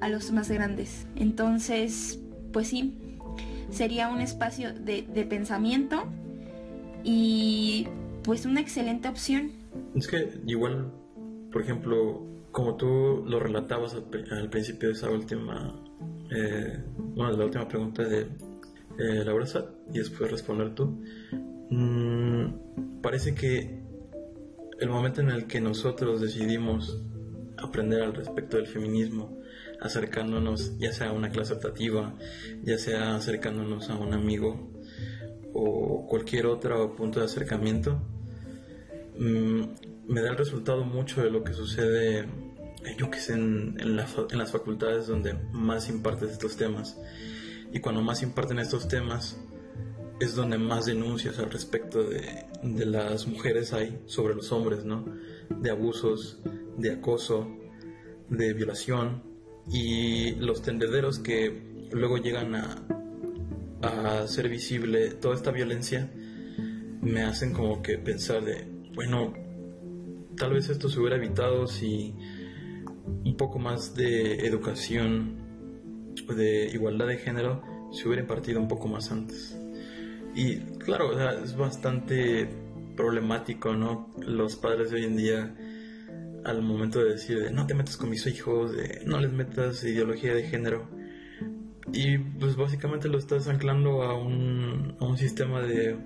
a 0.00 0.08
los 0.08 0.30
más 0.32 0.50
grandes. 0.50 1.06
Entonces, 1.16 2.20
pues 2.52 2.68
sí, 2.68 2.94
sería 3.70 4.08
un 4.08 4.20
espacio 4.20 4.72
de, 4.72 5.02
pensamiento 5.28 6.04
y 7.02 7.88
pues 8.22 8.46
una 8.46 8.60
excelente 8.60 9.08
opción. 9.08 9.52
Es 9.94 10.06
que 10.06 10.40
igual, 10.46 10.92
por 11.52 11.62
ejemplo, 11.62 12.26
como 12.52 12.76
tú 12.76 13.24
lo 13.26 13.38
relatabas 13.40 13.94
al, 13.94 14.48
principio 14.50 14.88
de 14.88 14.94
esa 14.94 15.10
última, 15.10 15.82
eh, 16.30 16.82
bueno, 17.14 17.32
de 17.32 17.38
la 17.38 17.44
última 17.44 17.68
pregunta 17.68 18.04
de 18.04 18.22
eh, 18.98 19.24
Laura 19.24 19.46
y 19.92 19.98
después 19.98 20.30
responder 20.30 20.74
tú, 20.74 21.02
mm, 21.70 23.00
parece 23.02 23.34
que 23.34 23.82
el 24.78 24.88
momento 24.88 25.20
en 25.20 25.30
el 25.30 25.46
que 25.46 25.60
nosotros 25.60 26.20
decidimos 26.20 27.02
aprender 27.58 28.02
al 28.02 28.14
respecto 28.14 28.56
del 28.58 28.66
feminismo 28.66 29.36
acercándonos 29.80 30.78
ya 30.78 30.92
sea 30.92 31.08
a 31.08 31.12
una 31.12 31.30
clase 31.30 31.54
optativa, 31.54 32.14
ya 32.62 32.78
sea 32.78 33.16
acercándonos 33.16 33.90
a 33.90 33.96
un 33.96 34.14
amigo 34.14 34.72
o 35.52 36.06
cualquier 36.06 36.46
otro 36.46 36.94
punto 36.96 37.20
de 37.20 37.26
acercamiento, 37.26 38.02
mm, 39.18 39.62
me 40.08 40.20
da 40.22 40.30
el 40.30 40.36
resultado 40.36 40.84
mucho 40.84 41.22
de 41.22 41.30
lo 41.30 41.42
que 41.44 41.52
sucede, 41.52 42.26
yo 42.98 43.10
que 43.10 43.18
sé, 43.18 43.34
en, 43.34 43.96
las 43.96 44.52
facultades 44.52 45.06
donde 45.06 45.34
más 45.52 45.88
imparten 45.88 46.28
estos 46.28 46.56
temas. 46.56 46.98
Y 47.72 47.80
cuando 47.80 48.02
más 48.02 48.22
imparten 48.22 48.58
estos 48.58 48.88
temas, 48.88 49.38
es 50.20 50.34
donde 50.34 50.58
más 50.58 50.86
denuncias 50.86 51.38
al 51.38 51.50
respecto 51.50 52.02
de, 52.02 52.46
de, 52.62 52.86
las 52.86 53.26
mujeres 53.26 53.72
hay 53.72 53.98
sobre 54.06 54.34
los 54.34 54.50
hombres, 54.52 54.84
¿no? 54.84 55.04
De 55.50 55.70
abusos, 55.70 56.40
de 56.78 56.92
acoso, 56.92 57.48
de 58.30 58.54
violación, 58.54 59.22
y 59.70 60.36
los 60.36 60.62
tendederos 60.62 61.18
que 61.18 61.88
luego 61.90 62.18
llegan 62.18 62.54
a, 62.54 62.86
a 63.82 64.20
hacer 64.20 64.48
visible 64.48 65.10
toda 65.10 65.34
esta 65.34 65.50
violencia 65.50 66.10
me 67.00 67.22
hacen 67.22 67.52
como 67.52 67.82
que 67.82 67.98
pensar 67.98 68.44
de, 68.44 68.66
bueno, 68.96 69.34
tal 70.38 70.54
vez 70.54 70.70
esto 70.70 70.88
se 70.88 70.98
hubiera 70.98 71.16
evitado 71.16 71.66
si 71.66 72.14
un 73.24 73.36
poco 73.36 73.58
más 73.58 73.94
de 73.94 74.46
educación 74.46 75.36
de 76.34 76.70
igualdad 76.72 77.06
de 77.06 77.18
género 77.18 77.62
se 77.92 78.08
hubiera 78.08 78.22
impartido 78.22 78.58
un 78.58 78.68
poco 78.68 78.88
más 78.88 79.12
antes. 79.12 79.56
Y 80.34 80.56
claro, 80.78 81.12
es 81.44 81.56
bastante 81.56 82.48
problemático, 82.96 83.74
¿no? 83.76 84.10
Los 84.18 84.56
padres 84.56 84.90
de 84.90 84.96
hoy 84.96 85.04
en 85.04 85.16
día 85.16 85.54
al 86.44 86.62
momento 86.62 87.00
de 87.00 87.12
decir 87.12 87.50
no 87.52 87.66
te 87.66 87.74
metas 87.74 87.98
con 87.98 88.08
mis 88.08 88.26
hijos, 88.26 88.72
de, 88.72 89.02
no 89.04 89.20
les 89.20 89.30
metas 89.30 89.84
ideología 89.84 90.34
de 90.34 90.44
género. 90.44 90.88
Y 91.92 92.16
pues 92.16 92.56
básicamente 92.56 93.08
lo 93.08 93.18
estás 93.18 93.46
anclando 93.46 94.02
a 94.02 94.18
un 94.18 95.16
sistema 95.18 95.60
de, 95.60 95.96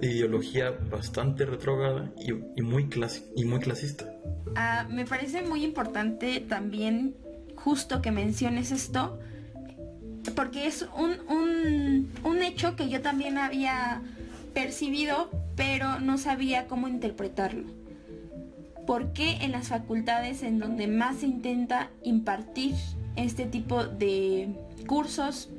ideología 0.00 0.70
bastante 0.90 1.44
retrógrada 1.44 2.10
y, 2.18 2.62
muy, 2.62 2.88
clasista. 2.88 4.12
Ah, 4.56 4.86
me 4.90 5.04
parece 5.04 5.42
muy 5.42 5.64
importante 5.64 6.40
también 6.40 7.14
justo 7.54 8.02
que 8.02 8.10
menciones 8.10 8.72
esto, 8.72 9.18
porque 10.34 10.66
es 10.66 10.86
un, 10.96 11.18
un, 11.28 12.10
un 12.24 12.42
hecho 12.42 12.76
que 12.76 12.88
yo 12.88 13.00
también 13.00 13.38
había 13.38 14.02
percibido, 14.54 15.30
pero 15.56 16.00
no 16.00 16.18
sabía 16.18 16.66
cómo 16.66 16.88
interpretarlo. 16.88 17.68
¿Por 18.86 19.12
qué 19.12 19.38
en 19.42 19.52
las 19.52 19.68
facultades 19.68 20.42
en 20.42 20.58
donde 20.58 20.88
más 20.88 21.18
se 21.18 21.26
intenta 21.26 21.90
impartir 22.02 22.74
este 23.16 23.44
tipo 23.44 23.84
de 23.84 24.48
cursos, 24.86 25.50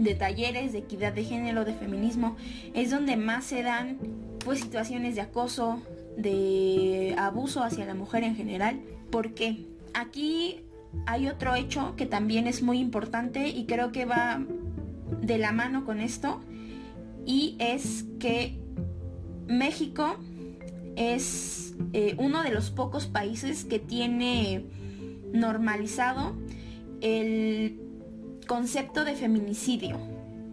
de 0.00 0.14
talleres 0.14 0.72
de 0.72 0.78
equidad 0.78 1.12
de 1.12 1.24
género, 1.24 1.64
de 1.64 1.74
feminismo, 1.74 2.36
es 2.74 2.90
donde 2.90 3.16
más 3.16 3.44
se 3.44 3.62
dan 3.62 3.98
pues 4.44 4.60
situaciones 4.60 5.14
de 5.14 5.20
acoso, 5.20 5.82
de 6.16 7.14
abuso 7.18 7.62
hacia 7.62 7.84
la 7.84 7.94
mujer 7.94 8.24
en 8.24 8.34
general? 8.34 8.80
Porque 9.10 9.66
aquí 9.92 10.62
hay 11.06 11.28
otro 11.28 11.54
hecho 11.54 11.94
que 11.96 12.06
también 12.06 12.46
es 12.46 12.62
muy 12.62 12.78
importante 12.78 13.48
y 13.48 13.66
creo 13.66 13.92
que 13.92 14.06
va 14.06 14.42
de 15.20 15.38
la 15.38 15.52
mano 15.52 15.84
con 15.84 16.00
esto 16.00 16.40
y 17.26 17.56
es 17.58 18.06
que 18.18 18.58
México 19.46 20.16
es 20.96 21.74
eh, 21.92 22.14
uno 22.18 22.42
de 22.42 22.50
los 22.50 22.70
pocos 22.70 23.06
países 23.06 23.64
que 23.64 23.78
tiene 23.78 24.64
normalizado 25.32 26.34
el 27.02 27.89
concepto 28.50 29.04
de 29.04 29.14
feminicidio 29.14 29.96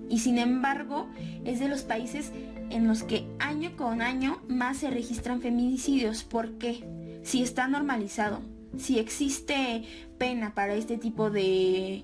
y 0.08 0.20
sin 0.20 0.38
embargo 0.38 1.08
es 1.46 1.60
de 1.60 1.68
los 1.68 1.82
países 1.82 2.32
en 2.70 2.88
los 2.88 3.02
que 3.02 3.26
año 3.40 3.76
con 3.76 4.04
año 4.04 4.40
más 4.48 4.78
se 4.78 4.92
registran 4.92 5.42
feminicidios. 5.42 6.24
¿Por 6.24 6.60
qué? 6.60 6.84
Si 7.24 7.42
está 7.42 7.68
normalizado, 7.68 8.42
si 8.78 9.00
existe 9.00 9.84
pena 10.20 10.54
para 10.54 10.76
este 10.76 11.00
tipo 11.00 11.32
de, 11.32 12.04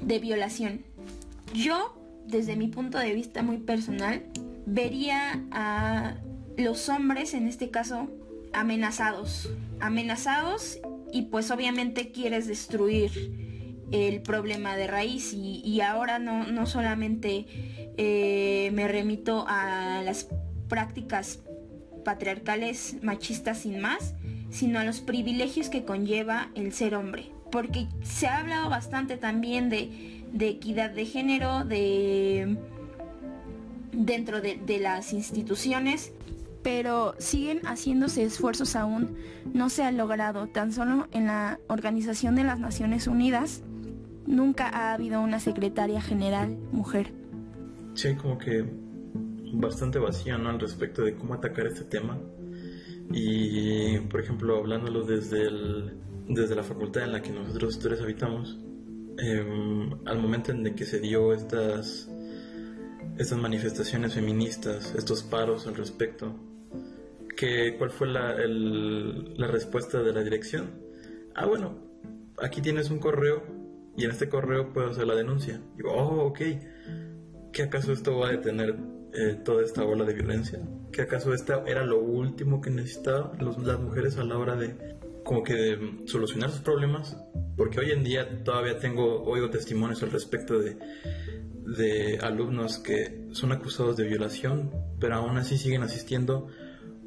de 0.00 0.18
violación. 0.18 0.80
Yo, 1.54 1.96
desde 2.26 2.56
mi 2.56 2.66
punto 2.66 2.98
de 2.98 3.14
vista 3.14 3.44
muy 3.44 3.58
personal, 3.58 4.24
vería 4.66 5.40
a 5.52 6.16
los 6.56 6.88
hombres, 6.88 7.32
en 7.34 7.46
este 7.46 7.70
caso, 7.70 8.08
amenazados. 8.52 9.48
Amenazados 9.78 10.80
y 11.12 11.22
pues 11.22 11.52
obviamente 11.52 12.10
quieres 12.10 12.48
destruir 12.48 13.47
el 13.90 14.20
problema 14.20 14.76
de 14.76 14.86
raíz 14.86 15.32
y, 15.32 15.80
ahora 15.80 16.18
no, 16.18 16.46
no 16.46 16.66
solamente 16.66 17.46
eh, 17.96 18.70
me 18.74 18.88
remito 18.88 19.44
a 19.48 20.02
las 20.04 20.28
prácticas 20.68 21.40
patriarcales 22.04 22.96
machistas 23.02 23.58
sin 23.58 23.80
más, 23.80 24.14
sino 24.50 24.78
a 24.78 24.84
los 24.84 25.00
privilegios 25.00 25.68
que 25.68 25.84
conlleva 25.84 26.50
el 26.54 26.72
ser 26.72 26.94
hombre. 26.94 27.30
Porque 27.50 27.86
se 28.02 28.26
ha 28.26 28.38
hablado 28.38 28.68
bastante 28.68 29.16
también 29.16 29.70
de, 29.70 30.24
de 30.32 30.48
equidad 30.48 30.90
de 30.90 31.06
género, 31.06 31.64
de 31.64 32.58
dentro 33.92 34.40
de, 34.40 34.56
de 34.56 34.78
las 34.78 35.12
instituciones 35.12 36.12
pero 36.62 37.14
siguen 37.18 37.60
haciéndose 37.64 38.24
esfuerzos 38.24 38.76
aún. 38.76 39.16
No 39.54 39.70
se 39.70 39.84
ha 39.84 39.92
logrado. 39.92 40.48
Tan 40.48 40.72
solo 40.72 41.08
en 41.12 41.26
la 41.26 41.58
Organización 41.68 42.34
de 42.34 42.44
las 42.44 42.58
Naciones 42.58 43.06
Unidas 43.06 43.62
nunca 44.28 44.68
ha 44.68 44.92
habido 44.92 45.20
una 45.20 45.40
secretaria 45.40 46.00
general 46.00 46.56
mujer. 46.70 47.12
Sí, 47.94 48.14
como 48.14 48.38
que 48.38 48.64
bastante 49.54 49.98
vacía, 49.98 50.38
¿no? 50.38 50.50
Al 50.50 50.60
respecto 50.60 51.02
de 51.02 51.14
cómo 51.14 51.34
atacar 51.34 51.66
este 51.66 51.84
tema. 51.84 52.18
Y, 53.10 53.98
por 54.00 54.20
ejemplo, 54.20 54.58
hablándolo 54.58 55.02
desde, 55.02 55.46
el, 55.46 55.94
desde 56.28 56.54
la 56.54 56.62
facultad 56.62 57.04
en 57.04 57.12
la 57.12 57.22
que 57.22 57.30
nosotros 57.30 57.78
tres 57.78 58.00
habitamos, 58.02 58.58
em, 59.16 59.90
al 60.06 60.18
momento 60.18 60.52
en 60.52 60.74
que 60.74 60.84
se 60.84 61.00
dio 61.00 61.32
estas, 61.32 62.08
estas 63.16 63.38
manifestaciones 63.38 64.14
feministas, 64.14 64.94
estos 64.94 65.22
paros 65.22 65.66
al 65.66 65.74
respecto, 65.74 66.34
¿cuál 67.78 67.90
fue 67.90 68.08
la, 68.08 68.34
la 68.36 69.46
respuesta 69.46 70.02
de 70.02 70.12
la 70.12 70.22
dirección? 70.22 70.70
Ah, 71.34 71.46
bueno, 71.46 71.78
aquí 72.42 72.60
tienes 72.60 72.90
un 72.90 72.98
correo 72.98 73.57
y 73.98 74.04
en 74.04 74.12
este 74.12 74.28
correo 74.28 74.72
puedo 74.72 74.90
hacer 74.90 75.06
la 75.08 75.16
denuncia. 75.16 75.60
Digo, 75.76 75.92
oh, 75.92 76.26
ok. 76.28 76.40
¿Qué 77.52 77.64
acaso 77.64 77.92
esto 77.92 78.16
va 78.16 78.28
a 78.28 78.30
detener 78.30 78.76
eh, 79.12 79.40
toda 79.44 79.64
esta 79.64 79.84
ola 79.84 80.04
de 80.04 80.14
violencia? 80.14 80.60
¿Qué 80.92 81.02
acaso 81.02 81.34
esta 81.34 81.64
era 81.66 81.84
lo 81.84 81.98
último 81.98 82.60
que 82.60 82.70
necesitaban 82.70 83.32
las 83.44 83.80
mujeres 83.80 84.16
a 84.16 84.22
la 84.22 84.38
hora 84.38 84.54
de 84.54 84.96
como 85.24 85.42
que 85.42 86.00
solucionar 86.04 86.50
sus 86.50 86.60
problemas? 86.60 87.16
Porque 87.56 87.80
hoy 87.80 87.90
en 87.90 88.04
día 88.04 88.44
todavía 88.44 88.78
tengo, 88.78 89.24
oigo 89.24 89.50
testimonios 89.50 90.00
al 90.04 90.12
respecto 90.12 90.60
de, 90.60 90.78
de 91.66 92.18
alumnos 92.22 92.78
que 92.78 93.26
son 93.32 93.50
acusados 93.50 93.96
de 93.96 94.04
violación, 94.04 94.70
pero 95.00 95.16
aún 95.16 95.38
así 95.38 95.58
siguen 95.58 95.82
asistiendo 95.82 96.46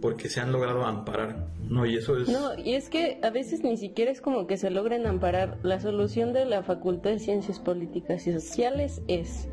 porque 0.02 0.30
se 0.30 0.39
han 0.39 0.52
logrado 0.52 0.84
amparar, 0.84 1.47
¿no? 1.70 1.86
Y 1.86 1.95
eso 1.95 2.18
es... 2.18 2.28
No, 2.28 2.58
y 2.58 2.74
es 2.74 2.89
que 2.89 3.20
a 3.22 3.30
veces 3.30 3.64
ni 3.64 3.78
siquiera 3.78 4.12
es 4.12 4.20
como 4.20 4.47
que 4.47 4.58
se 4.58 4.72
logren 4.72 5.06
amparar. 5.06 5.60
La 5.64 5.80
solución 5.80 6.34
de 6.34 6.45
la 6.45 6.64
Facultad 6.64 7.12
de 7.12 7.20
Ciencias 7.20 7.60
Políticas 7.60 8.26
y 8.26 8.34
Sociales 8.34 9.02
es, 9.08 9.47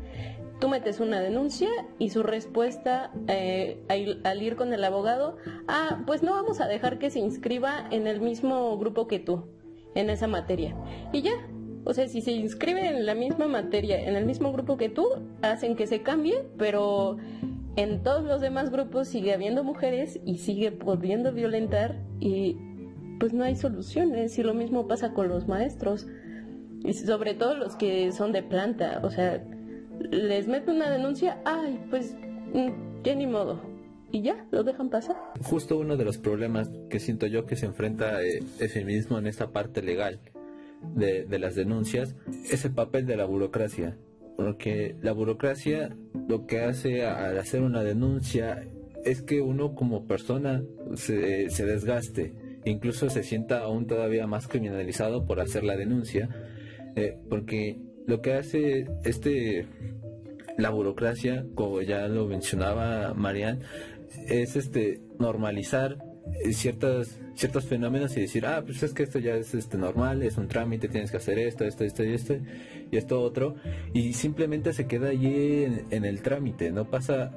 tú 0.59 0.67
metes 0.67 0.99
una 0.99 1.21
denuncia 1.21 1.69
y 1.99 2.09
su 2.09 2.23
respuesta 2.23 3.11
eh, 3.27 3.79
al 4.23 4.41
ir 4.41 4.55
con 4.55 4.73
el 4.73 4.83
abogado, 4.83 5.37
ah, 5.67 6.01
pues 6.07 6.23
no 6.23 6.33
vamos 6.33 6.59
a 6.61 6.67
dejar 6.67 6.97
que 6.97 7.11
se 7.11 7.19
inscriba 7.19 7.87
en 7.91 8.07
el 8.07 8.19
mismo 8.19 8.75
grupo 8.77 9.07
que 9.07 9.19
tú, 9.19 9.45
en 9.93 10.09
esa 10.09 10.27
materia. 10.27 10.75
Y 11.13 11.21
ya, 11.21 11.47
o 11.83 11.93
sea, 11.93 12.07
si 12.07 12.21
se 12.21 12.31
inscribe 12.31 12.87
en 12.87 13.05
la 13.05 13.13
misma 13.13 13.47
materia, 13.47 14.01
en 14.01 14.15
el 14.15 14.25
mismo 14.25 14.51
grupo 14.51 14.77
que 14.77 14.89
tú, 14.89 15.07
hacen 15.43 15.75
que 15.75 15.85
se 15.85 16.01
cambie, 16.01 16.43
pero 16.57 17.17
en 17.81 18.03
todos 18.03 18.23
los 18.23 18.41
demás 18.41 18.71
grupos 18.71 19.07
sigue 19.07 19.33
habiendo 19.33 19.63
mujeres 19.63 20.19
y 20.25 20.39
sigue 20.39 20.71
pudiendo 20.71 21.31
violentar 21.31 21.95
y 22.19 22.57
pues 23.19 23.33
no 23.33 23.45
hay 23.45 23.55
soluciones. 23.55 24.37
Y 24.37 24.43
lo 24.43 24.53
mismo 24.53 24.87
pasa 24.87 25.13
con 25.13 25.29
los 25.29 25.47
maestros 25.47 26.05
y 26.83 26.93
sobre 26.93 27.35
todo 27.35 27.55
los 27.55 27.75
que 27.77 28.11
son 28.11 28.33
de 28.33 28.43
planta, 28.43 28.99
o 29.03 29.09
sea, 29.09 29.43
les 30.11 30.47
mete 30.47 30.71
una 30.71 30.89
denuncia, 30.89 31.41
ay, 31.45 31.79
pues 31.89 32.15
mm, 32.53 33.03
ya 33.03 33.15
ni 33.15 33.27
modo, 33.27 33.61
y 34.11 34.21
ya, 34.21 34.45
lo 34.51 34.63
dejan 34.63 34.89
pasar. 34.89 35.17
Justo 35.43 35.77
uno 35.77 35.97
de 35.97 36.05
los 36.05 36.17
problemas 36.17 36.69
que 36.89 36.99
siento 36.99 37.27
yo 37.27 37.45
que 37.45 37.55
se 37.55 37.65
enfrenta 37.65 38.23
eh, 38.23 38.43
el 38.59 38.69
feminismo 38.69 39.17
en 39.19 39.27
esta 39.27 39.51
parte 39.51 39.81
legal 39.81 40.19
de, 40.95 41.25
de 41.25 41.39
las 41.39 41.55
denuncias 41.55 42.15
es 42.49 42.63
el 42.63 42.71
papel 42.71 43.05
de 43.05 43.17
la 43.17 43.25
burocracia 43.25 43.97
porque 44.39 44.95
la 45.01 45.11
burocracia 45.11 45.97
lo 46.29 46.47
que 46.47 46.61
hace 46.61 47.05
al 47.05 47.37
hacer 47.37 47.61
una 47.61 47.83
denuncia 47.83 48.65
es 49.03 49.21
que 49.21 49.41
uno 49.41 49.75
como 49.75 50.07
persona 50.07 50.63
se, 50.95 51.49
se 51.49 51.65
desgaste, 51.65 52.33
incluso 52.63 53.09
se 53.09 53.23
sienta 53.23 53.59
aún 53.59 53.85
todavía 53.85 54.27
más 54.27 54.47
criminalizado 54.47 55.25
por 55.25 55.41
hacer 55.41 55.65
la 55.65 55.75
denuncia, 55.75 56.29
eh, 56.95 57.17
porque 57.27 57.81
lo 58.07 58.21
que 58.21 58.35
hace 58.35 58.87
este 59.03 59.67
la 60.57 60.69
burocracia, 60.69 61.45
como 61.53 61.81
ya 61.81 62.07
lo 62.07 62.25
mencionaba 62.25 63.13
Marian, 63.13 63.59
es 64.29 64.55
este 64.55 65.01
normalizar 65.19 65.97
ciertas 66.53 67.19
ciertos 67.39 67.65
fenómenos 67.65 68.15
y 68.17 68.21
decir, 68.21 68.45
ah, 68.45 68.61
pues 68.65 68.83
es 68.83 68.93
que 68.93 69.03
esto 69.03 69.17
ya 69.17 69.35
es 69.35 69.53
este 69.53 69.77
normal, 69.77 70.23
es 70.23 70.37
un 70.37 70.47
trámite, 70.47 70.89
tienes 70.89 71.09
que 71.09 71.17
hacer 71.17 71.39
esto, 71.39 71.63
esto, 71.63 71.85
esto 71.85 72.03
y 72.03 72.13
esto 72.13 72.35
y 72.91 72.97
esto 72.97 73.21
otro 73.21 73.55
y 73.93 74.13
simplemente 74.13 74.73
se 74.73 74.87
queda 74.87 75.09
allí 75.09 75.65
en, 75.89 76.05
el 76.05 76.21
trámite, 76.21 76.71
no 76.71 76.89
pasa 76.89 77.31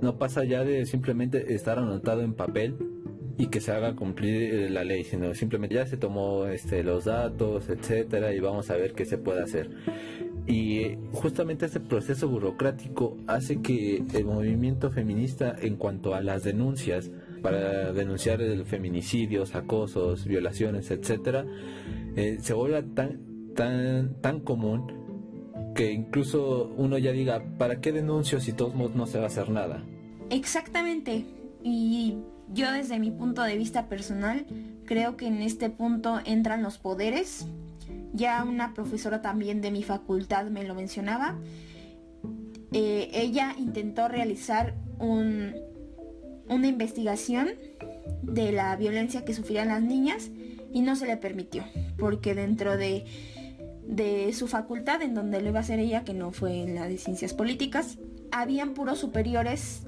no 0.00 0.18
pasa 0.18 0.44
ya 0.44 0.64
de 0.64 0.86
simplemente 0.86 1.54
estar 1.54 1.78
anotado 1.78 2.22
en 2.22 2.34
papel 2.34 2.76
y 3.36 3.46
que 3.46 3.60
se 3.60 3.72
haga 3.72 3.96
cumplir 3.96 4.54
eh, 4.54 4.70
la 4.70 4.84
ley, 4.84 5.04
sino 5.04 5.34
simplemente 5.34 5.74
ya 5.74 5.86
se 5.86 5.96
tomó 5.96 6.46
este 6.46 6.84
los 6.84 7.06
datos, 7.06 7.68
etcétera 7.68 8.34
y 8.34 8.40
vamos 8.40 8.70
a 8.70 8.76
ver 8.76 8.92
qué 8.92 9.04
se 9.04 9.18
puede 9.18 9.42
hacer. 9.42 9.70
Y 10.46 10.98
justamente 11.12 11.66
este 11.66 11.80
proceso 11.80 12.28
burocrático 12.28 13.16
hace 13.26 13.62
que 13.62 14.04
el 14.12 14.24
movimiento 14.26 14.90
feminista 14.90 15.56
en 15.58 15.76
cuanto 15.76 16.14
a 16.14 16.20
las 16.20 16.44
denuncias 16.44 17.10
para 17.42 17.92
denunciar 17.92 18.42
el 18.42 18.64
feminicidios, 18.64 19.54
acosos, 19.54 20.26
violaciones, 20.26 20.90
etcétera, 20.90 21.46
eh, 22.16 22.38
se 22.40 22.52
vuelve 22.52 22.82
tan, 22.94 23.33
tan, 23.54 24.20
tan 24.20 24.40
común 24.40 25.04
que 25.74 25.92
incluso 25.92 26.72
uno 26.76 26.98
ya 26.98 27.12
diga, 27.12 27.42
¿para 27.58 27.80
qué 27.80 27.92
denuncio 27.92 28.40
si 28.40 28.52
todos 28.52 28.74
modos 28.74 28.94
no 28.94 29.06
se 29.06 29.18
va 29.18 29.24
a 29.24 29.26
hacer 29.26 29.50
nada? 29.50 29.84
Exactamente. 30.30 31.26
Y 31.62 32.18
yo 32.52 32.70
desde 32.72 32.98
mi 32.98 33.10
punto 33.10 33.42
de 33.42 33.56
vista 33.56 33.88
personal 33.88 34.46
creo 34.84 35.16
que 35.16 35.26
en 35.26 35.42
este 35.42 35.70
punto 35.70 36.20
entran 36.24 36.62
los 36.62 36.78
poderes. 36.78 37.46
Ya 38.12 38.44
una 38.44 38.74
profesora 38.74 39.22
también 39.22 39.60
de 39.60 39.70
mi 39.72 39.82
facultad 39.82 40.46
me 40.46 40.64
lo 40.64 40.74
mencionaba. 40.74 41.36
Eh, 42.72 43.10
ella 43.12 43.54
intentó 43.58 44.08
realizar 44.08 44.74
un, 44.98 45.54
una 46.48 46.66
investigación 46.66 47.50
de 48.22 48.52
la 48.52 48.76
violencia 48.76 49.24
que 49.24 49.34
sufrían 49.34 49.68
las 49.68 49.82
niñas 49.82 50.30
y 50.72 50.80
no 50.82 50.96
se 50.96 51.06
le 51.06 51.16
permitió, 51.16 51.64
porque 51.98 52.34
dentro 52.34 52.76
de, 52.76 53.04
de 53.86 54.32
su 54.32 54.48
facultad, 54.48 55.02
en 55.02 55.14
donde 55.14 55.40
lo 55.40 55.50
iba 55.50 55.58
a 55.58 55.62
hacer 55.62 55.78
ella, 55.78 56.04
que 56.04 56.14
no 56.14 56.30
fue 56.30 56.62
en 56.62 56.74
la 56.74 56.88
de 56.88 56.98
ciencias 56.98 57.34
políticas, 57.34 57.98
habían 58.30 58.74
puros 58.74 58.98
superiores 58.98 59.86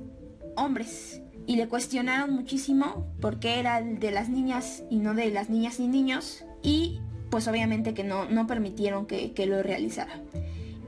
hombres 0.57 1.23
y 1.47 1.57
le 1.57 1.69
cuestionaron 1.69 2.35
muchísimo 2.35 3.07
por 3.21 3.39
qué 3.39 3.61
era 3.61 3.79
el 3.79 3.99
de 3.99 4.11
las 4.11 4.29
niñas 4.29 4.85
y 4.91 4.99
no 4.99 5.15
de 5.15 5.31
las 5.31 5.49
niñas 5.49 5.79
y 5.81 5.87
niños 5.87 6.45
y 6.63 7.01
pues 7.31 7.49
obviamente 7.49 7.95
que 7.95 8.05
no, 8.05 8.27
no 8.27 8.47
permitieron 8.47 9.07
que, 9.07 9.33
que 9.33 9.47
lo 9.47 9.63
realizara. 9.63 10.23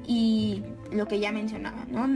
Y 0.06 0.62
lo 0.92 1.06
que 1.06 1.20
ya 1.20 1.32
mencionaba, 1.32 1.84
¿no? 1.90 2.08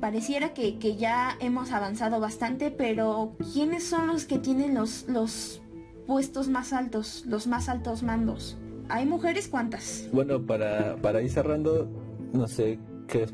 Pareciera 0.00 0.54
que, 0.54 0.78
que, 0.78 0.96
ya 0.96 1.36
hemos 1.40 1.72
avanzado 1.72 2.20
bastante, 2.20 2.70
pero 2.70 3.34
¿quiénes 3.52 3.84
son 3.84 4.06
los 4.06 4.26
que 4.26 4.38
tienen 4.38 4.74
los, 4.74 5.06
los 5.08 5.60
puestos 6.06 6.48
más 6.48 6.72
altos, 6.72 7.24
los 7.26 7.46
más 7.46 7.68
altos 7.68 8.02
mandos? 8.02 8.56
¿Hay 8.88 9.06
mujeres 9.06 9.48
cuántas? 9.48 10.08
Bueno, 10.12 10.44
para, 10.44 10.96
para 10.96 11.22
ir 11.22 11.30
cerrando, 11.30 11.88
no 12.32 12.46
sé 12.46 12.78
qué, 13.08 13.26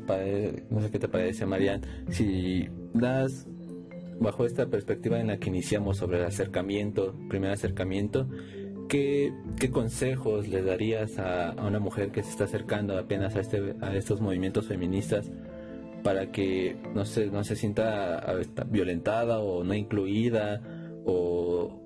no 0.69 0.81
sé 0.81 0.91
qué 0.91 0.99
te 0.99 1.07
parece, 1.07 1.45
Marian, 1.45 1.81
si 2.09 2.67
das 2.93 3.47
bajo 4.19 4.45
esta 4.45 4.67
perspectiva 4.67 5.19
en 5.19 5.27
la 5.27 5.37
que 5.37 5.49
iniciamos 5.49 5.97
sobre 5.97 6.19
el 6.19 6.25
acercamiento, 6.25 7.15
primer 7.27 7.51
acercamiento, 7.51 8.29
¿qué, 8.87 9.33
qué 9.59 9.71
consejos 9.71 10.47
le 10.47 10.61
darías 10.61 11.17
a, 11.17 11.49
a, 11.49 11.67
una 11.67 11.79
mujer 11.79 12.11
que 12.11 12.23
se 12.23 12.29
está 12.29 12.43
acercando 12.43 12.97
apenas 12.97 13.35
a, 13.35 13.39
este, 13.39 13.75
a 13.81 13.95
estos 13.95 14.21
movimientos 14.21 14.67
feministas 14.67 15.31
para 16.03 16.31
que 16.31 16.77
no 16.93 17.05
se, 17.05 17.27
no 17.27 17.43
se 17.43 17.55
sienta 17.55 18.25
violentada 18.67 19.39
o 19.39 19.63
no 19.63 19.73
incluida 19.73 20.61
o, 21.05 21.81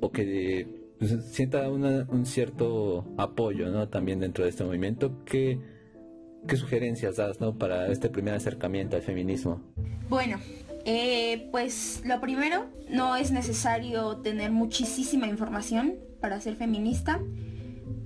o 0.00 0.12
que 0.12 0.77
pues, 0.98 1.14
sienta 1.30 1.70
un 1.70 2.26
cierto 2.26 3.06
apoyo 3.16 3.70
¿no? 3.70 3.88
también 3.88 4.20
dentro 4.20 4.44
de 4.44 4.50
este 4.50 4.64
movimiento? 4.64 5.24
¿Qué, 5.24 5.60
¿Qué 6.46 6.56
sugerencias 6.56 7.16
das 7.16 7.40
¿no? 7.40 7.56
para 7.56 7.88
este 7.88 8.08
primer 8.08 8.34
acercamiento 8.34 8.96
al 8.96 9.02
feminismo? 9.02 9.60
Bueno, 10.08 10.38
eh, 10.84 11.48
pues 11.50 12.02
lo 12.04 12.20
primero, 12.20 12.66
no 12.90 13.16
es 13.16 13.30
necesario 13.30 14.16
tener 14.18 14.50
muchísima 14.50 15.26
información 15.26 15.96
para 16.20 16.40
ser 16.40 16.56
feminista. 16.56 17.20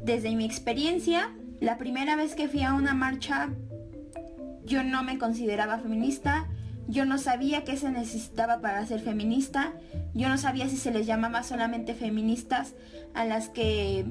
Desde 0.05 0.35
mi 0.35 0.45
experiencia, 0.45 1.33
la 1.61 1.79
primera 1.79 2.17
vez 2.17 2.35
que 2.35 2.49
fui 2.49 2.63
a 2.63 2.75
una 2.75 2.93
marcha, 2.93 3.51
yo 4.65 4.83
no 4.83 5.03
me 5.03 5.19
consideraba 5.19 5.79
feminista, 5.79 6.49
yo 6.89 7.05
no 7.05 7.19
sabía 7.19 7.65
qué 7.65 7.77
se 7.77 7.91
necesitaba 7.91 8.61
para 8.61 8.85
ser 8.85 9.01
feminista, 9.01 9.73
yo 10.15 10.29
no 10.29 10.39
sabía 10.39 10.69
si 10.69 10.77
se 10.77 10.91
les 10.91 11.07
llamaba 11.07 11.43
solamente 11.43 11.95
feministas 11.95 12.75
a 13.15 13.25
las 13.25 13.49
que 13.49 14.05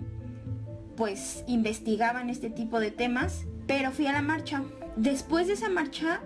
pues 0.96 1.44
investigaban 1.48 2.30
este 2.30 2.50
tipo 2.50 2.80
de 2.80 2.92
temas, 2.92 3.46
pero 3.68 3.92
fui 3.92 4.08
a 4.08 4.12
la 4.12 4.22
marcha. 4.22 4.64
Después 4.96 5.48
de 5.48 5.54
esa 5.54 5.70
marcha 5.70 6.22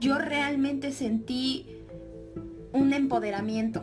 yo 0.00 0.18
realmente 0.18 0.92
sentí 0.92 1.66
un 2.72 2.92
empoderamiento 2.92 3.82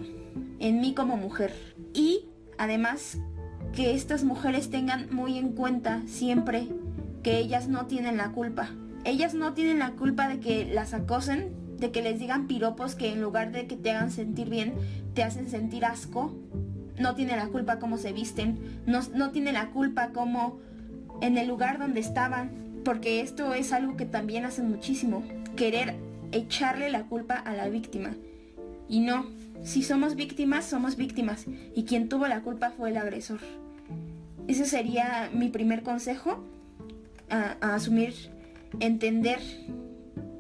en 0.59 0.81
mí 0.81 0.93
como 0.93 1.17
mujer. 1.17 1.53
Y 1.93 2.25
además 2.57 3.17
que 3.73 3.93
estas 3.93 4.23
mujeres 4.23 4.69
tengan 4.69 5.13
muy 5.13 5.37
en 5.37 5.53
cuenta 5.53 6.01
siempre 6.07 6.67
que 7.23 7.37
ellas 7.37 7.67
no 7.67 7.85
tienen 7.85 8.17
la 8.17 8.31
culpa. 8.31 8.69
Ellas 9.05 9.33
no 9.33 9.53
tienen 9.53 9.79
la 9.79 9.91
culpa 9.91 10.27
de 10.27 10.39
que 10.39 10.65
las 10.65 10.93
acosen, 10.93 11.53
de 11.79 11.91
que 11.91 12.01
les 12.01 12.19
digan 12.19 12.47
piropos 12.47 12.95
que 12.95 13.11
en 13.11 13.21
lugar 13.21 13.51
de 13.51 13.67
que 13.67 13.75
te 13.75 13.91
hagan 13.91 14.11
sentir 14.11 14.49
bien, 14.49 14.73
te 15.13 15.23
hacen 15.23 15.49
sentir 15.49 15.85
asco. 15.85 16.33
No 16.97 17.15
tienen 17.15 17.37
la 17.37 17.47
culpa 17.47 17.79
cómo 17.79 17.97
se 17.97 18.11
visten, 18.11 18.57
no, 18.85 18.99
no 19.13 19.31
tienen 19.31 19.53
la 19.53 19.69
culpa 19.71 20.09
como 20.09 20.59
en 21.21 21.37
el 21.37 21.47
lugar 21.47 21.79
donde 21.79 22.01
estaban, 22.01 22.51
porque 22.83 23.21
esto 23.21 23.53
es 23.53 23.71
algo 23.71 23.95
que 23.95 24.05
también 24.05 24.45
hacen 24.45 24.69
muchísimo. 24.69 25.23
Querer 25.55 25.95
echarle 26.31 26.89
la 26.89 27.03
culpa 27.03 27.35
a 27.35 27.53
la 27.53 27.69
víctima. 27.69 28.15
Y 28.89 28.99
no, 28.99 29.27
si 29.63 29.83
somos 29.83 30.15
víctimas, 30.15 30.65
somos 30.65 30.97
víctimas. 30.97 31.45
Y 31.75 31.83
quien 31.83 32.09
tuvo 32.09 32.27
la 32.27 32.41
culpa 32.41 32.71
fue 32.71 32.89
el 32.89 32.97
agresor. 32.97 33.39
Ese 34.47 34.65
sería 34.65 35.29
mi 35.33 35.49
primer 35.49 35.83
consejo. 35.83 36.43
A, 37.29 37.57
a 37.61 37.75
asumir, 37.75 38.15
entender 38.79 39.39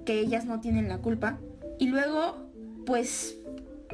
que 0.09 0.19
ellas 0.19 0.45
no 0.45 0.59
tienen 0.59 0.89
la 0.89 0.97
culpa. 0.97 1.37
Y 1.77 1.85
luego, 1.85 2.35
pues, 2.87 3.37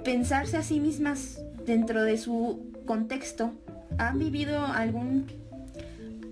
pensarse 0.06 0.56
a 0.56 0.64
sí 0.64 0.80
mismas 0.80 1.42
dentro 1.66 2.04
de 2.04 2.18
su 2.18 2.72
contexto. 2.86 3.52
¿Han 3.98 4.18
vivido 4.18 4.66
algún, 4.66 5.26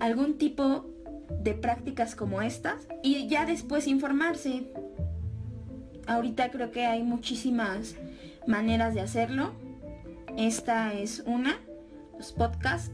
algún 0.00 0.38
tipo 0.38 0.86
de 1.42 1.52
prácticas 1.52 2.14
como 2.14 2.40
estas? 2.40 2.88
Y 3.02 3.28
ya 3.28 3.44
después 3.44 3.86
informarse 3.86 4.72
ahorita 6.06 6.50
creo 6.50 6.70
que 6.70 6.86
hay 6.86 7.02
muchísimas 7.02 7.94
maneras 8.46 8.94
de 8.94 9.02
hacerlo. 9.02 9.52
Esta 10.38 10.94
es 10.94 11.24
una, 11.26 11.58
los 12.16 12.32
podcasts. 12.32 12.90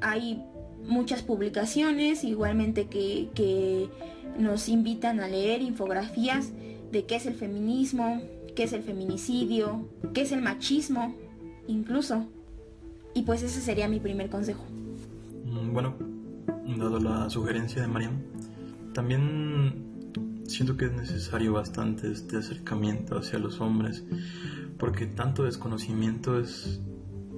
Hay 0.00 0.44
muchas 0.84 1.22
publicaciones 1.22 2.24
igualmente 2.24 2.86
que, 2.86 3.28
que, 3.36 3.88
nos 4.38 4.68
invitan 4.68 5.20
a 5.20 5.28
leer 5.28 5.62
infografías 5.62 6.52
de 6.92 7.04
qué 7.04 7.16
es 7.16 7.26
el 7.26 7.34
feminismo, 7.34 8.22
qué 8.54 8.64
es 8.64 8.72
el 8.72 8.82
feminicidio, 8.82 9.88
qué 10.14 10.22
es 10.22 10.32
el 10.32 10.42
machismo, 10.42 11.14
incluso. 11.66 12.26
Y 13.14 13.22
pues 13.22 13.42
ese 13.42 13.60
sería 13.60 13.88
mi 13.88 14.00
primer 14.00 14.30
consejo. 14.30 14.64
Mm, 15.44 15.72
bueno, 15.72 15.94
dado 16.78 17.00
la 17.00 17.28
sugerencia 17.30 17.82
de 17.82 17.88
Mariam, 17.88 18.22
también 18.94 19.84
siento 20.46 20.76
que 20.76 20.86
es 20.86 20.92
necesario 20.92 21.52
bastante 21.52 22.10
este 22.10 22.38
acercamiento 22.38 23.18
hacia 23.18 23.38
los 23.38 23.60
hombres, 23.60 24.04
porque 24.78 25.06
tanto 25.06 25.44
desconocimiento 25.44 26.40
es, 26.40 26.80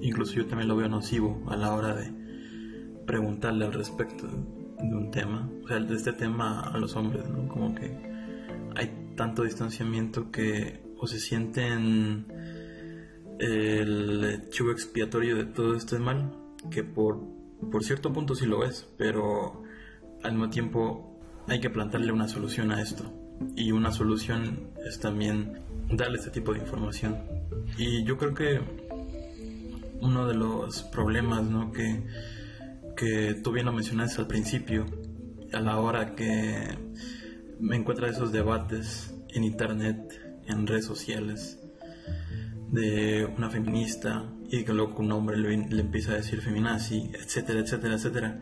incluso 0.01 0.33
yo 0.33 0.45
también 0.45 0.67
lo 0.67 0.75
veo 0.75 0.87
nocivo 0.87 1.43
a 1.47 1.55
la 1.55 1.73
hora 1.73 1.95
de 1.95 2.13
preguntarle 3.05 3.65
al 3.65 3.73
respecto 3.73 4.27
de 4.81 4.95
un 4.95 5.11
tema, 5.11 5.49
o 5.63 5.67
sea, 5.67 5.79
de 5.79 5.95
este 5.95 6.13
tema 6.13 6.61
a 6.61 6.77
los 6.77 6.95
hombres, 6.95 7.27
¿no? 7.29 7.47
Como 7.47 7.75
que 7.75 7.95
hay 8.75 9.13
tanto 9.15 9.43
distanciamiento 9.43 10.31
que 10.31 10.81
o 10.97 11.07
se 11.07 11.19
sienten 11.19 12.25
el 13.39 14.49
chivo 14.49 14.71
expiatorio 14.71 15.35
de 15.35 15.45
todo 15.45 15.75
este 15.75 15.97
mal, 15.97 16.31
que 16.69 16.83
por, 16.83 17.19
por 17.71 17.83
cierto 17.83 18.13
punto 18.13 18.35
sí 18.35 18.45
lo 18.45 18.63
es, 18.63 18.87
pero 18.97 19.63
al 20.23 20.33
mismo 20.33 20.49
tiempo 20.49 21.19
hay 21.47 21.59
que 21.59 21.69
plantearle 21.69 22.11
una 22.11 22.27
solución 22.27 22.71
a 22.71 22.81
esto. 22.81 23.11
Y 23.55 23.71
una 23.71 23.91
solución 23.91 24.69
es 24.85 24.99
también 24.99 25.59
darle 25.89 26.19
este 26.19 26.29
tipo 26.29 26.53
de 26.53 26.59
información. 26.59 27.17
Y 27.77 28.03
yo 28.03 28.17
creo 28.17 28.35
que 28.35 28.61
uno 30.01 30.27
de 30.27 30.35
los 30.35 30.83
problemas 30.83 31.43
¿no? 31.43 31.71
que, 31.71 32.03
que 33.01 33.33
tú 33.33 33.51
bien 33.51 33.65
lo 33.65 33.73
mencionaste 33.73 34.21
al 34.21 34.27
principio, 34.27 34.85
a 35.51 35.59
la 35.59 35.79
hora 35.79 36.13
que 36.13 36.77
me 37.59 37.75
encuentra 37.75 38.07
esos 38.07 38.31
debates 38.31 39.11
en 39.29 39.43
internet, 39.43 40.21
en 40.45 40.67
redes 40.67 40.85
sociales, 40.85 41.57
de 42.69 43.25
una 43.25 43.49
feminista 43.49 44.31
y 44.51 44.63
que 44.63 44.71
luego 44.71 44.97
un 44.99 45.11
hombre 45.13 45.35
le, 45.35 45.51
empieza 45.81 46.11
a 46.11 46.17
decir 46.17 46.41
feminazi, 46.41 47.09
etcétera, 47.15 47.61
etcétera, 47.61 47.95
etcétera. 47.95 48.39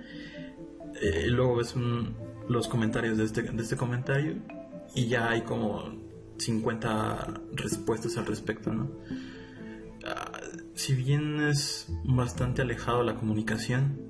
Eh, 1.02 1.28
luego 1.30 1.56
ves 1.56 1.74
un, 1.78 2.18
los 2.50 2.68
comentarios 2.68 3.18
de 3.18 3.24
este, 3.24 3.44
de 3.44 3.64
este 3.64 3.78
comentario 3.78 4.36
y 4.94 5.08
ya 5.08 5.30
hay 5.30 5.44
como 5.44 5.86
50 6.38 7.44
respuestas 7.54 8.18
al 8.18 8.26
respecto, 8.26 8.74
¿no? 8.74 8.92
Uh, 10.02 10.60
si 10.76 10.96
bien 10.96 11.40
es 11.48 11.88
bastante 12.04 12.62
alejado 12.62 13.04
la 13.04 13.16
comunicación, 13.16 14.10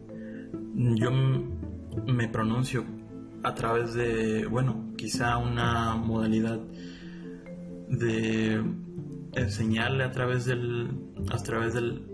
yo 0.80 1.12
me 1.12 2.30
pronuncio 2.30 2.86
a 3.44 3.54
través 3.54 3.94
de, 3.94 4.46
bueno, 4.46 4.94
quizá 4.98 5.38
una 5.38 5.96
modalidad 5.96 6.60
de 7.90 8.64
enseñarle 9.34 10.04
a 10.06 10.12
través 10.12 10.46
del 10.46 10.92
a 11.32 11.38
través 11.38 11.74
del 11.74 12.06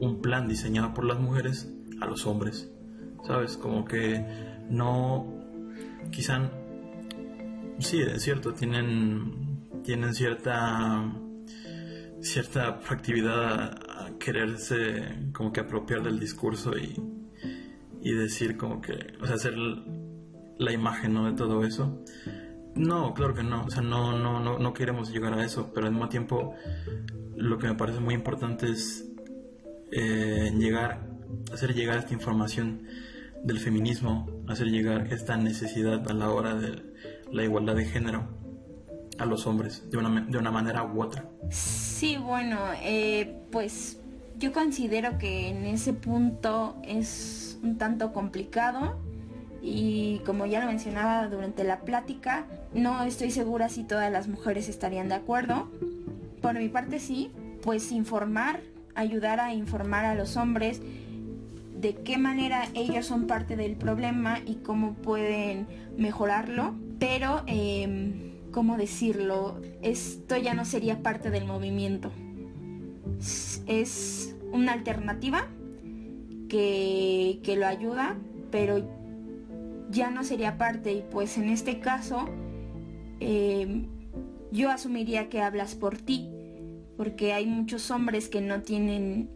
un 0.00 0.20
plan 0.22 0.48
diseñado 0.48 0.94
por 0.94 1.04
las 1.04 1.20
mujeres 1.20 1.72
a 2.00 2.06
los 2.06 2.26
hombres 2.26 2.70
sabes 3.24 3.56
como 3.56 3.84
que 3.84 4.24
no 4.68 5.26
quizá 6.10 6.50
sí 7.78 8.00
es 8.00 8.22
cierto 8.22 8.54
tienen 8.54 9.60
tienen 9.82 10.14
cierta 10.14 11.12
cierta 12.20 12.80
actividad 12.88 13.74
a, 13.74 14.18
quererse 14.18 15.30
como 15.32 15.52
que 15.52 15.60
apropiar 15.60 16.02
del 16.02 16.18
discurso 16.18 16.76
y, 16.76 16.94
y 18.04 18.12
decir 18.12 18.56
como 18.56 18.80
que 18.80 19.14
o 19.20 19.26
sea 19.26 19.34
hacer 19.34 19.54
la 19.56 20.72
imagen 20.72 21.14
¿no? 21.14 21.26
de 21.26 21.32
todo 21.32 21.64
eso 21.64 22.04
no, 22.74 23.14
claro 23.14 23.34
que 23.34 23.44
no, 23.44 23.64
o 23.64 23.70
sea, 23.70 23.82
no, 23.82 24.18
no, 24.18 24.40
no, 24.40 24.58
no 24.58 24.74
queremos 24.74 25.12
llegar 25.12 25.32
a 25.34 25.44
eso, 25.44 25.70
pero 25.72 25.86
al 25.86 25.92
mismo 25.92 26.08
tiempo 26.08 26.54
lo 27.36 27.58
que 27.58 27.68
me 27.68 27.74
parece 27.74 28.00
muy 28.00 28.14
importante 28.14 28.68
es 28.68 29.06
eh, 29.92 30.52
llegar, 30.56 31.06
hacer 31.52 31.74
llegar 31.74 31.98
esta 31.98 32.14
información 32.14 32.82
del 33.44 33.60
feminismo, 33.60 34.28
hacer 34.48 34.68
llegar 34.68 35.12
esta 35.12 35.36
necesidad 35.36 36.08
a 36.10 36.14
la 36.14 36.30
hora 36.30 36.54
de 36.54 36.82
la 37.30 37.44
igualdad 37.44 37.76
de 37.76 37.84
género 37.84 38.28
a 39.18 39.26
los 39.26 39.46
hombres 39.46 39.88
de 39.90 39.98
una, 39.98 40.22
de 40.22 40.38
una 40.38 40.50
manera 40.50 40.82
u 40.82 41.00
otra. 41.00 41.28
Sí, 41.50 42.16
bueno, 42.16 42.58
eh, 42.82 43.36
pues 43.52 44.00
yo 44.44 44.52
considero 44.52 45.16
que 45.16 45.48
en 45.48 45.64
ese 45.64 45.94
punto 45.94 46.76
es 46.82 47.58
un 47.62 47.78
tanto 47.78 48.12
complicado 48.12 48.98
y 49.62 50.20
como 50.26 50.44
ya 50.44 50.60
lo 50.60 50.66
mencionaba 50.66 51.28
durante 51.28 51.64
la 51.64 51.80
plática, 51.80 52.44
no 52.74 53.04
estoy 53.04 53.30
segura 53.30 53.70
si 53.70 53.84
todas 53.84 54.12
las 54.12 54.28
mujeres 54.28 54.68
estarían 54.68 55.08
de 55.08 55.14
acuerdo. 55.14 55.70
Por 56.42 56.58
mi 56.58 56.68
parte 56.68 57.00
sí, 57.00 57.30
pues 57.62 57.90
informar, 57.90 58.60
ayudar 58.94 59.40
a 59.40 59.54
informar 59.54 60.04
a 60.04 60.14
los 60.14 60.36
hombres 60.36 60.82
de 61.80 61.94
qué 61.94 62.18
manera 62.18 62.68
ellos 62.74 63.06
son 63.06 63.26
parte 63.26 63.56
del 63.56 63.76
problema 63.76 64.40
y 64.44 64.56
cómo 64.56 64.92
pueden 64.92 65.66
mejorarlo, 65.96 66.74
pero, 66.98 67.44
eh, 67.46 68.34
¿cómo 68.52 68.76
decirlo? 68.76 69.58
Esto 69.80 70.36
ya 70.36 70.52
no 70.52 70.66
sería 70.66 71.02
parte 71.02 71.30
del 71.30 71.46
movimiento. 71.46 72.12
Es 73.66 74.33
una 74.54 74.72
alternativa 74.72 75.48
que, 76.48 77.40
que 77.42 77.56
lo 77.56 77.66
ayuda, 77.66 78.16
pero 78.50 78.88
ya 79.90 80.10
no 80.10 80.24
sería 80.24 80.56
parte. 80.56 80.92
Y 80.92 81.04
pues 81.10 81.36
en 81.36 81.50
este 81.50 81.80
caso 81.80 82.28
eh, 83.20 83.86
yo 84.52 84.70
asumiría 84.70 85.28
que 85.28 85.42
hablas 85.42 85.74
por 85.74 85.98
ti 85.98 86.30
porque 86.96 87.32
hay 87.32 87.46
muchos 87.46 87.90
hombres 87.90 88.28
que 88.28 88.40
no 88.40 88.62
tienen 88.62 89.28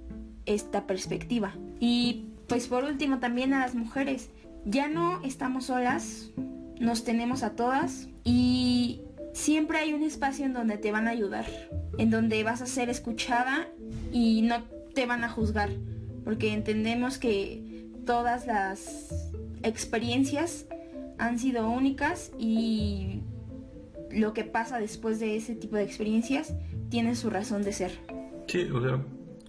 esta 0.47 0.87
perspectiva. 0.87 1.53
Y 1.81 2.27
pues 2.47 2.69
por 2.69 2.85
último 2.85 3.19
también 3.19 3.53
a 3.53 3.59
las 3.59 3.75
mujeres. 3.75 4.31
Ya 4.65 4.89
no 4.89 5.21
estamos 5.25 5.67
solas 5.67 6.31
nos 6.79 7.03
tenemos 7.03 7.43
a 7.43 7.57
todas 7.57 8.09
y 8.23 9.01
siempre 9.33 9.79
hay 9.79 9.95
un 9.95 10.05
espacio 10.05 10.45
en 10.45 10.53
donde 10.53 10.79
te 10.79 10.93
van 10.93 11.09
a 11.09 11.11
ayudar 11.11 11.47
en 11.99 12.11
donde 12.11 12.43
vas 12.45 12.63
a 12.63 12.67
ser 12.67 12.89
escuchada 12.89 13.69
y 14.13 14.43
no 14.43 14.63
te 14.99 15.07
van 15.07 15.23
a 15.23 15.29
juzgar 15.29 15.71
porque 16.25 16.53
entendemos 16.53 17.19
que 17.19 17.89
todas 18.05 18.49
las 18.49 19.31
experiencias 19.63 20.67
han 21.19 21.39
sido 21.39 21.71
únicas 21.71 22.33
y 22.37 23.23
lo 24.11 24.33
que 24.33 24.43
pasa 24.43 24.81
después 24.81 25.21
de 25.21 25.37
ese 25.37 25.55
tipo 25.55 25.77
de 25.77 25.85
experiencias 25.85 26.53
tiene 26.91 27.15
su 27.15 27.31
razón 27.31 27.63
de 27.63 27.73
ser. 27.75 27.93
Sí, 28.49 28.63
o 28.73 28.83
sea, 28.83 29.01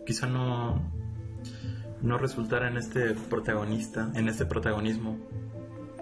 quizá 0.06 0.28
no, 0.28 0.93
no 2.04 2.20
resultara 2.20 2.68
en 2.68 2.78
este 2.78 3.16
protagonista, 3.16 4.12
en 4.14 4.30
este 4.30 4.45
protagonismo 4.45 5.18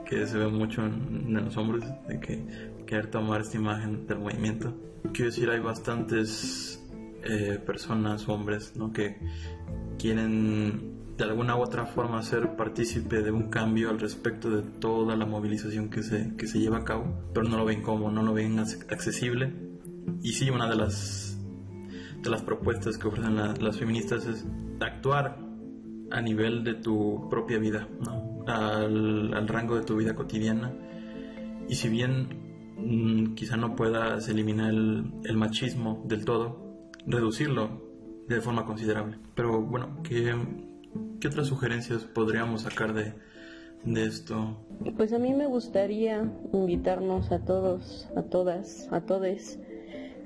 que 0.05 0.27
se 0.27 0.37
ve 0.37 0.47
mucho 0.47 0.85
en, 0.85 1.33
los 1.33 1.55
hombres, 1.55 1.85
de 2.09 2.19
que 2.19 2.45
querer 2.85 3.09
tomar 3.09 3.39
esta 3.39 3.55
imagen 3.55 4.07
del 4.07 4.19
movimiento. 4.19 4.75
Quiero 5.13 5.31
decir, 5.31 5.49
hay 5.49 5.61
bastantes 5.61 6.76
eh, 7.27 7.59
personas, 7.59 8.27
hombres, 8.29 8.75
¿no? 8.75 8.93
que 8.93 9.17
quieren 9.99 10.97
de 11.17 11.23
alguna 11.23 11.55
u 11.55 11.61
otra 11.61 11.85
forma 11.85 12.21
ser 12.21 12.55
partícipe 12.55 13.21
de 13.23 13.31
un 13.31 13.49
cambio 13.49 13.89
al 13.89 13.99
respecto 13.99 14.49
de 14.49 14.61
toda 14.61 15.15
la 15.15 15.25
movilización 15.25 15.89
que 15.89 16.03
se, 16.03 16.35
que 16.37 16.45
se 16.45 16.59
lleva 16.59 16.77
a 16.77 16.83
cabo, 16.83 17.29
pero 17.33 17.49
no 17.49 17.57
lo 17.57 17.65
ven 17.65 17.81
como, 17.81 18.11
no 18.11 18.21
lo 18.21 18.33
ven 18.33 18.59
accesible. 18.59 19.51
Y 20.21 20.33
sí, 20.33 20.49
una 20.51 20.69
de 20.69 20.75
las, 20.75 21.39
de 22.21 22.29
las 22.29 22.43
propuestas 22.43 22.97
que 22.97 23.07
ofrecen 23.07 23.35
las 23.35 23.77
feministas 23.77 24.25
es 24.27 24.45
actuar 24.79 25.39
a 26.11 26.21
nivel 26.21 26.63
de 26.63 26.75
tu 26.75 27.27
propia 27.29 27.57
vida, 27.57 27.87
al, 28.47 29.33
al, 29.33 29.47
rango 29.47 29.75
de 29.75 29.83
tu 29.83 29.97
vida 29.97 30.15
cotidiana. 30.15 30.71
Y 31.67 31.75
si 31.75 31.89
bien 31.89 32.27
mm, 32.77 33.33
quizá 33.33 33.57
no 33.57 33.75
puedas 33.75 34.29
eliminar 34.29 34.69
el, 34.69 35.11
el 35.25 35.35
machismo 35.35 36.05
del 36.07 36.25
todo, 36.25 36.66
reducirlo 37.07 37.81
de 38.27 38.41
forma 38.41 38.65
considerable. 38.65 39.17
Pero 39.33 39.61
bueno, 39.61 40.03
que 40.03 40.35
¿Qué 41.19 41.27
otras 41.27 41.47
sugerencias 41.47 42.03
podríamos 42.03 42.61
sacar 42.61 42.93
de, 42.93 43.13
esto? 43.95 44.57
Pues 44.95 45.13
a 45.13 45.19
mí 45.19 45.33
me 45.33 45.47
gustaría 45.47 46.29
invitarnos 46.53 47.31
a 47.31 47.39
todos, 47.39 48.07
a 48.15 48.23
todas, 48.23 48.87
a 48.91 49.01
todes, 49.01 49.59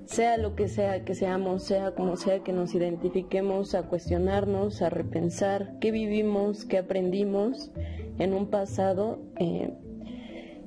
sea 0.05 0.38
lo 0.38 0.55
que 0.55 0.67
sea 0.67 1.05
que 1.05 1.15
seamos, 1.15 1.63
sea 1.63 1.95
como 1.95 2.17
sea 2.17 2.43
que 2.43 2.51
nos 2.51 2.75
identifiquemos, 2.75 3.73
a 3.75 3.84
cuestionarnos, 3.84 4.82
a 4.82 4.89
repensar 4.89 5.77
qué 5.79 5.91
vivimos, 5.91 6.65
qué 6.65 6.79
aprendimos 6.79 7.71
en 8.19 8.34
un 8.34 8.47
pasado 8.47 9.19
eh, 9.38 9.73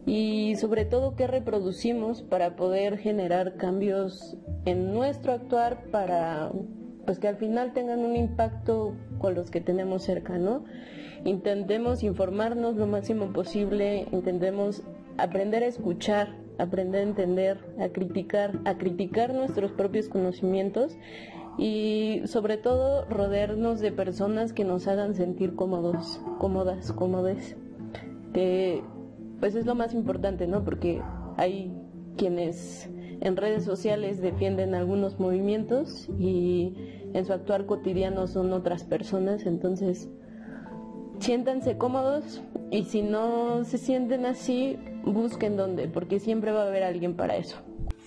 y 0.07 0.57
sobre 0.57 0.84
todo 0.84 1.16
qué 1.16 1.26
reproducimos 1.26 2.22
para 2.22 2.57
poder 2.57 2.98
generar 2.98 3.57
cambios 3.57 4.36
en 4.64 4.92
nuestro 4.92 5.32
actuar 5.32 5.84
para 5.90 6.50
pues 7.05 7.18
que 7.18 7.28
al 7.28 7.36
final 7.36 7.72
tengan 7.72 8.00
un 8.00 8.16
impacto 8.16 8.94
con 9.18 9.34
los 9.34 9.50
que 9.50 9.61
tenemos 9.61 10.02
cerca, 10.02 10.38
¿no? 10.38 10.64
Intentemos 11.24 12.02
informarnos 12.02 12.76
lo 12.76 12.86
máximo 12.86 13.32
posible, 13.32 14.07
intentemos 14.12 14.82
aprender 15.18 15.62
a 15.62 15.66
escuchar, 15.66 16.34
aprender 16.59 17.00
a 17.00 17.09
entender, 17.09 17.59
a 17.78 17.88
criticar, 17.88 18.59
a 18.64 18.76
criticar 18.76 19.34
nuestros 19.34 19.72
propios 19.72 20.09
conocimientos 20.09 20.96
y 21.57 22.22
sobre 22.24 22.57
todo 22.57 23.05
rodearnos 23.07 23.80
de 23.80 23.92
personas 23.92 24.52
que 24.52 24.64
nos 24.64 24.86
hagan 24.88 25.14
sentir 25.14 25.55
cómodos, 25.55 26.20
cómodas, 26.38 26.92
cómodes, 26.92 27.57
que 28.32 28.82
pues 29.41 29.55
es 29.55 29.66
lo 29.66 29.74
más 29.74 29.95
importante, 29.95 30.47
¿no? 30.47 30.64
Porque 30.64 31.01
hay 31.37 31.72
quienes 32.16 32.89
en 33.20 33.37
redes 33.37 33.64
sociales 33.64 34.20
defienden 34.20 34.74
algunos 34.74 35.18
movimientos 35.18 36.09
y 36.18 36.74
en 37.12 37.24
su 37.24 37.32
actuar 37.32 37.66
cotidiano 37.66 38.26
son 38.26 38.53
otras 38.53 38.85
personas, 38.85 39.47
entonces 39.47 40.09
siéntanse 41.20 41.78
cómodos 41.78 42.43
y 42.70 42.85
si 42.85 43.03
no 43.03 43.64
se 43.64 43.78
sienten 43.78 44.26
así, 44.26 44.78
busquen 45.05 45.57
dónde, 45.57 45.89
porque 45.89 46.18
siempre 46.18 46.51
va 46.51 46.64
a 46.64 46.66
haber 46.66 46.82
alguien 46.82 47.14
para 47.14 47.37
eso. 47.37 47.57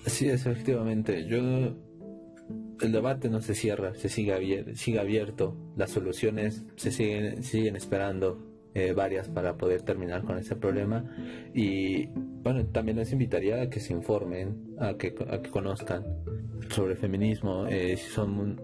Sí, 0.05 0.29
efectivamente. 0.29 1.25
Yo 1.25 1.37
el 1.37 2.91
debate 2.91 3.29
no 3.29 3.41
se 3.41 3.55
cierra, 3.55 3.95
se 3.95 4.09
sigue 4.09 4.33
abierto, 4.33 4.71
sigue 4.75 4.99
abierto. 4.99 5.55
Las 5.75 5.91
soluciones 5.91 6.65
se 6.75 6.91
siguen 6.91 7.43
siguen 7.43 7.75
esperando 7.75 8.46
eh, 8.77 8.93
varias 8.93 9.27
para 9.27 9.57
poder 9.57 9.81
terminar 9.81 10.21
con 10.21 10.37
ese 10.37 10.55
problema 10.55 11.03
y 11.51 12.05
bueno, 12.43 12.63
también 12.67 12.97
les 12.97 13.11
invitaría 13.11 13.59
a 13.59 13.69
que 13.71 13.79
se 13.79 13.91
informen, 13.91 14.75
a 14.77 14.93
que, 14.97 15.15
a 15.31 15.41
que 15.41 15.49
conozcan 15.49 16.05
sobre 16.69 16.95
feminismo, 16.95 17.65
eh, 17.65 17.97
si 17.97 18.11
son 18.11 18.61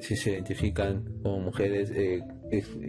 si 0.00 0.16
se 0.16 0.32
identifican 0.32 1.04
como 1.22 1.38
mujeres, 1.38 1.92
eh, 1.92 2.24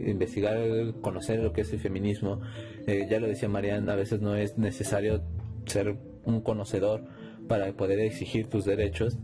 investigar, 0.07 0.95
conocer 1.01 1.43
lo 1.43 1.53
que 1.53 1.61
es 1.61 1.71
el 1.73 1.79
feminismo. 1.79 2.41
ya 2.87 3.19
lo 3.19 3.27
decía 3.27 3.47
Marian, 3.49 3.87
a 3.87 3.95
veces 3.95 4.19
no 4.19 4.35
es 4.35 4.57
necesario 4.57 5.21
ser 5.67 5.95
un 6.25 6.41
conocedor 6.41 7.03
para 7.47 7.71
poder 7.73 7.99
exigir 7.99 8.47
tus 8.47 8.65
derechos. 8.65 9.19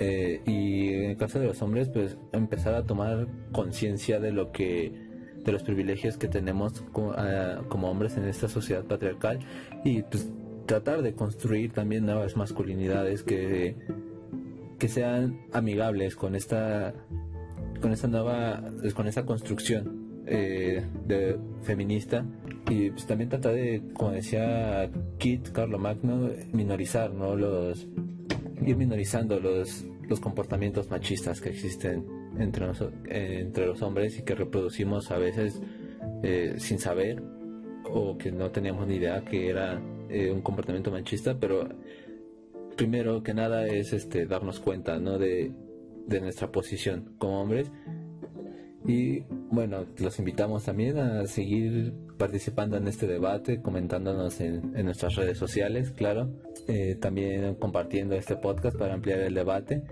y 0.00 0.94
en 0.94 1.10
el 1.10 1.16
caso 1.16 1.38
de 1.38 1.46
los 1.46 1.62
hombres, 1.62 1.90
pues 1.90 2.18
empezar 2.32 2.74
a 2.74 2.82
tomar 2.82 3.28
conciencia 3.52 4.18
de 4.18 4.32
lo 4.32 4.50
que 4.50 5.01
de 5.44 5.52
los 5.52 5.62
privilegios 5.62 6.16
que 6.16 6.28
tenemos 6.28 6.84
ah, 7.16 7.62
como, 7.68 7.90
hombres 7.90 8.16
en 8.16 8.24
esta 8.24 8.48
sociedad 8.48 8.84
patriarcal 8.84 9.40
y 9.84 10.02
pues 10.02 10.28
tratar 10.66 11.02
de 11.02 11.14
construir 11.14 11.72
también 11.72 12.06
nuevas 12.06 12.36
masculinidades 12.36 13.22
que, 13.22 13.76
que 14.78 14.88
sean 14.88 15.40
amigables 15.52 16.16
con 16.16 16.34
esta 16.34 16.94
con 17.80 17.92
esta 17.92 18.06
nueva 18.06 18.62
con 18.94 19.08
esta 19.08 19.26
construcción 19.26 20.22
eh, 20.26 20.86
feminista. 21.62 22.24
Y 22.70 22.90
pues 22.90 23.06
también 23.06 23.28
tratar 23.28 23.54
de 23.54 23.82
como 23.92 24.12
decía 24.12 24.88
Kit 25.18 25.50
Carlo 25.50 25.78
Magno 25.78 26.30
minorizar 26.52 27.12
no 27.12 27.34
los 27.34 27.86
ir 28.64 28.76
minorizando 28.76 29.40
los 29.40 29.84
los 30.08 30.20
comportamientos 30.20 30.88
machistas 30.88 31.40
que 31.40 31.50
existen 31.50 32.21
entre, 32.38 32.66
entre 33.08 33.66
los 33.66 33.82
hombres 33.82 34.18
y 34.18 34.22
que 34.22 34.34
reproducimos 34.34 35.10
a 35.10 35.18
veces 35.18 35.60
eh, 36.22 36.54
sin 36.58 36.78
saber 36.78 37.22
o 37.84 38.16
que 38.16 38.32
no 38.32 38.50
teníamos 38.50 38.86
ni 38.86 38.96
idea 38.96 39.24
que 39.24 39.48
era 39.48 39.80
eh, 40.08 40.30
un 40.30 40.42
comportamiento 40.42 40.90
machista, 40.90 41.38
pero 41.38 41.68
primero 42.76 43.22
que 43.22 43.34
nada 43.34 43.66
es 43.66 43.92
este 43.92 44.26
darnos 44.26 44.60
cuenta 44.60 44.98
¿no? 44.98 45.18
de, 45.18 45.52
de 46.06 46.20
nuestra 46.20 46.50
posición 46.50 47.14
como 47.18 47.42
hombres 47.42 47.70
y 48.86 49.20
bueno, 49.50 49.86
los 49.98 50.18
invitamos 50.18 50.64
también 50.64 50.98
a 50.98 51.26
seguir 51.26 51.92
participando 52.18 52.76
en 52.76 52.88
este 52.88 53.06
debate, 53.06 53.60
comentándonos 53.60 54.40
en, 54.40 54.72
nuestras 54.84 55.14
redes 55.14 55.38
sociales, 55.38 55.92
claro, 55.92 56.30
eh, 56.66 56.96
también 57.00 57.54
compartiendo 57.56 58.16
este 58.16 58.36
podcast 58.36 58.76
para 58.76 58.94
ampliar 58.94 59.20
el 59.20 59.34
debate. 59.34 59.82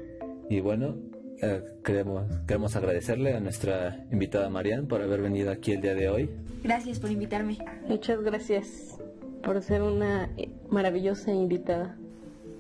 Y 0.49 0.61
bueno, 0.61 0.97
eh, 1.43 1.63
queremos, 1.85 2.27
queremos 2.47 2.77
agradecerle 2.77 3.35
a 3.35 3.41
nuestra 3.41 4.05
invitada 4.13 4.51
Marian 4.51 4.87
por 4.87 5.01
haber 5.01 5.23
venido 5.23 5.51
aquí 5.51 5.73
el 5.73 5.81
día 5.81 5.95
de 5.95 6.09
hoy. 6.09 6.31
Gracias 6.63 6.99
por 6.99 7.11
invitarme. 7.11 7.59
Muchas 7.89 8.21
gracias 8.21 8.99
por 9.43 9.63
ser 9.63 9.83
una 9.83 10.29
maravillosa 10.69 11.33
invitada. 11.33 11.97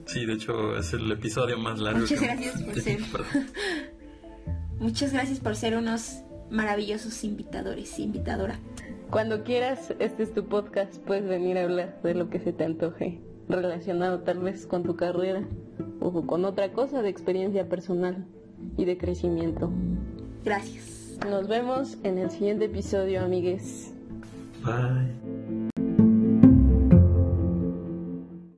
Sí, 0.06 0.24
de 0.24 0.32
hecho 0.32 0.76
es 0.76 0.94
el 0.94 1.10
episodio 1.12 1.58
más 1.58 1.78
largo. 1.78 2.00
Muchas 2.00 2.20
gracias 2.20 2.62
por 2.62 2.80
ser. 2.80 3.00
Muchas 4.80 5.12
gracias 5.12 5.40
por 5.40 5.56
ser 5.56 5.76
unos 5.76 6.22
maravillosos 6.50 7.22
invitadores 7.22 7.98
y 7.98 8.04
invitadora. 8.04 8.58
Cuando 9.10 9.44
quieras, 9.44 9.94
este 9.98 10.22
es 10.22 10.32
tu 10.32 10.46
podcast, 10.46 10.96
puedes 10.98 11.28
venir 11.28 11.58
a 11.58 11.64
hablar 11.64 12.00
de 12.02 12.14
lo 12.14 12.30
que 12.30 12.40
se 12.40 12.52
te 12.52 12.64
antoje, 12.64 13.20
relacionado 13.48 14.20
tal 14.20 14.38
vez 14.38 14.66
con 14.66 14.84
tu 14.84 14.96
carrera 14.96 15.46
o 16.00 16.26
con 16.26 16.44
otra 16.46 16.72
cosa 16.72 17.02
de 17.02 17.10
experiencia 17.10 17.68
personal 17.68 18.26
y 18.76 18.84
de 18.84 18.96
crecimiento. 18.96 19.70
Gracias. 20.44 21.18
Nos 21.28 21.48
vemos 21.48 21.98
en 22.02 22.18
el 22.18 22.30
siguiente 22.30 22.64
episodio, 22.66 23.22
amigues. 23.22 23.92
Bye. 24.64 25.39